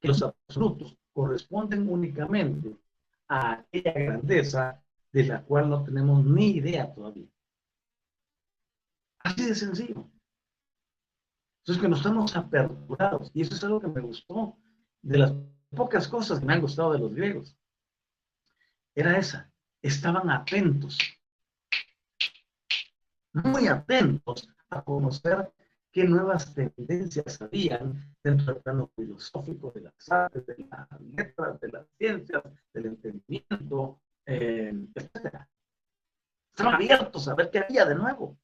que 0.00 0.08
los 0.08 0.22
absolutos 0.22 0.96
corresponden 1.12 1.88
únicamente 1.88 2.76
a 3.28 3.52
aquella 3.52 3.92
grandeza 3.92 4.82
de 5.12 5.24
la 5.24 5.42
cual 5.42 5.70
no 5.70 5.84
tenemos 5.84 6.24
ni 6.24 6.56
idea 6.56 6.92
todavía. 6.92 7.28
Así 9.20 9.46
de 9.46 9.54
sencillo. 9.54 10.10
Entonces 11.66 11.82
que 11.82 11.88
nos 11.88 11.98
estamos 11.98 12.36
aperturados 12.36 13.28
y 13.34 13.42
eso 13.42 13.56
es 13.56 13.64
algo 13.64 13.80
que 13.80 13.88
me 13.88 14.00
gustó 14.00 14.56
de 15.02 15.18
las 15.18 15.32
pocas 15.70 16.06
cosas 16.06 16.38
que 16.38 16.46
me 16.46 16.52
han 16.52 16.60
gustado 16.60 16.92
de 16.92 17.00
los 17.00 17.12
griegos 17.12 17.56
era 18.94 19.18
esa. 19.18 19.50
Estaban 19.82 20.30
atentos, 20.30 20.96
muy 23.32 23.66
atentos 23.66 24.48
a 24.70 24.80
conocer 24.82 25.52
qué 25.90 26.04
nuevas 26.04 26.54
tendencias 26.54 27.42
habían 27.42 28.14
dentro 28.22 28.54
del 28.54 28.62
plano 28.62 28.92
filosófico, 28.94 29.72
de 29.72 29.80
las 29.80 30.08
artes, 30.08 30.46
de 30.46 30.66
las 30.70 31.00
letras, 31.00 31.60
de 31.60 31.68
las 31.68 31.86
ciencias, 31.98 32.44
del 32.72 32.86
entendimiento, 32.86 34.00
eh, 34.24 34.72
etc. 34.94 35.46
Estaban 36.50 36.74
abiertos 36.74 37.26
a 37.26 37.34
ver 37.34 37.50
qué 37.50 37.58
había 37.58 37.84
de 37.84 37.96
nuevo. 37.96 38.38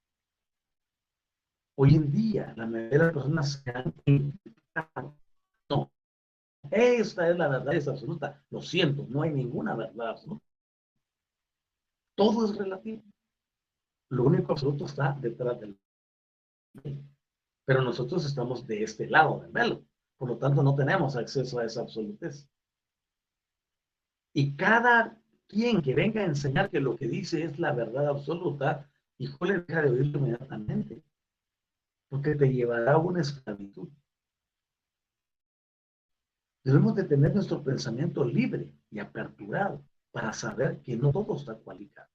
Hoy 1.76 1.94
en 1.94 2.12
día, 2.12 2.52
la 2.56 2.66
mayoría 2.66 2.98
de 2.98 3.04
las 3.04 3.12
personas 3.14 3.62
se 3.64 3.70
han 3.70 3.94
identificado. 4.04 5.16
No, 5.70 5.90
esta 6.70 7.28
es 7.28 7.38
la 7.38 7.48
verdad, 7.48 7.74
es 7.74 7.88
absoluta. 7.88 8.42
Lo 8.50 8.60
siento, 8.60 9.06
no 9.08 9.22
hay 9.22 9.30
ninguna 9.30 9.74
verdad 9.74 10.10
absoluta. 10.10 10.44
Todo 12.14 12.44
es 12.44 12.56
relativo. 12.56 13.02
Lo 14.10 14.24
único 14.24 14.52
absoluto 14.52 14.84
está 14.84 15.16
detrás 15.18 15.58
del. 15.60 15.78
pero 17.64 17.82
nosotros 17.82 18.26
estamos 18.26 18.66
de 18.66 18.82
este 18.82 19.08
lado 19.08 19.40
del 19.40 19.52
velo. 19.52 19.84
Por 20.18 20.28
lo 20.28 20.36
tanto, 20.36 20.62
no 20.62 20.74
tenemos 20.74 21.16
acceso 21.16 21.58
a 21.58 21.64
esa 21.64 21.80
absolutez. 21.80 22.48
Y 24.34 24.54
cada 24.56 25.18
quien 25.48 25.82
que 25.82 25.94
venga 25.94 26.22
a 26.22 26.26
enseñar 26.26 26.70
que 26.70 26.80
lo 26.80 26.96
que 26.96 27.08
dice 27.08 27.44
es 27.44 27.58
la 27.58 27.72
verdad 27.72 28.08
absoluta, 28.08 28.88
le 29.18 29.60
deja 29.60 29.82
de 29.82 29.90
oírlo 29.90 30.18
inmediatamente, 30.18 31.02
porque 32.12 32.34
te 32.34 32.46
llevará 32.46 32.92
a 32.92 32.98
una 32.98 33.22
esclavitud. 33.22 33.88
Debemos 36.62 36.94
de 36.94 37.04
tener 37.04 37.34
nuestro 37.34 37.64
pensamiento 37.64 38.22
libre 38.22 38.70
y 38.90 38.98
aperturado 38.98 39.82
para 40.10 40.34
saber 40.34 40.82
que 40.82 40.94
no 40.94 41.10
todo 41.10 41.34
está 41.36 41.54
cualificado 41.54 42.10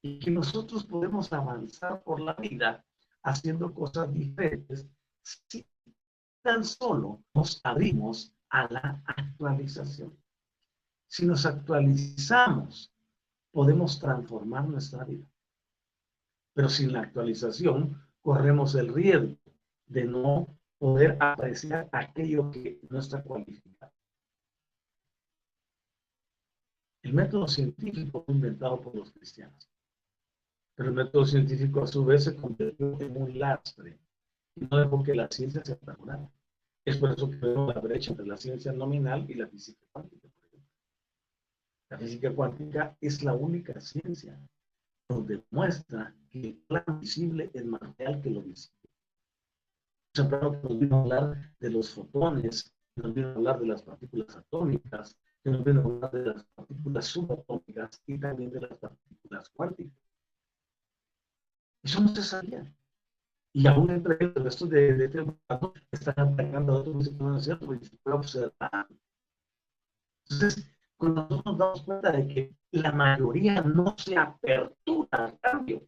y 0.00 0.18
que 0.20 0.30
nosotros 0.30 0.86
podemos 0.86 1.30
avanzar 1.34 2.02
por 2.02 2.18
la 2.18 2.32
vida 2.32 2.82
haciendo 3.24 3.74
cosas 3.74 4.10
diferentes 4.10 4.88
si 5.22 5.66
tan 6.40 6.64
solo 6.64 7.22
nos 7.34 7.60
abrimos 7.62 8.34
a 8.48 8.72
la 8.72 9.02
actualización. 9.04 10.18
Si 11.08 11.26
nos 11.26 11.44
actualizamos, 11.44 12.90
podemos 13.50 13.98
transformar 13.98 14.66
nuestra 14.66 15.04
vida. 15.04 15.26
Pero 16.54 16.70
sin 16.70 16.94
la 16.94 17.02
actualización, 17.02 18.05
corremos 18.26 18.74
el 18.74 18.92
riesgo 18.92 19.36
de 19.86 20.04
no 20.04 20.48
poder 20.78 21.16
apreciar 21.20 21.88
aquello 21.92 22.50
que 22.50 22.80
no 22.90 22.98
está 22.98 23.22
cualificado. 23.22 23.92
El 27.02 27.12
método 27.14 27.46
científico 27.46 28.24
fue 28.24 28.34
inventado 28.34 28.80
por 28.80 28.96
los 28.96 29.12
cristianos, 29.12 29.70
pero 30.74 30.88
el 30.88 30.96
método 30.96 31.24
científico 31.24 31.84
a 31.84 31.86
su 31.86 32.04
vez 32.04 32.24
se 32.24 32.34
convirtió 32.34 33.00
en 33.00 33.16
un 33.16 33.38
lastre 33.38 33.96
y 34.56 34.64
no 34.64 34.78
dejó 34.78 35.04
que 35.04 35.14
la 35.14 35.28
ciencia 35.30 35.64
se 35.64 35.76
fragmentara. 35.76 36.28
Es 36.84 36.96
por 36.96 37.12
eso 37.12 37.30
que 37.30 37.36
vemos 37.36 37.72
la 37.72 37.80
brecha 37.80 38.10
entre 38.10 38.26
la 38.26 38.36
ciencia 38.36 38.72
nominal 38.72 39.24
y 39.30 39.34
la 39.34 39.46
física 39.46 39.86
cuántica. 39.92 40.28
La 41.90 41.98
física 41.98 42.34
cuántica 42.34 42.96
es 43.00 43.22
la 43.22 43.34
única 43.34 43.80
ciencia 43.80 44.36
donde 45.08 45.44
muestra 45.52 46.12
que 46.40 46.48
el 46.48 46.56
plano 46.66 46.98
visible 46.98 47.50
es 47.54 47.64
más 47.64 47.80
real 47.96 48.20
que 48.20 48.30
lo 48.30 48.42
visible. 48.42 48.76
Ejemplo, 50.14 50.60
nos 50.62 50.78
vino 50.78 50.96
a 50.96 51.00
hablar 51.00 51.54
de 51.60 51.70
los 51.70 51.90
fotones, 51.90 52.74
nos 52.96 53.12
vino 53.12 53.28
a 53.28 53.34
hablar 53.34 53.58
de 53.60 53.66
las 53.66 53.82
partículas 53.82 54.36
atómicas, 54.36 55.16
nos 55.44 55.62
vino 55.62 55.80
a 55.80 55.84
hablar 55.84 56.10
de 56.12 56.26
las 56.26 56.44
partículas 56.54 57.06
subatómicas 57.06 58.02
y 58.06 58.18
también 58.18 58.50
de 58.50 58.60
las 58.60 58.78
partículas 58.78 59.48
cuánticas. 59.50 59.98
Eso 61.82 62.00
no 62.00 62.08
se 62.08 62.22
sabía. 62.22 62.72
Y 63.52 63.66
aún 63.66 63.90
entre 63.90 64.16
el 64.20 64.34
resto 64.34 64.66
de, 64.66 64.94
de 64.94 65.04
este 65.06 65.22
mundo 65.22 65.74
están 65.90 66.14
atacando 66.18 66.72
a 66.72 66.76
otros 66.80 67.08
que 67.08 67.36
es 67.36 67.44
cierto, 67.44 67.74
y 67.74 67.84
se 67.84 67.96
puede 67.98 68.16
observar. 68.16 68.88
Entonces, 70.28 70.66
cuando 70.96 71.22
nosotros 71.22 71.44
nos 71.44 71.58
damos 71.58 71.82
cuenta 71.82 72.12
de 72.12 72.28
que 72.28 72.56
la 72.72 72.92
mayoría 72.92 73.62
no 73.62 73.94
se 73.96 74.16
apertura 74.16 75.08
al 75.12 75.38
cambio, 75.40 75.86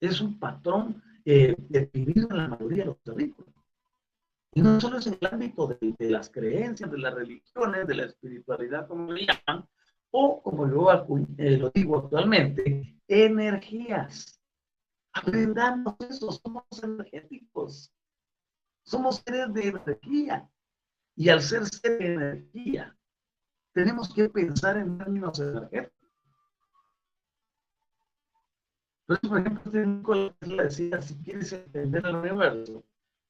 es 0.00 0.20
un 0.20 0.38
patrón 0.38 1.02
eh, 1.24 1.54
definido 1.58 2.28
en 2.30 2.36
la 2.36 2.48
mayoría 2.48 2.84
de 2.84 2.86
los 2.86 3.00
territorios. 3.02 3.54
Y 4.54 4.62
no 4.62 4.80
solo 4.80 4.98
es 4.98 5.06
en 5.06 5.18
el 5.20 5.28
ámbito 5.30 5.66
de, 5.66 5.94
de, 5.98 6.10
las 6.10 6.30
creencias, 6.30 6.90
de 6.90 6.98
las 6.98 7.12
religiones, 7.12 7.86
de 7.86 7.94
la 7.94 8.04
espiritualidad, 8.04 8.88
como 8.88 9.12
le 9.12 9.26
llaman, 9.26 9.68
o 10.10 10.42
como 10.42 10.66
yo 10.68 10.90
eh, 11.36 11.58
lo 11.58 11.70
digo 11.70 11.98
actualmente, 11.98 12.96
energías. 13.06 14.40
Aprendamos 15.12 15.96
eso, 16.08 16.30
somos 16.32 16.64
energéticos. 16.82 17.92
Somos 18.84 19.22
seres 19.26 19.52
de 19.52 19.68
energía. 19.68 20.48
Y 21.16 21.28
al 21.28 21.42
ser 21.42 21.66
seres 21.66 21.98
de 21.98 22.14
energía, 22.14 22.96
tenemos 23.72 24.14
que 24.14 24.28
pensar 24.28 24.76
en 24.76 24.96
términos 24.96 25.38
energéticos. 25.40 25.95
Eso, 29.08 29.20
por 29.28 29.38
ejemplo, 29.38 29.72
Nicolás 29.72 30.34
decía, 30.40 31.00
si 31.00 31.14
quieres 31.22 31.52
entender 31.52 32.04
el 32.06 32.16
universo, 32.16 32.84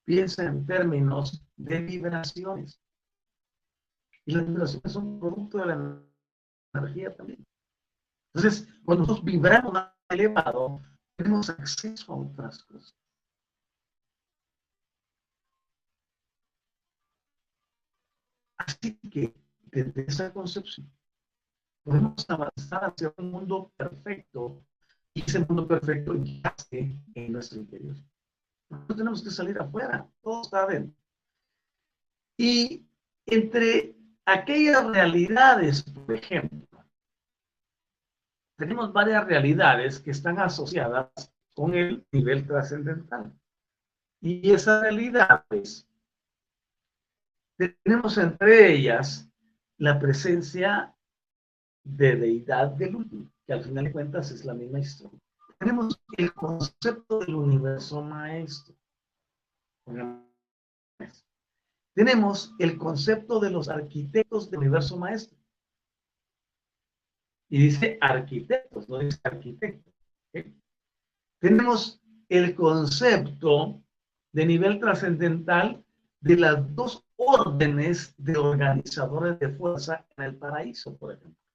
piensa 0.05 0.45
en 0.45 0.65
términos 0.65 1.45
de 1.57 1.81
vibraciones. 1.81 2.81
Y 4.25 4.35
las 4.35 4.47
vibraciones 4.47 4.93
son 4.93 5.21
producto 5.21 5.59
de 5.59 5.67
la 5.67 6.03
energía 6.75 7.15
también. 7.15 7.47
Entonces, 8.35 8.69
cuando 8.85 9.03
nosotros 9.03 9.25
vibramos 9.25 9.73
más 9.73 9.93
elevado, 10.09 10.81
tenemos 11.17 11.51
acceso 11.51 12.13
a 12.13 12.17
otras 12.17 12.65
cosas. 12.65 12.95
Así 18.59 18.99
que 19.11 19.35
desde 19.71 20.07
esa 20.07 20.33
concepción 20.33 20.91
podemos 21.85 22.29
avanzar 22.29 22.85
hacia 22.85 23.13
un 23.19 23.31
mundo 23.31 23.73
perfecto 23.77 24.65
y 25.17 25.23
ese 25.23 25.41
mundo 25.47 25.67
perfecto 25.67 26.13
en 26.13 27.33
nuestro 27.33 27.59
interior. 27.59 27.97
No 28.69 28.95
tenemos 28.95 29.25
que 29.25 29.31
salir 29.31 29.59
afuera, 29.59 30.07
todo 30.21 30.43
está 30.43 30.65
adentro. 30.65 30.95
Y 32.39 32.87
entre 33.25 33.97
aquellas 34.27 34.87
realidades, 34.89 35.83
por 35.85 36.13
ejemplo, 36.13 36.69
tenemos 38.59 38.93
varias 38.93 39.25
realidades 39.27 40.01
que 40.01 40.11
están 40.11 40.39
asociadas 40.39 41.11
con 41.55 41.75
el 41.75 42.07
nivel 42.13 42.47
trascendental. 42.47 43.33
Y 44.21 44.51
esas 44.51 44.83
realidades, 44.83 45.89
tenemos 47.57 48.19
entre 48.19 48.75
ellas 48.75 49.31
la 49.79 49.99
presencia 49.99 50.95
de 51.85 52.17
deidad 52.17 52.73
del 52.73 52.97
último, 52.97 53.31
que 53.47 53.53
al 53.53 53.63
final 53.63 53.85
de 53.85 53.93
cuentas 53.93 54.31
es 54.31 54.45
la 54.45 54.55
misma 54.55 54.81
historia. 54.81 55.19
Tenemos 55.59 55.99
el 56.17 56.33
concepto 56.35 57.21
del 57.21 57.35
universo 57.35 58.03
maestro. 58.03 58.75
Tenemos 61.95 62.55
el 62.59 62.77
concepto 62.77 63.41
de 63.41 63.51
los 63.51 63.69
arquitectos 63.69 64.51
del 64.51 64.61
universo 64.61 64.99
maestro. 64.99 65.39
Y 67.49 67.59
dice 67.59 67.97
arquitectos, 68.01 68.89
no 68.89 68.99
dice 68.99 69.21
arquitecto. 69.23 69.93
Tenemos 71.41 72.03
el 72.29 72.55
concepto 72.55 73.81
de 74.33 74.47
nivel 74.47 74.81
trascendental 74.81 75.85
de 76.21 76.37
las 76.37 76.75
dos 76.75 77.05
órdenes 77.17 78.15
de 78.19 78.37
organizadores 78.37 79.39
de 79.39 79.49
fuerza 79.51 80.05
en 80.17 80.25
el 80.25 80.37
paraíso, 80.37 80.97
por 80.97 81.13
ejemplo. 81.13 81.46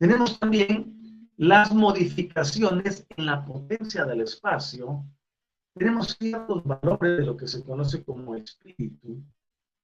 Tenemos 0.00 0.40
también 0.40 1.30
las 1.36 1.74
modificaciones 1.74 3.06
en 3.18 3.26
la 3.26 3.44
potencia 3.44 4.06
del 4.06 4.22
espacio. 4.22 5.04
Tenemos 5.74 6.16
ciertos 6.18 6.64
valores 6.64 7.18
de 7.18 7.26
lo 7.26 7.36
que 7.36 7.46
se 7.46 7.62
conoce 7.62 8.02
como 8.02 8.34
espíritu 8.34 9.22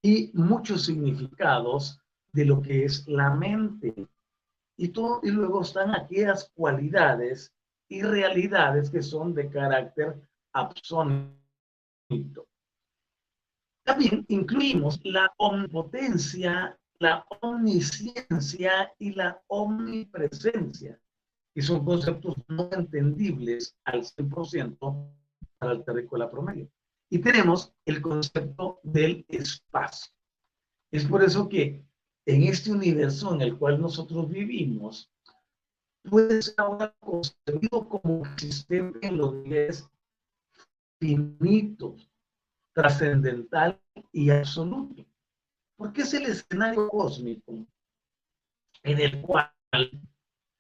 y 0.03 0.31
muchos 0.33 0.87
significados 0.87 2.01
de 2.33 2.47
lo 2.47 2.63
que 2.63 2.87
es 2.87 3.07
la 3.07 3.35
mente 3.35 4.09
y, 4.79 4.89
todo, 4.89 5.21
y 5.23 5.31
luego 5.31 5.61
están 5.61 5.95
aquellas 5.95 6.51
cualidades 6.55 7.53
y 7.87 8.01
realidades 8.01 8.89
que 8.89 9.03
son 9.03 9.35
de 9.35 9.51
carácter 9.51 10.19
absoluto. 10.55 11.37
También 13.85 14.25
incluimos 14.29 14.99
la 15.05 15.31
omnipotencia, 15.37 16.79
la 16.99 17.27
omnisciencia 17.41 18.93
y 18.99 19.13
la 19.13 19.43
omnipresencia, 19.49 21.01
que 21.55 21.63
son 21.63 21.85
conceptos 21.85 22.37
no 22.49 22.69
entendibles 22.73 23.77
al 23.85 24.03
100% 24.03 25.11
para 25.59 25.73
el 25.73 25.85
terrícola 25.85 26.31
promedio. 26.31 26.71
Y 27.11 27.19
tenemos 27.19 27.73
el 27.85 28.03
concepto 28.03 28.81
del 28.83 29.25
espacio. 29.29 30.13
Es 30.91 31.05
por 31.05 31.23
eso 31.23 31.49
que 31.49 31.85
en 32.27 32.43
este 32.43 32.73
universo 32.73 33.35
en 33.35 33.43
el 33.43 33.57
cual 33.57 33.81
nosotros 33.81 34.29
vivimos, 34.29 35.11
puede 36.03 36.43
ser 36.43 36.55
ahora 36.59 36.95
concebido 37.01 37.89
como 37.89 38.27
existente 38.27 39.07
en 39.07 39.17
los 39.19 39.35
niveles 39.35 39.89
finitos, 41.01 42.11
trascendental 42.75 43.81
y 44.13 44.31
absoluto. 44.31 45.05
Porque 45.77 46.03
es 46.03 46.15
el 46.15 46.27
escenario 46.27 46.89
cósmico 46.89 47.53
en 48.83 49.01
el 49.01 49.21
cual 49.21 49.51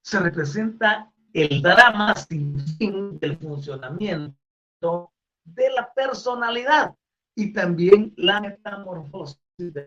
se 0.02 0.20
representa 0.20 1.12
el 1.32 1.62
drama 1.62 2.14
sin 2.14 2.58
fin 2.78 3.18
del 3.18 3.36
funcionamiento 3.38 5.12
de 5.44 5.70
la 5.70 5.92
personalidad 5.94 6.94
y 7.34 7.52
también 7.52 8.14
la 8.16 8.40
metamorfosis 8.40 9.38
de 9.58 9.86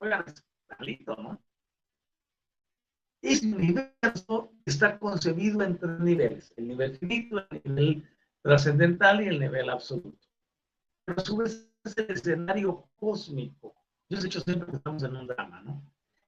Oigan, 0.00 0.24
está 0.26 1.16
¿no? 1.16 1.40
Este 3.22 3.46
universo 3.46 4.52
está 4.66 4.98
concebido 4.98 5.62
en 5.62 5.78
tres 5.78 5.98
niveles, 6.00 6.52
el 6.56 6.68
nivel 6.68 6.98
finito, 6.98 7.46
el 7.50 7.74
nivel 7.74 8.08
trascendental 8.42 9.22
y 9.22 9.28
el 9.28 9.40
nivel 9.40 9.70
absoluto. 9.70 10.28
Pero 11.06 11.20
a 11.20 11.24
su 11.24 11.36
vez 11.38 11.73
es 11.84 11.96
el 11.98 12.10
escenario 12.10 12.88
cósmico. 12.96 13.74
Yo 14.08 14.18
he 14.18 14.22
dicho 14.22 14.40
siempre 14.40 14.70
que 14.70 14.76
estamos 14.76 15.02
en 15.02 15.16
un 15.16 15.26
drama, 15.26 15.62
¿no? 15.62 15.82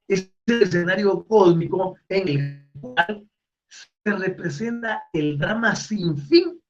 Es 0.07 0.31
el 0.45 0.61
escenario 0.61 1.25
cósmico 1.25 1.97
en 2.09 2.27
el 2.27 2.69
cual 2.79 3.27
se 3.67 4.13
representa 4.13 5.03
el 5.11 5.37
drama 5.37 5.75
sin 5.75 6.17
fin 6.17 6.61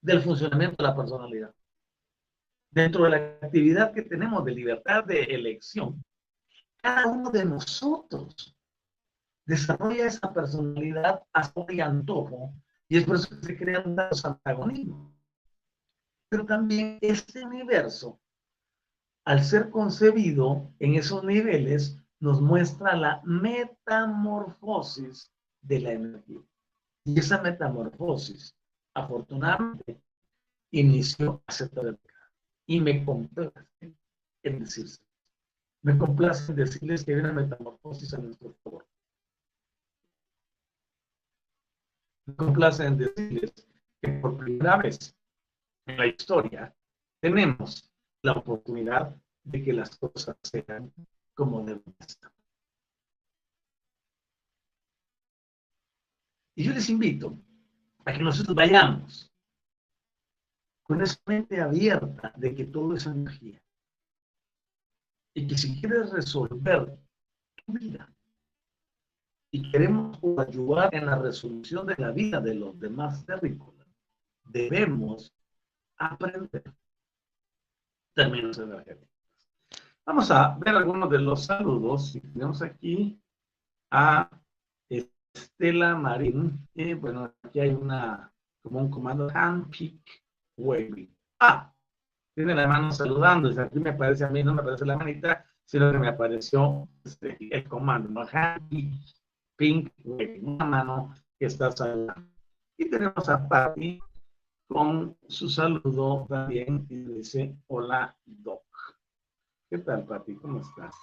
del 0.00 0.22
funcionamiento 0.22 0.76
de 0.78 0.88
la 0.88 0.96
personalidad. 0.96 1.54
Dentro 2.70 3.04
de 3.04 3.10
la 3.10 3.16
actividad 3.42 3.92
que 3.92 4.02
tenemos 4.02 4.44
de 4.44 4.52
libertad 4.52 5.04
de 5.04 5.22
elección, 5.22 6.04
cada 6.80 7.06
uno 7.06 7.30
de 7.30 7.44
nosotros 7.44 8.54
desarrolla 9.44 10.06
esa 10.06 10.32
personalidad 10.32 11.22
a 11.32 11.52
y 11.70 11.80
antojo, 11.80 12.54
y 12.86 12.98
es 12.98 13.04
por 13.04 13.16
eso 13.16 13.28
que 13.30 13.46
se 13.46 13.56
crean 13.56 13.96
los 13.96 14.24
antagonismos. 14.24 15.17
Pero 16.28 16.44
también 16.44 16.98
este 17.00 17.44
universo, 17.44 18.20
al 19.24 19.42
ser 19.42 19.70
concebido 19.70 20.70
en 20.78 20.94
esos 20.94 21.24
niveles, 21.24 21.98
nos 22.20 22.40
muestra 22.40 22.96
la 22.96 23.22
metamorfosis 23.24 25.32
de 25.62 25.80
la 25.80 25.92
energía. 25.92 26.40
Y 27.04 27.18
esa 27.18 27.40
metamorfosis, 27.40 28.54
afortunadamente, 28.94 30.02
inició 30.72 31.42
hace 31.46 31.68
tres 31.68 31.96
Y 32.66 32.80
me 32.80 33.04
complace 33.04 33.52
en 34.42 34.58
decirse. 34.58 35.00
Me 35.82 35.96
complace 35.96 36.52
en 36.52 36.56
decirles 36.56 37.04
que 37.04 37.14
hay 37.14 37.20
una 37.20 37.32
metamorfosis 37.32 38.12
a 38.12 38.18
nuestro 38.18 38.54
favor. 38.62 38.86
Me 42.26 42.34
complace 42.34 42.84
en 42.84 42.98
decirles 42.98 43.54
que 44.02 44.08
por 44.20 44.36
primera 44.36 44.76
vez 44.76 45.17
en 45.88 45.96
la 45.96 46.06
historia 46.06 46.74
tenemos 47.20 47.90
la 48.22 48.32
oportunidad 48.32 49.16
de 49.42 49.64
que 49.64 49.72
las 49.72 49.96
cosas 49.96 50.36
sean 50.42 50.92
como 51.34 51.64
deben 51.64 51.94
estar. 51.98 52.30
Y 56.54 56.64
yo 56.64 56.72
les 56.72 56.90
invito 56.90 57.38
a 58.04 58.12
que 58.12 58.18
nosotros 58.18 58.54
vayamos 58.54 59.32
con 60.82 61.00
esa 61.00 61.18
mente 61.26 61.60
abierta 61.60 62.32
de 62.36 62.54
que 62.54 62.64
todo 62.64 62.94
es 62.94 63.06
energía. 63.06 63.62
Y 65.34 65.46
que 65.46 65.56
si 65.56 65.80
quieres 65.80 66.10
resolver 66.10 66.98
tu 67.64 67.72
vida 67.72 68.12
y 69.52 69.70
queremos 69.70 70.18
ayudar 70.38 70.94
en 70.94 71.06
la 71.06 71.18
resolución 71.18 71.86
de 71.86 71.94
la 71.96 72.10
vida 72.10 72.40
de 72.40 72.54
los 72.54 72.78
demás 72.78 73.24
terrícolas, 73.24 73.86
debemos 74.44 75.32
aprender 75.98 76.62
términos 78.14 78.58
energéticos. 78.58 79.08
Vamos 80.04 80.30
a 80.30 80.56
ver 80.58 80.74
algunos 80.74 81.10
de 81.10 81.18
los 81.18 81.44
saludos. 81.44 82.18
Tenemos 82.32 82.62
aquí 82.62 83.20
a 83.90 84.30
Estela 84.88 85.94
Marín. 85.94 86.66
Eh, 86.74 86.94
bueno, 86.94 87.34
aquí 87.42 87.60
hay 87.60 87.70
una, 87.70 88.32
como 88.62 88.80
un 88.80 88.90
comando, 88.90 89.28
handpick 89.32 90.00
waving. 90.56 91.14
Ah, 91.40 91.72
tiene 92.34 92.54
la 92.54 92.66
mano 92.66 92.90
saludando. 92.90 93.48
Aquí 93.60 93.78
me 93.78 93.90
aparece 93.90 94.24
a 94.24 94.30
mí, 94.30 94.42
no 94.42 94.54
me 94.54 94.62
aparece 94.62 94.86
la 94.86 94.96
manita, 94.96 95.44
sino 95.64 95.92
que 95.92 95.98
me 95.98 96.08
apareció 96.08 96.88
este, 97.04 97.36
el 97.50 97.68
comando, 97.68 98.08
¿no? 98.08 98.26
Handpick 98.30 99.18
pink 99.58 99.92
una 100.04 100.64
mano 100.64 101.14
que 101.38 101.46
está 101.46 101.70
saludando. 101.72 102.30
Y 102.78 102.88
tenemos 102.88 103.28
a 103.28 103.46
Patty 103.46 104.00
con 104.68 105.16
su 105.28 105.48
saludo 105.48 106.26
también 106.28 106.86
y 106.90 106.96
dice, 106.96 107.56
hola, 107.68 108.16
Doc. 108.26 108.62
¿Qué 109.70 109.78
tal, 109.78 110.04
Patty? 110.06 110.36
¿Cómo 110.36 110.60
estás? 110.60 110.94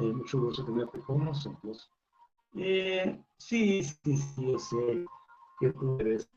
Eh, 0.00 0.12
mucho 0.12 0.40
gusto 0.40 0.64
tenerte 0.64 1.00
con 1.00 1.24
nosotros. 1.24 1.90
Eh, 2.56 3.22
sí, 3.38 3.82
sí, 3.82 4.16
sí, 4.16 4.52
yo 4.52 4.58
sé 4.58 5.06
que 5.60 5.70
tú 5.72 5.98
eres 6.00 6.28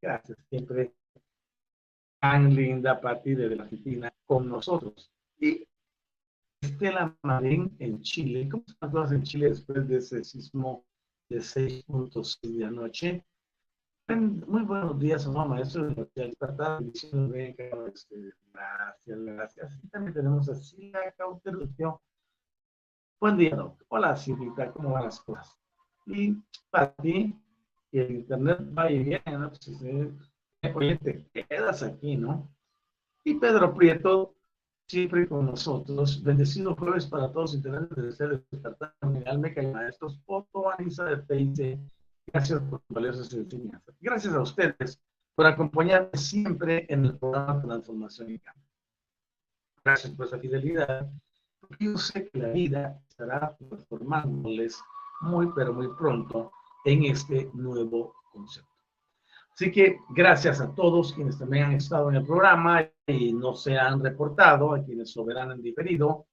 Gracias, 0.00 0.38
siempre 0.48 0.94
tan 2.20 2.54
linda 2.54 3.00
Pati 3.00 3.34
de 3.34 3.54
la 3.54 3.64
Argentina 3.64 4.12
con 4.24 4.48
nosotros. 4.48 5.12
Y 5.38 5.68
Estela 6.62 7.14
Marín 7.22 7.76
en 7.78 8.00
Chile. 8.00 8.48
¿Cómo 8.48 8.64
están 8.66 8.90
todas 8.92 9.12
en 9.12 9.22
Chile 9.22 9.50
después 9.50 9.86
de 9.86 9.98
ese 9.98 10.24
sismo 10.24 10.86
de 11.28 11.38
6.6 11.38 12.56
de 12.56 12.64
anoche? 12.64 13.24
Muy 14.06 14.62
buenos 14.64 14.98
días, 14.98 15.26
mamá, 15.26 15.46
maestro 15.46 15.86
de 15.86 16.08
la 16.14 16.24
libertad. 16.26 16.78
Este, 16.92 18.32
gracias, 18.52 19.18
gracias. 19.24 19.80
Y 19.82 19.88
también 19.88 20.12
tenemos 20.12 20.46
a 20.50 20.54
Silvia 20.54 21.14
Cauterucio 21.16 22.02
Buen 23.18 23.38
día, 23.38 23.56
doctor. 23.56 23.86
Hola, 23.88 24.14
Silvita, 24.14 24.70
¿cómo 24.72 24.90
van 24.90 25.04
las 25.04 25.20
cosas? 25.22 25.58
Y 26.04 26.36
para 26.68 26.94
ti, 26.96 27.34
que 27.90 28.02
el 28.02 28.16
internet 28.16 28.58
va 28.76 28.90
y 28.90 29.04
viene, 29.04 29.38
¿no? 29.38 29.48
Pues, 29.48 29.82
eh, 29.82 30.12
oye, 30.74 30.98
te 30.98 31.46
quedas 31.48 31.82
aquí, 31.82 32.16
¿no? 32.16 32.46
Y 33.24 33.36
Pedro 33.36 33.72
Prieto, 33.72 34.34
siempre 34.86 35.26
con 35.26 35.46
nosotros. 35.46 36.22
Bendecido 36.22 36.76
jueves 36.76 37.06
para 37.06 37.32
todos 37.32 37.54
internet 37.54 37.88
de 37.88 38.12
ser 38.12 38.44
despertar 38.50 38.94
Meca 39.38 39.62
y 39.62 39.66
maestros. 39.68 40.20
Foto, 40.26 40.70
Anisa 40.70 41.06
de 41.06 41.16
PIC. 41.16 41.93
Gracias 42.34 42.60
por 42.62 42.82
valiosas 42.88 43.32
enseñanzas. 43.32 43.94
Gracias 44.00 44.34
a 44.34 44.40
ustedes 44.40 45.00
por 45.36 45.46
acompañarme 45.46 46.18
siempre 46.18 46.84
en 46.88 47.04
el 47.04 47.16
programa 47.16 47.62
Transformación 47.62 48.32
y 48.32 48.38
Cambio. 48.40 48.68
Gracias 49.84 50.12
por 50.14 50.26
esa 50.26 50.40
fidelidad 50.40 51.08
yo 51.78 51.96
sé 51.96 52.28
que 52.28 52.38
la 52.40 52.48
vida 52.48 53.00
estará 53.08 53.56
transformándoles 53.68 54.82
muy, 55.20 55.48
pero 55.54 55.72
muy 55.72 55.86
pronto 55.96 56.50
en 56.84 57.04
este 57.04 57.48
nuevo 57.54 58.14
concepto. 58.32 58.68
Así 59.52 59.70
que 59.70 59.98
gracias 60.10 60.60
a 60.60 60.74
todos 60.74 61.12
quienes 61.12 61.38
también 61.38 61.66
han 61.66 61.72
estado 61.74 62.10
en 62.10 62.16
el 62.16 62.26
programa 62.26 62.84
y 63.06 63.32
no 63.32 63.54
se 63.54 63.78
han 63.78 64.02
reportado, 64.02 64.74
a 64.74 64.84
quienes 64.84 65.12
soberan 65.12 65.52
han 65.52 65.62
diferido 65.62 66.26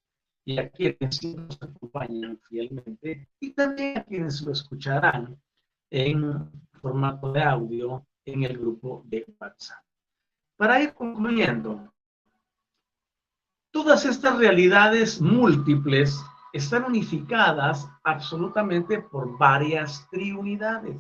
y 0.43 0.58
a 0.58 0.68
quienes 0.68 1.24
nos 1.24 1.62
acompañan 1.62 2.39
fielmente 2.49 3.30
y 3.39 3.54
también 3.54 3.99
a 3.99 4.04
quienes 4.04 4.41
lo 4.41 4.52
escucharán 4.52 5.39
en 5.92 6.50
formato 6.82 7.32
de 7.32 7.44
audio 7.44 8.08
en 8.26 8.44
el 8.44 8.58
grupo 8.58 9.04
de 9.06 9.24
WhatsApp. 9.39 9.84
Para 10.58 10.82
ir 10.82 10.94
concluyendo, 10.94 11.92
Todas 13.72 14.04
estas 14.04 14.38
realidades 14.38 15.22
múltiples 15.22 16.22
están 16.52 16.84
unificadas 16.84 17.88
absolutamente 18.04 19.00
por 19.00 19.38
varias 19.38 20.06
triunidades. 20.12 21.00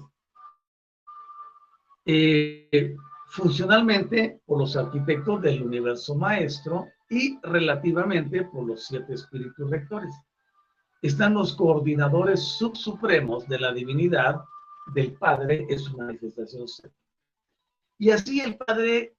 Eh, 2.05 2.95
funcionalmente 3.27 4.41
por 4.45 4.59
los 4.59 4.77
arquitectos 4.77 5.41
del 5.41 5.63
universo 5.63 6.15
maestro 6.15 6.87
y 7.09 7.37
relativamente 7.43 8.45
por 8.45 8.65
los 8.65 8.85
siete 8.85 9.15
espíritus 9.15 9.69
rectores. 9.69 10.15
Están 11.01 11.33
los 11.33 11.53
coordinadores 11.53 12.41
subsupremos 12.41 13.49
de 13.49 13.59
la 13.59 13.73
divinidad 13.73 14.41
del 14.93 15.13
Padre 15.13 15.65
en 15.69 15.79
su 15.79 15.97
manifestación 15.97 16.67
séptuple. 16.67 17.01
Y 17.97 18.09
así 18.11 18.41
el 18.41 18.57
Padre, 18.57 19.15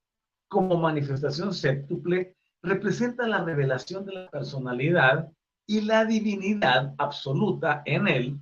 como 0.48 0.76
manifestación 0.76 1.54
séptuple, 1.54 2.36
representa 2.62 3.26
la 3.26 3.44
revelación 3.44 4.04
de 4.04 4.12
la 4.12 4.30
personalidad 4.30 5.32
y 5.66 5.80
la 5.80 6.04
divinidad 6.04 6.94
absoluta 6.98 7.82
en 7.84 8.08
él 8.08 8.40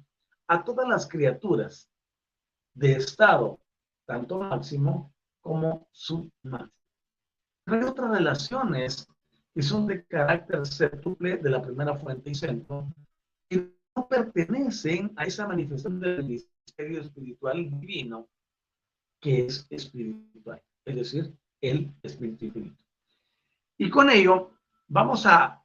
a 0.49 0.65
todas 0.65 0.89
las 0.89 1.07
criaturas 1.07 1.89
de 2.75 2.93
estado, 2.93 3.61
tanto 4.07 4.39
máximo 4.39 5.13
como 5.41 5.89
submáximo. 5.93 6.71
Hay 7.67 7.83
otras 7.83 8.11
relaciones 8.11 9.07
que 9.55 9.63
son 9.63 9.87
de 9.87 10.05
carácter 10.05 10.67
séptuple 10.67 11.37
de 11.37 11.51
la 11.51 11.63
primera 11.63 11.97
fuente 11.97 12.31
y 12.31 12.35
centro, 12.35 12.93
y 13.49 13.57
no 13.97 14.09
pertenecen 14.09 15.13
a 15.17 15.25
esa 15.25 15.47
manifestación 15.47 16.01
del 16.01 16.23
espiritual 16.79 17.71
divino 17.71 18.29
que 19.21 19.47
es 19.47 19.67
espiritual, 19.71 20.63
es 20.85 20.97
decir, 20.97 21.35
el 21.61 21.93
espíritu 22.03 22.47
infinito. 22.47 22.85
Y 23.77 23.91
con 23.91 24.11
ello 24.11 24.53
vamos 24.89 25.27
a, 25.27 25.63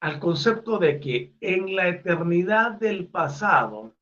al 0.00 0.18
concepto 0.18 0.78
de 0.78 0.98
que 0.98 1.36
en 1.40 1.76
la 1.76 1.88
eternidad 1.88 2.72
del 2.72 3.06
pasado, 3.06 3.94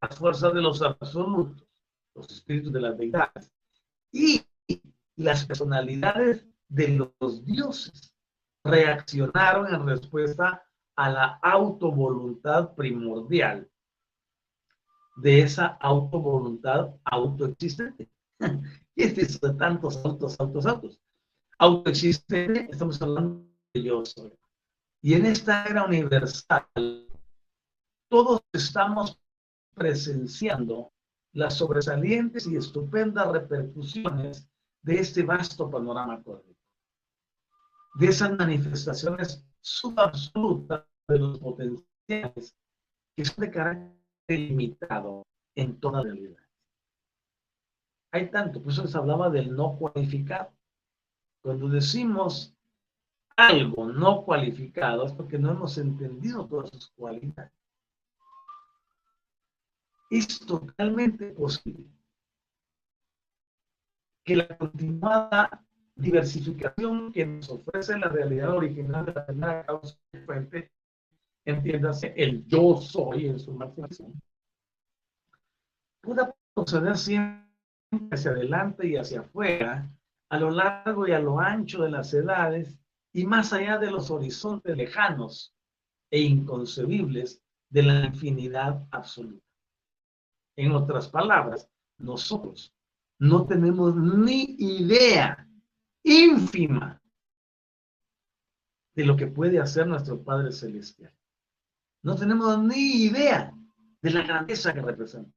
las 0.00 0.18
fuerzas 0.18 0.52
de 0.52 0.60
los 0.60 0.82
absolutos, 0.82 1.66
los 2.14 2.30
espíritus 2.30 2.72
de 2.72 2.80
las 2.80 2.98
deidades 2.98 3.52
y 4.10 4.42
las 5.16 5.46
personalidades 5.46 6.46
de 6.68 6.88
los 7.20 7.44
dioses 7.44 8.12
reaccionaron 8.64 9.72
en 9.74 9.86
respuesta 9.86 10.64
a 10.96 11.10
la 11.10 11.38
autovoluntad 11.42 12.74
primordial 12.74 13.68
de 15.16 15.42
esa 15.42 15.66
autovoluntad 15.80 16.94
autoexistente. 17.04 18.10
¿Qué 18.94 19.04
es 19.04 19.18
eso 19.18 19.46
de 19.46 19.54
tantos 19.54 20.04
autos, 20.04 20.38
autos, 20.38 20.66
autos? 20.66 21.00
Autoexistente, 21.58 22.68
estamos 22.70 23.00
hablando 23.00 23.46
de 23.72 23.82
yo 23.82 24.04
soy. 24.04 24.32
Y 25.00 25.14
en 25.14 25.26
esta 25.26 25.64
era 25.64 25.84
universal, 25.84 26.66
todos 28.08 28.42
estamos 28.52 29.20
presenciando 29.74 30.92
las 31.32 31.54
sobresalientes 31.54 32.46
y 32.46 32.56
estupendas 32.56 33.32
repercusiones 33.32 34.48
de 34.82 34.98
este 34.98 35.22
vasto 35.22 35.70
panorama 35.70 36.22
cósmico, 36.22 36.60
de 37.94 38.06
esas 38.06 38.36
manifestaciones 38.36 39.44
subabsolutas 39.60 40.84
de 41.08 41.18
los 41.18 41.38
potenciales 41.38 42.56
que 43.16 43.24
son 43.24 43.44
de 43.44 43.50
carácter 43.50 44.01
limitado 44.28 45.26
en 45.54 45.78
toda 45.80 46.02
realidad. 46.02 46.42
Hay 48.12 48.30
tanto, 48.30 48.62
por 48.62 48.72
eso 48.72 48.82
les 48.82 48.94
hablaba 48.94 49.30
del 49.30 49.54
no 49.54 49.76
cualificado. 49.76 50.52
Cuando 51.42 51.68
decimos 51.68 52.54
algo 53.36 53.86
no 53.86 54.24
cualificado 54.24 55.06
es 55.06 55.12
porque 55.12 55.38
no 55.38 55.50
hemos 55.50 55.78
entendido 55.78 56.46
todas 56.46 56.70
sus 56.70 56.90
cualidades. 56.90 57.52
Es 60.10 60.40
totalmente 60.40 61.30
posible 61.30 61.88
que 64.24 64.36
la 64.36 64.56
continuada 64.56 65.64
diversificación 65.94 67.12
que 67.12 67.26
nos 67.26 67.48
ofrece 67.48 67.98
la 67.98 68.08
realidad 68.08 68.50
original 68.50 69.06
de 69.06 69.12
la 69.14 69.26
primera 69.26 69.66
causa 69.66 69.96
fuente, 70.26 70.70
entiéndase 71.44 72.14
el 72.16 72.44
yo 72.46 72.76
soy 72.76 73.26
en 73.26 73.38
su 73.38 73.52
máxima 73.52 74.08
pueda 76.02 76.34
proceder 76.54 76.98
siempre 76.98 77.48
hacia 78.10 78.32
adelante 78.32 78.88
y 78.88 78.96
hacia 78.96 79.20
afuera, 79.20 79.90
a 80.28 80.38
lo 80.38 80.50
largo 80.50 81.06
y 81.06 81.12
a 81.12 81.20
lo 81.20 81.40
ancho 81.40 81.82
de 81.82 81.90
las 81.90 82.12
edades 82.12 82.78
y 83.12 83.24
más 83.24 83.52
allá 83.52 83.78
de 83.78 83.90
los 83.90 84.10
horizontes 84.10 84.76
lejanos 84.76 85.54
e 86.10 86.20
inconcebibles 86.20 87.42
de 87.70 87.82
la 87.82 88.06
infinidad 88.06 88.86
absoluta. 88.90 89.46
En 90.56 90.72
otras 90.72 91.08
palabras, 91.08 91.68
nosotros 91.98 92.74
no 93.18 93.46
tenemos 93.46 93.94
ni 93.94 94.56
idea 94.58 95.46
ínfima 96.02 97.00
de 98.94 99.04
lo 99.04 99.16
que 99.16 99.26
puede 99.26 99.58
hacer 99.58 99.86
nuestro 99.86 100.22
Padre 100.22 100.52
Celestial. 100.52 101.12
No 102.02 102.16
tenemos 102.16 102.58
ni 102.64 103.04
idea 103.04 103.54
de 104.00 104.10
la 104.10 104.22
grandeza 104.22 104.74
que 104.74 104.82
representa. 104.82 105.30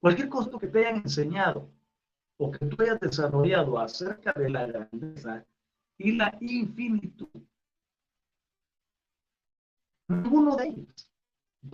Cualquier 0.00 0.28
cosa 0.28 0.50
que 0.58 0.66
te 0.66 0.86
hayan 0.86 1.02
enseñado 1.02 1.70
o 2.38 2.50
que 2.50 2.66
tú 2.66 2.82
hayas 2.82 3.00
desarrollado 3.00 3.78
acerca 3.78 4.32
de 4.32 4.50
la 4.50 4.66
grandeza 4.66 5.46
y 5.98 6.12
la 6.12 6.36
infinitud, 6.40 7.28
ninguno 10.08 10.54
de 10.56 10.68
ellos 10.68 11.10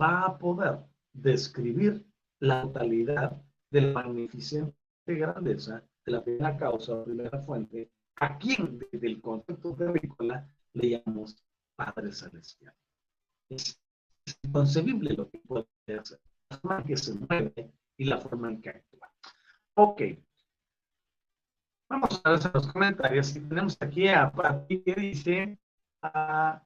va 0.01 0.25
a 0.25 0.37
poder 0.37 0.79
describir 1.11 2.05
la 2.39 2.63
totalidad 2.63 3.41
de 3.71 3.81
la 3.81 3.93
magnificente 3.93 4.73
grandeza 5.05 5.83
de 6.05 6.11
la 6.13 6.23
primera 6.23 6.57
causa, 6.57 6.95
la 6.95 7.03
primera 7.03 7.39
fuente, 7.43 7.91
a 8.15 8.37
quien 8.37 8.79
desde 8.79 9.07
el 9.07 9.21
concepto 9.21 9.75
terrícola 9.75 10.47
le 10.73 10.89
llamamos 10.89 11.43
Padre 11.75 12.11
Celestial. 12.11 12.73
Es, 13.49 13.79
inconcebible 14.43 15.13
lo 15.13 15.29
que 15.29 15.39
puede 15.39 15.67
hacer, 15.99 16.19
la 16.49 16.57
forma 16.57 16.83
que 16.83 16.95
se 16.95 17.13
mueve 17.13 17.73
y 17.97 18.05
la 18.05 18.17
forma 18.17 18.49
en 18.49 18.61
que 18.61 18.69
actúa. 18.69 19.11
Ok. 19.75 20.01
Vamos 21.89 22.21
a 22.23 22.31
ver 22.31 22.53
los 22.53 22.67
comentarios. 22.71 23.33
Tenemos 23.33 23.77
aquí 23.81 24.07
a 24.07 24.31
Pati 24.31 24.81
que 24.81 24.95
dice, 24.95 25.59
ah, 26.01 26.63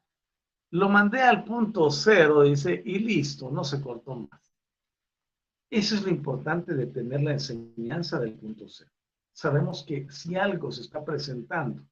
lo 0.71 0.89
mandé 0.89 1.21
al 1.21 1.43
punto 1.43 1.89
cero, 1.89 2.43
dice, 2.43 2.81
y 2.85 2.99
listo, 2.99 3.49
no 3.49 3.63
se 3.63 3.81
cortó 3.81 4.15
más. 4.15 4.53
Eso 5.69 5.95
es 5.95 6.03
lo 6.03 6.09
importante 6.09 6.75
de 6.75 6.87
tener 6.87 7.21
la 7.21 7.33
enseñanza 7.33 8.19
del 8.19 8.33
punto 8.33 8.67
cero. 8.69 8.91
Sabemos 9.33 9.83
que 9.83 10.09
si 10.11 10.35
algo 10.35 10.71
se 10.71 10.81
está 10.81 11.03
presentando, 11.03 11.83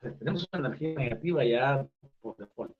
tenemos 0.00 0.48
una 0.52 0.68
energía 0.68 0.94
negativa 0.94 1.44
ya 1.44 1.86
por 2.20 2.36
default, 2.36 2.76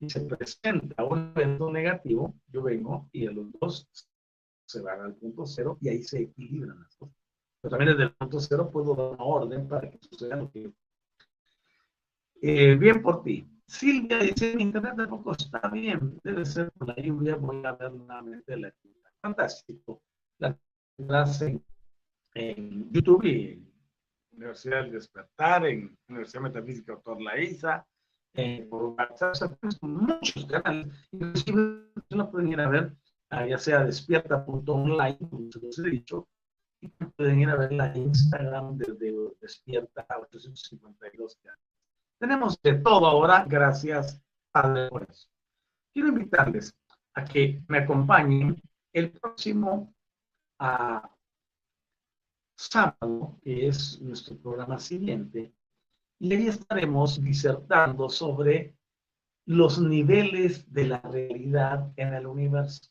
y 0.00 0.10
se 0.10 0.20
presenta 0.20 1.04
un 1.04 1.32
evento 1.34 1.70
negativo, 1.70 2.34
yo 2.48 2.62
vengo 2.62 3.08
y 3.12 3.26
los 3.26 3.50
dos 3.60 3.88
se 4.66 4.80
van 4.80 5.00
al 5.00 5.14
punto 5.14 5.46
cero 5.46 5.78
y 5.80 5.88
ahí 5.88 6.02
se 6.02 6.22
equilibran 6.22 6.80
las 6.80 6.96
cosas. 6.96 7.16
Pero 7.60 7.70
también 7.70 7.92
desde 7.92 8.04
el 8.04 8.14
punto 8.14 8.40
cero 8.40 8.70
puedo 8.70 8.94
dar 8.94 9.10
una 9.12 9.24
orden 9.24 9.68
para 9.68 9.90
que 9.90 9.98
suceda 10.00 10.36
lo 10.36 10.50
que 10.50 10.72
eh, 12.42 12.76
bien 12.76 13.00
por 13.02 13.22
ti. 13.22 13.48
Silvia 13.66 14.18
dice, 14.18 14.54
mi 14.54 14.62
internet 14.62 14.94
tampoco 14.96 15.32
está 15.32 15.68
bien, 15.68 16.20
debe 16.22 16.44
ser 16.44 16.70
por 16.72 16.88
la 16.88 16.96
lluvia, 16.96 17.36
voy 17.36 17.64
a 17.64 17.72
ver 17.72 17.92
nuevamente 17.92 18.56
la 18.56 18.68
actividad. 18.68 19.10
Fantástico. 19.20 20.02
La 20.38 20.56
clase 20.96 21.60
en 22.34 22.92
YouTube 22.92 23.24
y 23.24 23.65
Universidad 24.36 24.82
del 24.82 24.92
Despertar, 24.92 25.66
en 25.66 25.96
Universidad 26.08 26.42
Metafísica 26.42 26.92
Doctor 26.92 27.20
Laiza, 27.20 27.86
eh, 28.34 28.66
por 28.68 28.84
WhatsApp, 28.84 29.58
muchos 29.80 30.44
canales, 30.46 30.88
inclusive 31.10 31.90
no 32.10 32.30
pueden 32.30 32.52
ir 32.52 32.60
a 32.60 32.68
ver 32.68 32.92
Ah, 33.30 33.44
ya 33.44 33.58
sea 33.58 33.84
despierta.online, 33.84 35.18
como 35.18 35.50
se 35.50 35.60
los 35.60 35.78
he 35.80 35.90
dicho, 35.90 36.28
y 36.80 36.88
pueden 36.88 37.40
ir 37.40 37.50
a 37.50 37.56
ver 37.56 37.72
la 37.72 37.96
Instagram 37.96 38.78
desde 38.78 39.12
despierta 39.40 40.06
852. 40.08 41.36
Tenemos 42.20 42.60
de 42.62 42.74
todo 42.74 43.06
ahora, 43.06 43.44
gracias 43.48 44.22
a 44.52 44.88
por. 44.88 45.08
Quiero 45.92 46.08
invitarles 46.08 46.72
a 47.14 47.24
que 47.24 47.62
me 47.68 47.78
acompañen 47.78 48.62
el 48.92 49.10
próximo 49.10 49.92
ah, 50.60 51.10
sábado, 52.56 53.38
que 53.42 53.68
es 53.68 54.00
nuestro 54.00 54.36
programa 54.36 54.78
siguiente, 54.78 55.52
y 56.18 56.34
ahí 56.34 56.48
estaremos 56.48 57.22
disertando 57.22 58.08
sobre 58.08 58.74
los 59.44 59.78
niveles 59.78 60.70
de 60.72 60.88
la 60.88 61.00
realidad 61.00 61.92
en 61.96 62.14
el 62.14 62.26
universo. 62.26 62.90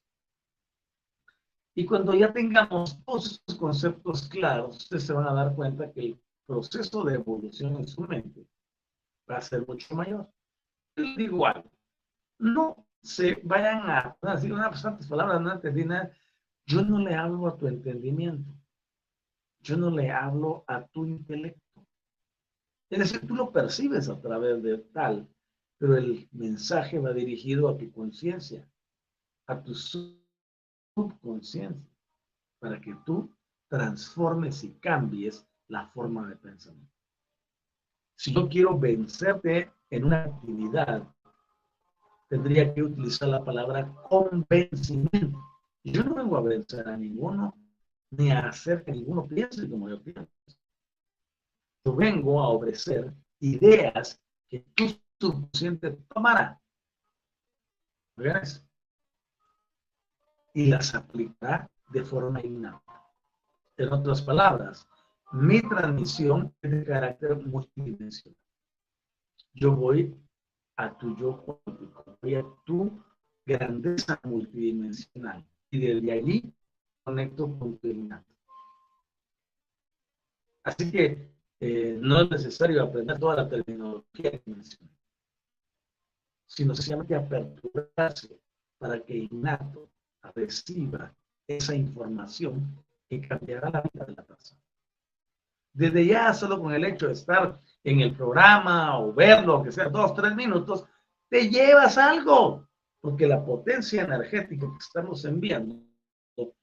Y 1.75 1.85
cuando 1.85 2.13
ya 2.13 2.31
tengamos 2.31 3.03
todos 3.03 3.33
estos 3.33 3.55
conceptos 3.55 4.27
claros, 4.29 4.77
ustedes 4.77 5.03
se 5.03 5.13
van 5.13 5.27
a 5.27 5.33
dar 5.33 5.53
cuenta 5.55 5.91
que 5.91 6.01
el 6.01 6.19
proceso 6.45 7.03
de 7.03 7.15
evolución 7.15 7.75
en 7.75 7.87
su 7.87 8.01
mente 8.01 8.47
va 9.29 9.37
a 9.37 9.41
ser 9.41 9.67
mucho 9.67 9.93
mayor. 9.93 10.29
Les 10.95 11.17
digo 11.17 11.45
no 12.39 12.85
se 13.01 13.39
vayan 13.43 13.89
a, 13.89 14.17
decir 14.21 14.53
unas 14.53 14.71
bastantes 14.71 15.07
palabras, 15.07 15.41
no 15.41 15.51
entendí 15.51 15.83
nada. 15.83 16.11
Yo 16.65 16.81
no 16.81 16.99
le 16.99 17.13
hablo 17.13 17.47
a 17.47 17.57
tu 17.57 17.67
entendimiento. 17.67 18.49
Yo 19.65 19.75
no 19.77 19.89
le 19.89 20.11
hablo 20.11 20.63
a 20.67 20.85
tu 20.85 21.07
intelecto. 21.07 21.83
Es 22.87 22.99
decir, 22.99 23.25
tú 23.27 23.33
lo 23.33 23.51
percibes 23.51 24.09
a 24.09 24.21
través 24.21 24.61
de 24.61 24.77
tal, 24.77 25.27
pero 25.79 25.97
el 25.97 26.29
mensaje 26.31 26.99
va 26.99 27.13
dirigido 27.13 27.67
a 27.67 27.75
tu 27.75 27.91
conciencia, 27.91 28.63
a 29.47 29.63
tu 29.63 29.73
subconsciencia 29.73 31.83
para 32.59 32.79
que 32.79 32.95
tú 33.07 33.35
transformes 33.67 34.63
y 34.63 34.69
cambies 34.73 35.47
la 35.67 35.87
forma 35.87 36.27
de 36.27 36.35
pensamiento. 36.35 36.93
Si 38.17 38.35
yo 38.35 38.47
quiero 38.47 38.77
vencerte 38.77 39.71
en 39.89 40.05
una 40.05 40.25
actividad, 40.25 41.11
tendría 42.29 42.71
que 42.71 42.83
utilizar 42.83 43.29
la 43.29 43.43
palabra 43.43 43.91
convencimiento. 44.09 45.43
Yo 45.83 46.03
no 46.03 46.13
vengo 46.13 46.37
a 46.37 46.41
vencer 46.41 46.87
a 46.87 46.95
ninguno, 46.95 47.64
ni 48.11 48.31
a 48.31 48.47
hacer 48.47 48.83
que 48.83 48.91
ninguno 48.91 49.27
piense 49.27 49.69
como 49.69 49.89
yo 49.89 50.01
pienso. 50.01 50.31
Yo 51.83 51.95
vengo 51.95 52.41
a 52.41 52.49
ofrecer 52.49 53.13
ideas 53.39 54.19
que 54.49 54.65
tu 54.75 54.87
subconsciente 55.19 55.91
tomará. 56.13 56.59
¿Ves? 58.17 58.65
y 60.55 60.67
las 60.67 60.95
aplicará 60.95 61.69
de 61.89 62.03
forma 62.03 62.41
innata. 62.41 63.03
En 63.77 63.91
otras 63.91 64.21
palabras, 64.21 64.87
mi 65.33 65.61
transmisión 65.61 66.55
es 66.61 66.71
de 66.71 66.85
carácter 66.85 67.45
multidimensional. 67.45 68.39
Yo 69.53 69.75
voy 69.75 70.15
a 70.77 70.97
tu 70.97 71.15
yo 71.17 71.41
cuántico, 71.43 72.17
voy 72.21 72.35
a 72.35 72.45
tu 72.65 73.03
grandeza 73.45 74.19
multidimensional 74.23 75.45
y 75.69 75.79
desde 75.79 76.11
allí 76.11 76.53
conecto 77.05 77.57
con 77.59 77.77
tu 77.77 77.87
innato. 77.87 78.33
Así 80.63 80.91
que 80.91 81.31
eh, 81.59 81.97
no 82.01 82.21
es 82.21 82.29
necesario 82.29 82.83
aprender 82.83 83.19
toda 83.19 83.35
la 83.35 83.47
terminología 83.47 84.31
que 84.31 84.41
mencioné, 84.47 84.91
sino 86.47 86.73
sencillamente 86.73 87.15
aperturarse 87.15 88.39
para 88.79 88.99
que 88.99 89.17
innato 89.17 89.89
reciba 90.33 91.13
esa 91.47 91.75
información 91.75 92.83
que 93.07 93.21
cambiará 93.21 93.69
la 93.69 93.81
vida 93.81 94.05
de 94.05 94.15
la 94.15 94.23
persona. 94.23 94.61
Desde 95.71 96.05
ya, 96.05 96.33
solo 96.33 96.59
con 96.59 96.73
el 96.73 96.85
hecho 96.85 97.07
de 97.07 97.13
estar 97.13 97.61
en 97.83 97.99
el 97.99 98.15
programa 98.15 98.97
o 98.99 99.13
verlo, 99.13 99.61
que 99.61 99.71
sea 99.71 99.89
dos, 99.89 100.15
tres 100.15 100.35
minutos, 100.35 100.85
te 101.29 101.49
llevas 101.49 101.97
algo, 101.99 102.67
porque 103.01 103.27
la 103.27 103.45
potencia 103.45 104.03
energética 104.03 104.65
que 104.65 104.77
estamos 104.79 105.23
enviando 105.25 105.75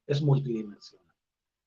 es 0.07 0.23
multidimensional. 0.23 1.15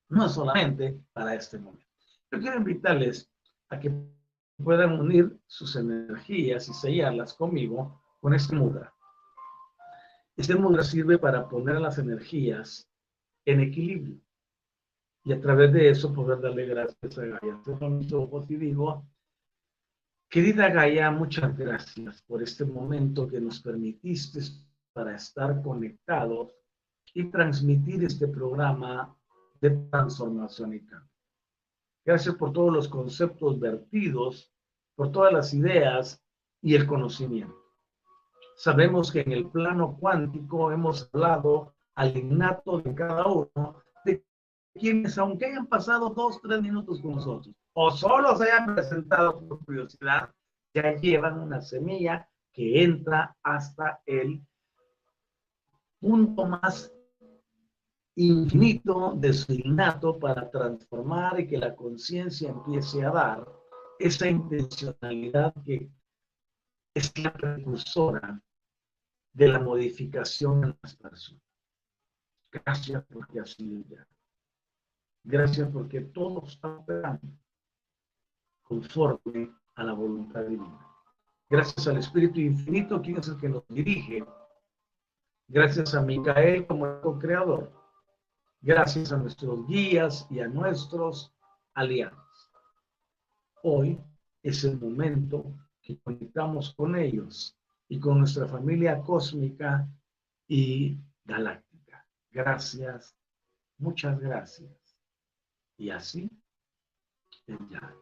No 0.09 0.29
solamente 0.29 0.99
para 1.13 1.35
este 1.35 1.57
momento. 1.57 1.85
Yo 2.31 2.39
quiero 2.39 2.57
invitarles 2.57 3.31
a 3.69 3.79
que 3.79 3.91
puedan 4.63 4.99
unir 4.99 5.37
sus 5.47 5.75
energías 5.75 6.69
y 6.69 6.73
sellarlas 6.73 7.33
conmigo 7.33 8.01
con 8.21 8.33
este 8.33 8.55
mudra. 8.55 8.93
Este 10.37 10.55
mudra 10.55 10.83
sirve 10.83 11.17
para 11.17 11.47
poner 11.47 11.79
las 11.79 11.97
energías 11.97 12.89
en 13.45 13.61
equilibrio 13.61 14.19
y 15.25 15.33
a 15.33 15.41
través 15.41 15.73
de 15.73 15.89
eso 15.89 16.13
poder 16.13 16.39
darle 16.39 16.67
gracias 16.67 17.17
a 17.17 17.25
Gaia. 17.25 17.59
Cierro 17.63 17.89
mis 17.89 18.13
ojos 18.13 18.49
y 18.49 18.55
digo, 18.57 19.07
querida 20.29 20.69
Gaia, 20.69 21.09
muchas 21.09 21.57
gracias 21.57 22.21
por 22.23 22.43
este 22.43 22.63
momento 22.63 23.27
que 23.27 23.41
nos 23.41 23.59
permitiste 23.59 24.39
para 24.93 25.15
estar 25.15 25.61
conectados 25.63 26.53
y 27.15 27.23
transmitir 27.31 28.03
este 28.03 28.27
programa 28.27 29.15
de 29.61 29.71
transformación 29.89 30.73
y 30.73 30.81
cambio. 30.81 31.09
Gracias 32.05 32.35
por 32.35 32.51
todos 32.51 32.71
los 32.71 32.87
conceptos 32.89 33.57
vertidos, 33.57 34.53
por 34.95 35.11
todas 35.11 35.31
las 35.33 35.53
ideas 35.53 36.21
y 36.61 36.75
el 36.75 36.85
conocimiento. 36.85 37.55
Sabemos 38.57 39.11
que 39.11 39.21
en 39.21 39.31
el 39.31 39.49
plano 39.49 39.97
cuántico 39.97 40.71
hemos 40.71 41.09
hablado 41.13 41.73
al 41.95 42.15
innato 42.15 42.79
de 42.79 42.93
cada 42.93 43.25
uno, 43.25 43.81
de 44.03 44.23
quienes, 44.73 45.17
aunque 45.17 45.45
hayan 45.45 45.67
pasado 45.67 46.09
dos, 46.09 46.41
tres 46.41 46.61
minutos 46.61 47.01
con 47.01 47.15
nosotros, 47.15 47.55
o 47.73 47.91
solo 47.91 48.35
se 48.35 48.51
hayan 48.51 48.75
presentado 48.75 49.39
por 49.47 49.63
curiosidad, 49.65 50.29
ya 50.73 50.93
llevan 50.95 51.39
una 51.39 51.61
semilla 51.61 52.29
que 52.51 52.83
entra 52.83 53.35
hasta 53.41 54.01
el 54.05 54.45
punto 56.01 56.45
más 56.45 56.94
infinito 58.15 59.13
de 59.17 59.33
su 59.33 59.51
innato 59.53 60.17
para 60.17 60.49
transformar 60.49 61.39
y 61.39 61.47
que 61.47 61.57
la 61.57 61.75
conciencia 61.75 62.49
empiece 62.49 63.03
a 63.03 63.11
dar 63.11 63.47
esa 63.99 64.27
intencionalidad 64.27 65.53
que 65.63 65.89
es 66.93 67.17
la 67.19 67.33
precursora 67.33 68.41
de 69.33 69.47
la 69.49 69.59
modificación 69.59 70.63
en 70.63 70.77
las 70.81 70.95
personas. 70.95 71.43
Gracias 72.51 73.03
porque 73.11 73.41
así 73.41 73.85
ya. 73.89 74.07
Gracias 75.23 75.69
porque 75.69 76.01
todo 76.01 76.45
está 76.47 76.69
operando 76.69 77.37
conforme 78.63 79.51
a 79.75 79.83
la 79.83 79.93
voluntad 79.93 80.45
divina. 80.45 80.79
Gracias 81.49 81.87
al 81.87 81.97
Espíritu 81.97 82.39
Infinito, 82.39 83.01
quien 83.01 83.17
es 83.17 83.27
el 83.27 83.37
que 83.37 83.49
nos 83.49 83.67
dirige. 83.67 84.25
Gracias 85.47 85.93
a 85.93 86.01
Micael 86.01 86.65
como 86.65 87.01
co-creador. 87.01 87.71
Gracias 88.65 89.11
a 89.11 89.17
nuestros 89.17 89.67
guías 89.67 90.25
y 90.31 90.39
a 90.39 90.47
nuestros 90.47 91.31
aliados. 91.75 92.51
Hoy 93.61 94.01
es 94.41 94.63
el 94.63 94.79
momento 94.79 95.53
que 95.83 95.99
conectamos 95.99 96.73
con 96.73 96.95
ellos 96.95 97.55
y 97.87 97.99
con 97.99 98.17
nuestra 98.17 98.47
familia 98.47 99.03
cósmica 99.03 99.87
y 100.47 100.97
galáctica. 101.25 102.07
Gracias, 102.31 103.15
muchas 103.77 104.19
gracias. 104.19 104.97
Y 105.77 105.91
así 105.91 106.27
ya. 107.69 107.95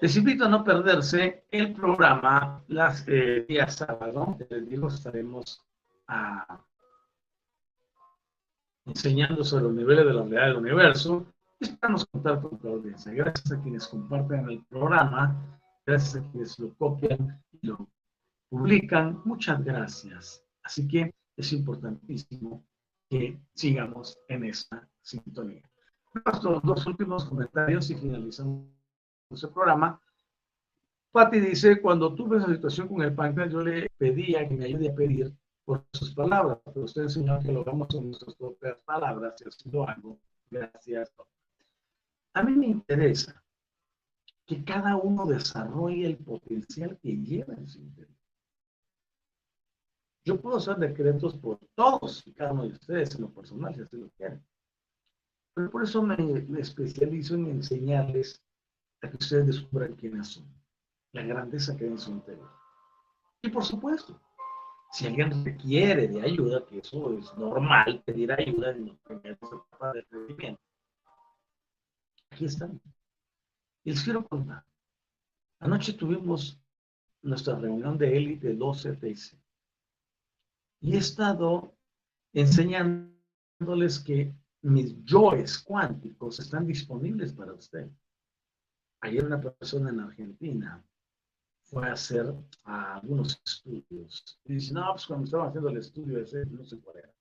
Les 0.00 0.16
invito 0.16 0.44
a 0.44 0.48
no 0.48 0.62
perderse 0.62 1.44
el 1.50 1.74
programa 1.74 2.62
las 2.68 3.04
eh, 3.08 3.44
días 3.48 3.74
sábado. 3.74 4.38
Les 4.48 4.68
digo, 4.68 4.86
estaremos 4.86 5.60
ah, 6.06 6.64
enseñando 8.86 9.44
sobre 9.44 9.64
los 9.64 9.74
niveles 9.74 10.06
de 10.06 10.12
la 10.12 10.22
realidad 10.22 10.46
del 10.46 10.56
universo. 10.56 11.26
Esperamos 11.60 12.06
contar 12.06 12.40
con 12.40 12.58
la 12.62 12.70
audiencia. 12.70 13.12
Gracias 13.12 13.52
a 13.52 13.62
quienes 13.62 13.86
comparten 13.86 14.48
el 14.48 14.64
programa 14.64 15.54
gracias 15.86 16.16
a 16.16 16.30
quienes 16.30 16.58
lo 16.58 16.74
copian 16.74 17.42
y 17.52 17.66
lo 17.66 17.88
publican. 18.48 19.20
Muchas 19.24 19.62
gracias. 19.64 20.42
Así 20.62 20.88
que 20.88 21.12
es 21.36 21.52
importantísimo 21.52 22.64
que 23.08 23.38
sigamos 23.54 24.18
en 24.28 24.44
esta 24.44 24.88
sintonía. 25.02 25.62
Nuestros 26.14 26.62
dos 26.62 26.86
últimos 26.86 27.24
comentarios 27.24 27.90
y 27.90 27.96
finalizamos 27.96 28.66
el 29.30 29.50
programa. 29.50 30.00
Patti 31.12 31.40
dice, 31.40 31.80
cuando 31.80 32.14
tuve 32.14 32.38
esa 32.38 32.48
situación 32.48 32.88
con 32.88 33.02
el 33.02 33.14
páncreas, 33.14 33.52
yo 33.52 33.60
le 33.60 33.88
pedía 33.96 34.48
que 34.48 34.54
me 34.54 34.64
ayude 34.64 34.90
a 34.90 34.94
pedir 34.94 35.32
por 35.64 35.84
sus 35.92 36.14
palabras, 36.14 36.58
pero 36.64 36.84
usted 36.84 37.02
enseñó 37.02 37.40
que 37.40 37.52
lo 37.52 37.62
hagamos 37.62 37.88
con 37.88 38.06
nuestras 38.06 38.34
propias 38.36 38.76
palabras 38.84 39.34
y 39.40 39.48
así 39.48 39.70
lo 39.70 39.88
hago. 39.88 40.18
Gracias. 40.50 41.12
A 42.34 42.42
mí 42.42 42.52
me 42.52 42.66
interesa 42.66 43.42
que 44.46 44.62
cada 44.64 44.96
uno 44.96 45.26
desarrolle 45.26 46.06
el 46.06 46.16
potencial 46.18 46.98
que 46.98 47.16
lleva 47.16 47.54
en 47.54 47.68
su 47.68 47.78
interior. 47.80 48.14
Yo 50.24 50.40
puedo 50.40 50.56
hacer 50.56 50.76
decretos 50.76 51.36
por 51.36 51.58
todos 51.74 52.26
y 52.26 52.32
cada 52.32 52.52
uno 52.52 52.64
de 52.64 52.72
ustedes 52.72 53.14
en 53.14 53.22
lo 53.22 53.30
personal, 53.30 53.74
si 53.74 53.82
así 53.82 53.96
lo 53.96 54.08
quieren. 54.10 54.44
Pero 55.54 55.70
por 55.70 55.84
eso 55.84 56.02
me, 56.02 56.16
especializo 56.58 57.34
en 57.34 57.46
enseñarles 57.46 58.42
a 59.02 59.10
que 59.10 59.16
ustedes 59.16 59.46
descubran 59.46 59.94
quiénes 59.94 60.28
son, 60.28 60.46
la 61.12 61.22
grandeza 61.22 61.76
que 61.76 61.84
hay 61.84 61.90
en 61.90 61.98
su 61.98 62.10
interior. 62.10 62.50
Y 63.42 63.50
por 63.50 63.64
supuesto, 63.64 64.18
si 64.94 65.08
alguien 65.08 65.44
requiere 65.44 66.06
de 66.06 66.22
ayuda, 66.22 66.64
que 66.66 66.78
eso 66.78 67.18
es 67.18 67.36
normal, 67.36 68.00
pedir 68.06 68.30
ayuda 68.30 68.70
en 68.70 68.86
los 68.86 68.98
primeros 69.00 69.40
etapas 69.42 69.92
de 69.92 70.04
crecimiento. 70.04 70.62
Aquí 72.30 72.44
están. 72.44 72.80
Y 73.82 73.90
les 73.90 74.04
quiero 74.04 74.24
contar. 74.24 74.64
Anoche 75.58 75.94
tuvimos 75.94 76.60
nuestra 77.22 77.58
reunión 77.58 77.98
de 77.98 78.16
élite 78.16 78.54
12 78.54 78.92
TC. 78.92 79.36
Y 80.82 80.94
he 80.94 80.98
estado 80.98 81.74
enseñándoles 82.32 83.98
que 83.98 84.32
mis 84.62 85.04
yoes 85.04 85.58
cuánticos 85.58 86.38
están 86.38 86.68
disponibles 86.68 87.32
para 87.32 87.52
usted. 87.52 87.90
Ayer 89.00 89.24
una 89.24 89.40
persona 89.40 89.90
en 89.90 89.98
Argentina 89.98 90.84
fue 91.74 91.88
a 91.88 91.92
hacer 91.92 92.32
algunos 92.62 93.42
estudios. 93.44 94.38
Y 94.44 94.54
dice, 94.54 94.72
no, 94.72 94.92
pues 94.92 95.06
cuando 95.06 95.24
estaba 95.24 95.48
haciendo 95.48 95.68
el 95.70 95.78
estudio 95.78 96.20
ese, 96.20 96.46
no 96.46 96.64
sé 96.64 96.78
cuál 96.80 96.98
era. 96.98 97.12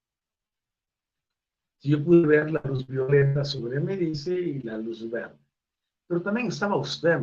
Si 1.79 1.89
yo 1.89 2.03
pude 2.03 2.27
ver 2.27 2.51
la 2.51 2.61
luz 2.63 2.85
violeta 2.87 3.43
sobre 3.43 3.79
mí, 3.79 3.95
dice, 3.97 4.39
y 4.39 4.61
la 4.61 4.77
luz 4.77 5.09
verde. 5.09 5.37
Pero 6.07 6.21
también 6.21 6.47
estaba 6.47 6.77
usted, 6.77 7.19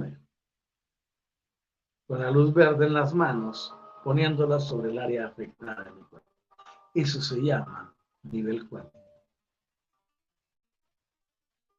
con 2.06 2.18
la 2.18 2.30
luz 2.30 2.52
verde 2.52 2.86
en 2.86 2.94
las 2.94 3.14
manos, 3.14 3.72
poniéndola 4.02 4.58
sobre 4.58 4.90
el 4.90 4.98
área 4.98 5.28
afectada 5.28 5.84
del 5.84 6.04
cuerpo. 6.06 6.28
Eso 6.92 7.22
se 7.22 7.40
llama 7.40 7.94
nivel 8.22 8.68
cuántico. 8.68 8.98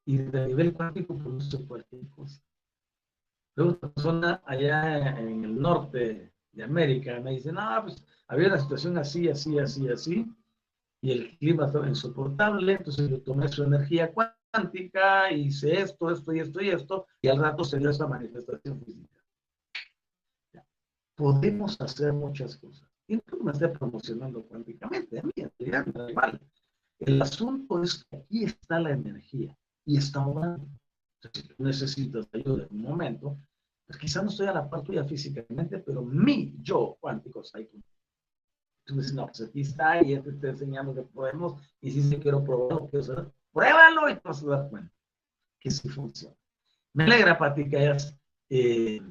Y 0.06 0.18
de 0.18 0.48
nivel 0.48 0.74
cuántico 0.74 1.18
produce 1.18 1.68
cualquier 1.68 2.08
cosa. 2.10 2.42
Luego 3.62 3.76
otra 3.76 3.92
persona 3.92 4.42
allá 4.46 5.20
en 5.20 5.44
el 5.44 5.62
norte 5.62 6.34
de 6.52 6.64
América 6.64 7.20
me 7.20 7.32
dice, 7.32 7.52
no, 7.52 7.62
pues 7.84 8.04
había 8.28 8.48
una 8.48 8.60
situación 8.60 8.98
así, 8.98 9.30
así, 9.30 9.60
así, 9.60 9.88
así, 9.88 10.26
y 11.00 11.12
el 11.12 11.38
clima 11.38 11.68
estaba 11.68 11.88
insoportable, 11.88 12.74
entonces 12.74 13.08
yo 13.08 13.22
tomé 13.22 13.48
su 13.50 13.64
energía 13.64 14.12
cuántica 14.12 15.32
hice 15.32 15.80
esto, 15.80 16.10
esto 16.10 16.34
y 16.34 16.40
esto 16.40 16.62
y 16.62 16.70
esto, 16.70 17.06
y 17.22 17.28
al 17.28 17.38
rato 17.38 17.64
se 17.64 17.78
dio 17.78 17.92
esta 17.92 18.08
manifestación 18.08 18.82
física. 18.84 19.24
Podemos 21.16 21.80
hacer 21.80 22.14
muchas 22.14 22.58
cosas. 22.58 22.90
Y 23.08 23.16
no 23.16 23.44
me 23.44 23.52
esté 23.52 23.68
promocionando 23.70 24.42
cuánticamente, 24.44 25.20
a 25.20 25.24
mí 25.24 25.32
en 25.36 25.52
realidad 25.60 25.86
me 25.86 26.12
igual. 26.12 26.42
El 26.98 27.22
asunto 27.22 27.84
es 27.84 28.04
que 28.06 28.18
aquí 28.18 28.44
está 28.46 28.80
la 28.80 28.92
energía 28.92 29.56
y 29.86 29.98
está 29.98 30.26
orando. 30.26 30.68
si 31.32 31.44
tú 31.44 31.56
necesitas 31.60 32.28
ayuda 32.34 32.66
en 32.70 32.76
un 32.76 32.82
momento, 32.82 33.38
quizás 34.00 34.24
no 34.24 34.30
estoy 34.30 34.48
a 34.48 34.54
la 34.54 34.70
par 34.70 34.84
tuya 34.84 35.04
físicamente, 35.04 35.80
pero 35.80 36.02
mi 36.02 36.56
yo 36.62 36.98
cuántico 37.00 37.42
está 37.42 37.60
ahí 37.60 37.70
Tú 38.84 38.96
dices, 38.96 39.14
no, 39.14 39.28
pues 39.28 39.42
aquí 39.42 39.62
está 39.62 40.04
y 40.04 40.14
este 40.14 40.32
está 40.32 40.50
enseñando 40.50 40.94
que 40.94 41.04
podemos, 41.04 41.62
y 41.82 41.92
si 41.92 42.02
sí, 42.02 42.18
quiero 42.18 42.44
probarlo, 42.44 42.90
quiero 42.90 43.04
hacer, 43.04 43.32
Pruébalo 43.54 44.10
y 44.10 44.16
te 44.16 44.22
vas 44.24 44.44
a 44.44 44.48
dar 44.48 44.70
cuenta 44.70 44.94
que 45.60 45.70
sí 45.70 45.90
funciona. 45.90 46.36
Me 46.94 47.04
alegra, 47.04 47.38
Pati, 47.38 47.70
que 47.70 47.78
hayas 47.78 48.18
eh, 48.50 49.02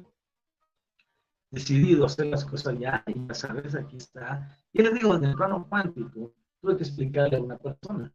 decidido 1.49 2.05
hacer 2.05 2.27
las 2.27 2.43
cosas 2.45 2.77
ya 2.77 3.03
y 3.07 3.27
ya 3.27 3.33
sabes, 3.33 3.75
aquí 3.75 3.97
está. 3.97 4.57
Y 4.73 4.81
les 4.81 4.93
digo, 4.93 5.15
en 5.15 5.25
el 5.25 5.35
plano 5.35 5.67
cuántico, 5.67 6.33
tuve 6.59 6.77
que 6.77 6.83
explicarle 6.83 7.37
a 7.37 7.41
una 7.41 7.57
persona. 7.57 8.11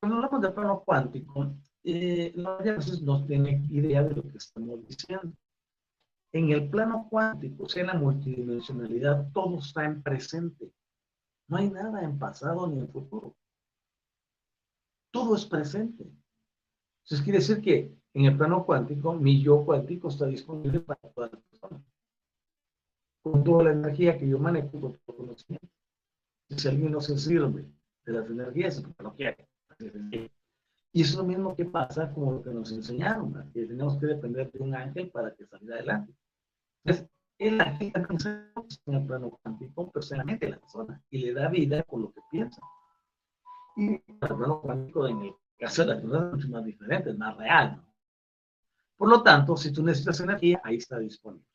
Cuando 0.00 0.16
hablamos 0.16 0.40
del 0.40 0.52
plano 0.52 0.82
cuántico, 0.84 1.54
eh, 1.84 2.32
la 2.34 2.58
mayoría 2.58 2.78
no 3.02 3.24
tiene 3.24 3.66
idea 3.70 4.02
de 4.02 4.14
lo 4.14 4.22
que 4.22 4.38
estamos 4.38 4.86
diciendo. 4.86 5.32
En 6.32 6.50
el 6.50 6.70
plano 6.70 7.08
cuántico, 7.10 7.64
o 7.64 7.68
sea, 7.68 7.82
en 7.82 7.88
la 7.88 7.94
multidimensionalidad, 7.94 9.30
todo 9.32 9.58
está 9.58 9.84
en 9.84 10.02
presente. 10.02 10.72
No 11.48 11.56
hay 11.56 11.68
nada 11.68 12.02
en 12.02 12.18
pasado 12.18 12.68
ni 12.68 12.78
en 12.78 12.88
futuro. 12.88 13.34
Todo 15.10 15.34
es 15.34 15.44
presente. 15.44 16.04
Entonces 16.04 17.24
quiere 17.24 17.38
decir 17.38 17.60
que 17.60 17.92
en 18.14 18.24
el 18.24 18.36
plano 18.36 18.64
cuántico, 18.64 19.12
mi 19.14 19.42
yo 19.42 19.64
cuántico 19.64 20.08
está 20.08 20.26
disponible 20.26 20.80
para 20.80 21.00
todas 21.12 21.32
las 21.32 21.42
personas. 21.42 21.82
Con 23.22 23.42
toda 23.42 23.64
la 23.64 23.72
energía 23.72 24.16
que 24.16 24.28
yo 24.28 24.38
manejo, 24.38 24.80
con 24.80 24.96
todo 25.04 25.16
conocimiento. 25.16 25.68
Si 26.48 26.68
alguien 26.68 26.92
no 26.92 27.00
se 27.00 27.18
sirve 27.18 27.64
de 28.04 28.12
las 28.12 28.30
energías, 28.30 28.80
porque 28.80 29.02
no 29.02 29.14
quiere. 29.14 29.48
Y 30.92 31.02
es 31.02 31.14
lo 31.14 31.24
mismo 31.24 31.54
que 31.54 31.64
pasa 31.64 32.12
como 32.12 32.32
lo 32.32 32.42
que 32.42 32.50
nos 32.50 32.72
enseñaron, 32.72 33.50
que 33.52 33.66
tenemos 33.66 33.96
que 33.98 34.06
depender 34.06 34.50
de 34.50 34.58
un 34.58 34.74
ángel 34.74 35.10
para 35.10 35.34
que 35.34 35.46
salga 35.46 35.74
adelante. 35.74 36.12
Entonces, 36.84 37.08
el 37.38 37.60
ángel 37.60 37.92
también 37.92 38.52
en 38.86 38.94
el 38.94 39.06
plano 39.06 39.30
cuántico 39.42 39.90
personalmente 39.90 40.48
la 40.48 40.58
persona 40.58 41.02
y 41.10 41.18
le 41.18 41.32
da 41.32 41.48
vida 41.48 41.82
con 41.84 42.02
lo 42.02 42.12
que 42.12 42.20
piensa. 42.30 42.60
Y 43.76 43.94
el 43.94 44.18
plano 44.18 44.60
cuántico 44.60 45.06
en 45.08 45.20
el 45.22 45.34
caso 45.58 45.82
de 45.82 45.94
la 45.94 46.00
persona 46.00 46.26
es 46.26 46.32
mucho 46.34 46.48
más 46.48 46.64
diferente, 46.64 47.10
es 47.10 47.18
más 47.18 47.36
real. 47.36 47.82
Por 48.96 49.08
lo 49.08 49.22
tanto, 49.22 49.56
si 49.56 49.72
tú 49.72 49.82
necesitas 49.82 50.20
energía, 50.20 50.60
ahí 50.62 50.76
está 50.76 50.98
disponible. 50.98 51.46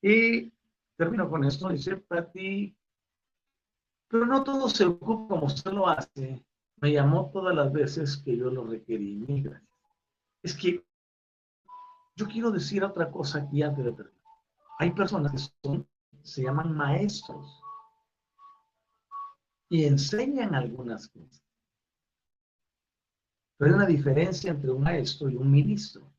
Y 0.00 0.52
termino 0.96 1.28
con 1.28 1.44
esto, 1.44 1.68
dice 1.68 1.96
para 1.96 2.30
ti, 2.30 2.74
pero 4.08 4.24
no 4.24 4.42
todo 4.42 4.68
se 4.68 4.86
ocupa 4.86 5.34
como 5.34 5.46
usted 5.46 5.72
lo 5.72 5.86
hace 5.86 6.42
me 6.80 6.92
llamó 6.92 7.30
todas 7.30 7.54
las 7.54 7.72
veces 7.72 8.16
que 8.18 8.36
yo 8.36 8.50
lo 8.50 8.64
requerí. 8.64 9.24
Gracias. 9.42 9.68
Es 10.42 10.56
que 10.56 10.84
yo 12.16 12.26
quiero 12.26 12.50
decir 12.50 12.84
otra 12.84 13.10
cosa 13.10 13.40
aquí 13.40 13.62
antes 13.62 13.84
de 13.84 13.92
terminar. 13.92 14.17
Hay 14.78 14.92
personas 14.92 15.32
que 15.32 15.38
son, 15.38 15.88
se 16.22 16.42
llaman 16.42 16.76
maestros 16.76 17.60
y 19.68 19.84
enseñan 19.84 20.54
algunas 20.54 21.08
cosas. 21.08 21.42
Pero 23.56 23.72
hay 23.72 23.76
una 23.76 23.86
diferencia 23.86 24.50
entre 24.50 24.70
un 24.70 24.82
maestro 24.82 25.28
y 25.28 25.36
un 25.36 25.50
ministro. 25.50 26.10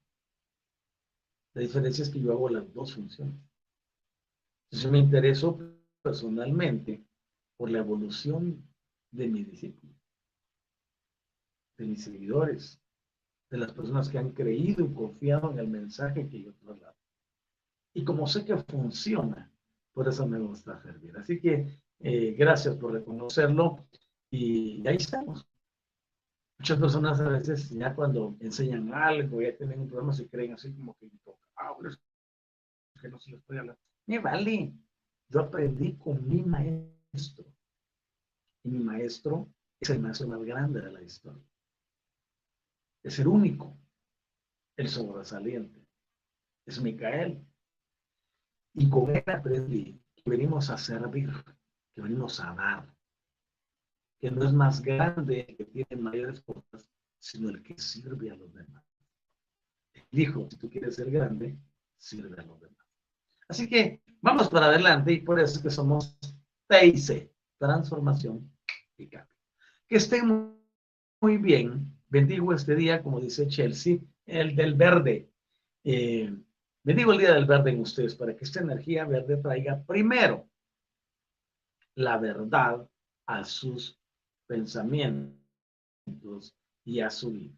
La 1.53 1.61
diferencia 1.61 2.03
es 2.03 2.09
que 2.09 2.19
yo 2.19 2.31
hago 2.31 2.49
las 2.49 2.71
dos 2.73 2.93
funciones. 2.93 3.35
Entonces 4.65 4.91
me 4.91 4.99
intereso 4.99 5.57
personalmente 6.01 7.03
por 7.57 7.71
la 7.71 7.79
evolución 7.79 8.63
de 9.11 9.27
mi 9.27 9.43
discípulo 9.43 9.99
de 11.79 11.85
mis 11.85 12.03
seguidores, 12.03 12.79
de 13.49 13.57
las 13.57 13.71
personas 13.71 14.09
que 14.09 14.19
han 14.19 14.31
creído 14.31 14.85
y 14.85 14.93
confiado 14.93 15.51
en 15.51 15.59
el 15.59 15.67
mensaje 15.67 16.27
que 16.27 16.43
yo 16.43 16.53
traslado. 16.55 16.88
Y 17.93 18.03
como 18.03 18.27
sé 18.27 18.45
que 18.45 18.57
funciona, 18.57 19.51
por 19.93 20.07
eso 20.07 20.27
me 20.27 20.39
gusta 20.39 20.81
servir. 20.81 21.17
Así 21.17 21.39
que 21.39 21.81
eh, 21.99 22.31
gracias 22.37 22.75
por 22.75 22.93
reconocerlo 22.93 23.85
y 24.31 24.87
ahí 24.87 24.97
estamos. 24.97 25.47
Muchas 26.59 26.79
personas 26.79 27.19
a 27.19 27.29
veces 27.29 27.69
ya 27.69 27.95
cuando 27.95 28.35
enseñan 28.41 28.93
algo, 28.93 29.41
ya 29.41 29.55
tienen 29.55 29.79
un 29.79 29.87
problema, 29.87 30.13
se 30.13 30.27
creen 30.27 30.53
así 30.53 30.73
como 30.73 30.95
que 30.95 31.09
ah, 31.57 31.75
que 33.01 33.09
no 33.09 33.19
se 33.19 33.31
les 33.31 33.41
puede 33.43 33.61
hablar. 33.61 33.77
Me 34.07 34.19
vale. 34.19 34.73
Yo 35.29 35.41
aprendí 35.41 35.95
con 35.95 36.27
mi 36.27 36.41
maestro. 36.43 37.45
Y 38.63 38.69
mi 38.69 38.79
maestro 38.83 39.47
es 39.79 39.89
el 39.89 39.99
maestro 39.99 40.27
más 40.27 40.43
grande 40.43 40.81
de 40.81 40.91
la 40.91 41.01
historia 41.01 41.49
es 43.03 43.19
el 43.19 43.27
único, 43.27 43.77
el 44.77 44.89
sobresaliente, 44.89 45.85
es 46.65 46.81
Micael. 46.81 47.45
Y 48.73 48.89
con 48.89 49.15
él 49.15 49.23
aprendí 49.27 49.99
que 50.15 50.29
venimos 50.29 50.69
a 50.69 50.77
servir, 50.77 51.31
que 51.93 52.01
venimos 52.01 52.39
a 52.39 52.53
dar, 52.53 52.95
que 54.19 54.29
no 54.31 54.43
es 54.43 54.53
más 54.53 54.81
grande 54.81 55.45
el 55.47 55.57
que 55.57 55.65
tiene 55.65 56.01
mayores 56.01 56.41
cosas, 56.41 56.87
sino 57.17 57.49
el 57.49 57.61
que 57.61 57.77
sirve 57.77 58.31
a 58.31 58.35
los 58.35 58.53
demás. 58.53 58.83
Dijo, 60.11 60.47
si 60.49 60.57
tú 60.57 60.69
quieres 60.69 60.95
ser 60.95 61.11
grande, 61.11 61.57
sirve 61.97 62.39
a 62.41 62.45
los 62.45 62.59
demás. 62.59 62.85
Así 63.47 63.67
que 63.67 64.01
vamos 64.21 64.49
para 64.49 64.67
adelante 64.67 65.13
y 65.13 65.21
por 65.21 65.39
eso 65.39 65.57
es 65.57 65.63
que 65.63 65.69
somos 65.69 66.17
TIC, 66.67 67.31
transformación 67.57 68.51
y 68.97 69.07
cambio. 69.07 69.35
Que 69.87 69.97
estén 69.97 70.55
muy 71.21 71.37
bien 71.37 71.99
Bendigo 72.09 72.53
este 72.53 72.75
día, 72.75 73.03
como 73.03 73.21
dice 73.21 73.47
Chelsea, 73.47 73.99
el 74.25 74.55
del 74.55 74.73
verde. 74.73 75.29
Eh, 75.83 76.35
bendigo 76.89 77.11
el 77.11 77.19
día 77.19 77.35
del 77.35 77.45
verde 77.45 77.69
en 77.69 77.81
ustedes 77.81 78.15
para 78.15 78.35
que 78.35 78.45
esta 78.45 78.61
energía 78.61 79.05
verde 79.05 79.37
traiga 79.37 79.79
primero 79.83 80.49
la 81.93 82.17
verdad 82.17 82.89
a 83.27 83.43
sus 83.43 84.01
pensamientos 84.47 85.37
y 86.83 87.01
a 87.01 87.11
su 87.11 87.31
vida. 87.31 87.53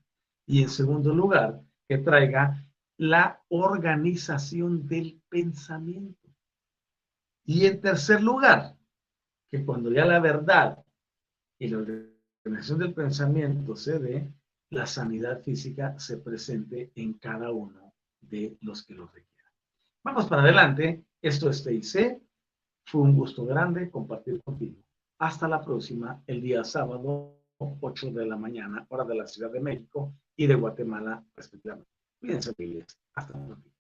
Y 0.46 0.64
en 0.64 0.70
segundo 0.70 1.14
lugar, 1.14 1.62
que 1.88 2.00
traiga 2.00 2.62
la 2.98 3.42
organización 3.48 4.86
del 4.86 5.22
pensamiento. 5.30 6.30
Y 7.46 7.68
en 7.68 7.80
tercer 7.80 8.22
lugar, 8.22 8.76
que 9.50 9.64
cuando 9.64 9.94
ya 9.94 10.04
la 10.04 10.20
verdad 10.20 10.84
y 11.58 11.70
la 11.70 11.78
organización 12.44 12.80
del 12.80 12.94
pensamiento 12.94 13.78
se 13.78 13.98
dé, 13.98 14.34
la 14.72 14.86
sanidad 14.86 15.42
física 15.42 15.98
se 15.98 16.18
presente 16.18 16.92
en 16.96 17.14
cada 17.14 17.50
uno 17.52 17.91
de 18.22 18.58
los 18.62 18.86
que 18.86 18.94
lo 18.94 19.08
requieran. 19.08 19.52
Vamos 20.04 20.28
para 20.28 20.44
adelante. 20.44 21.04
Esto 21.22 21.50
es 21.50 21.64
TIC. 21.64 22.22
Fue 22.86 23.02
un 23.02 23.16
gusto 23.16 23.46
grande 23.46 23.90
compartir 23.90 24.42
contigo. 24.44 24.82
Hasta 25.20 25.48
la 25.48 25.62
próxima, 25.62 26.24
el 26.26 26.42
día 26.42 26.64
sábado, 26.64 27.38
8 27.58 28.12
de 28.12 28.26
la 28.26 28.38
mañana, 28.38 28.86
hora 28.90 29.04
de 29.04 29.16
la 29.16 29.28
Ciudad 29.28 29.52
de 29.52 29.60
México 29.60 30.14
y 30.36 30.48
de 30.48 30.56
Guatemala, 30.56 31.24
respectivamente. 31.36 31.90
Cuídense, 32.20 32.54
Hasta 33.14 33.38
luego. 33.38 33.71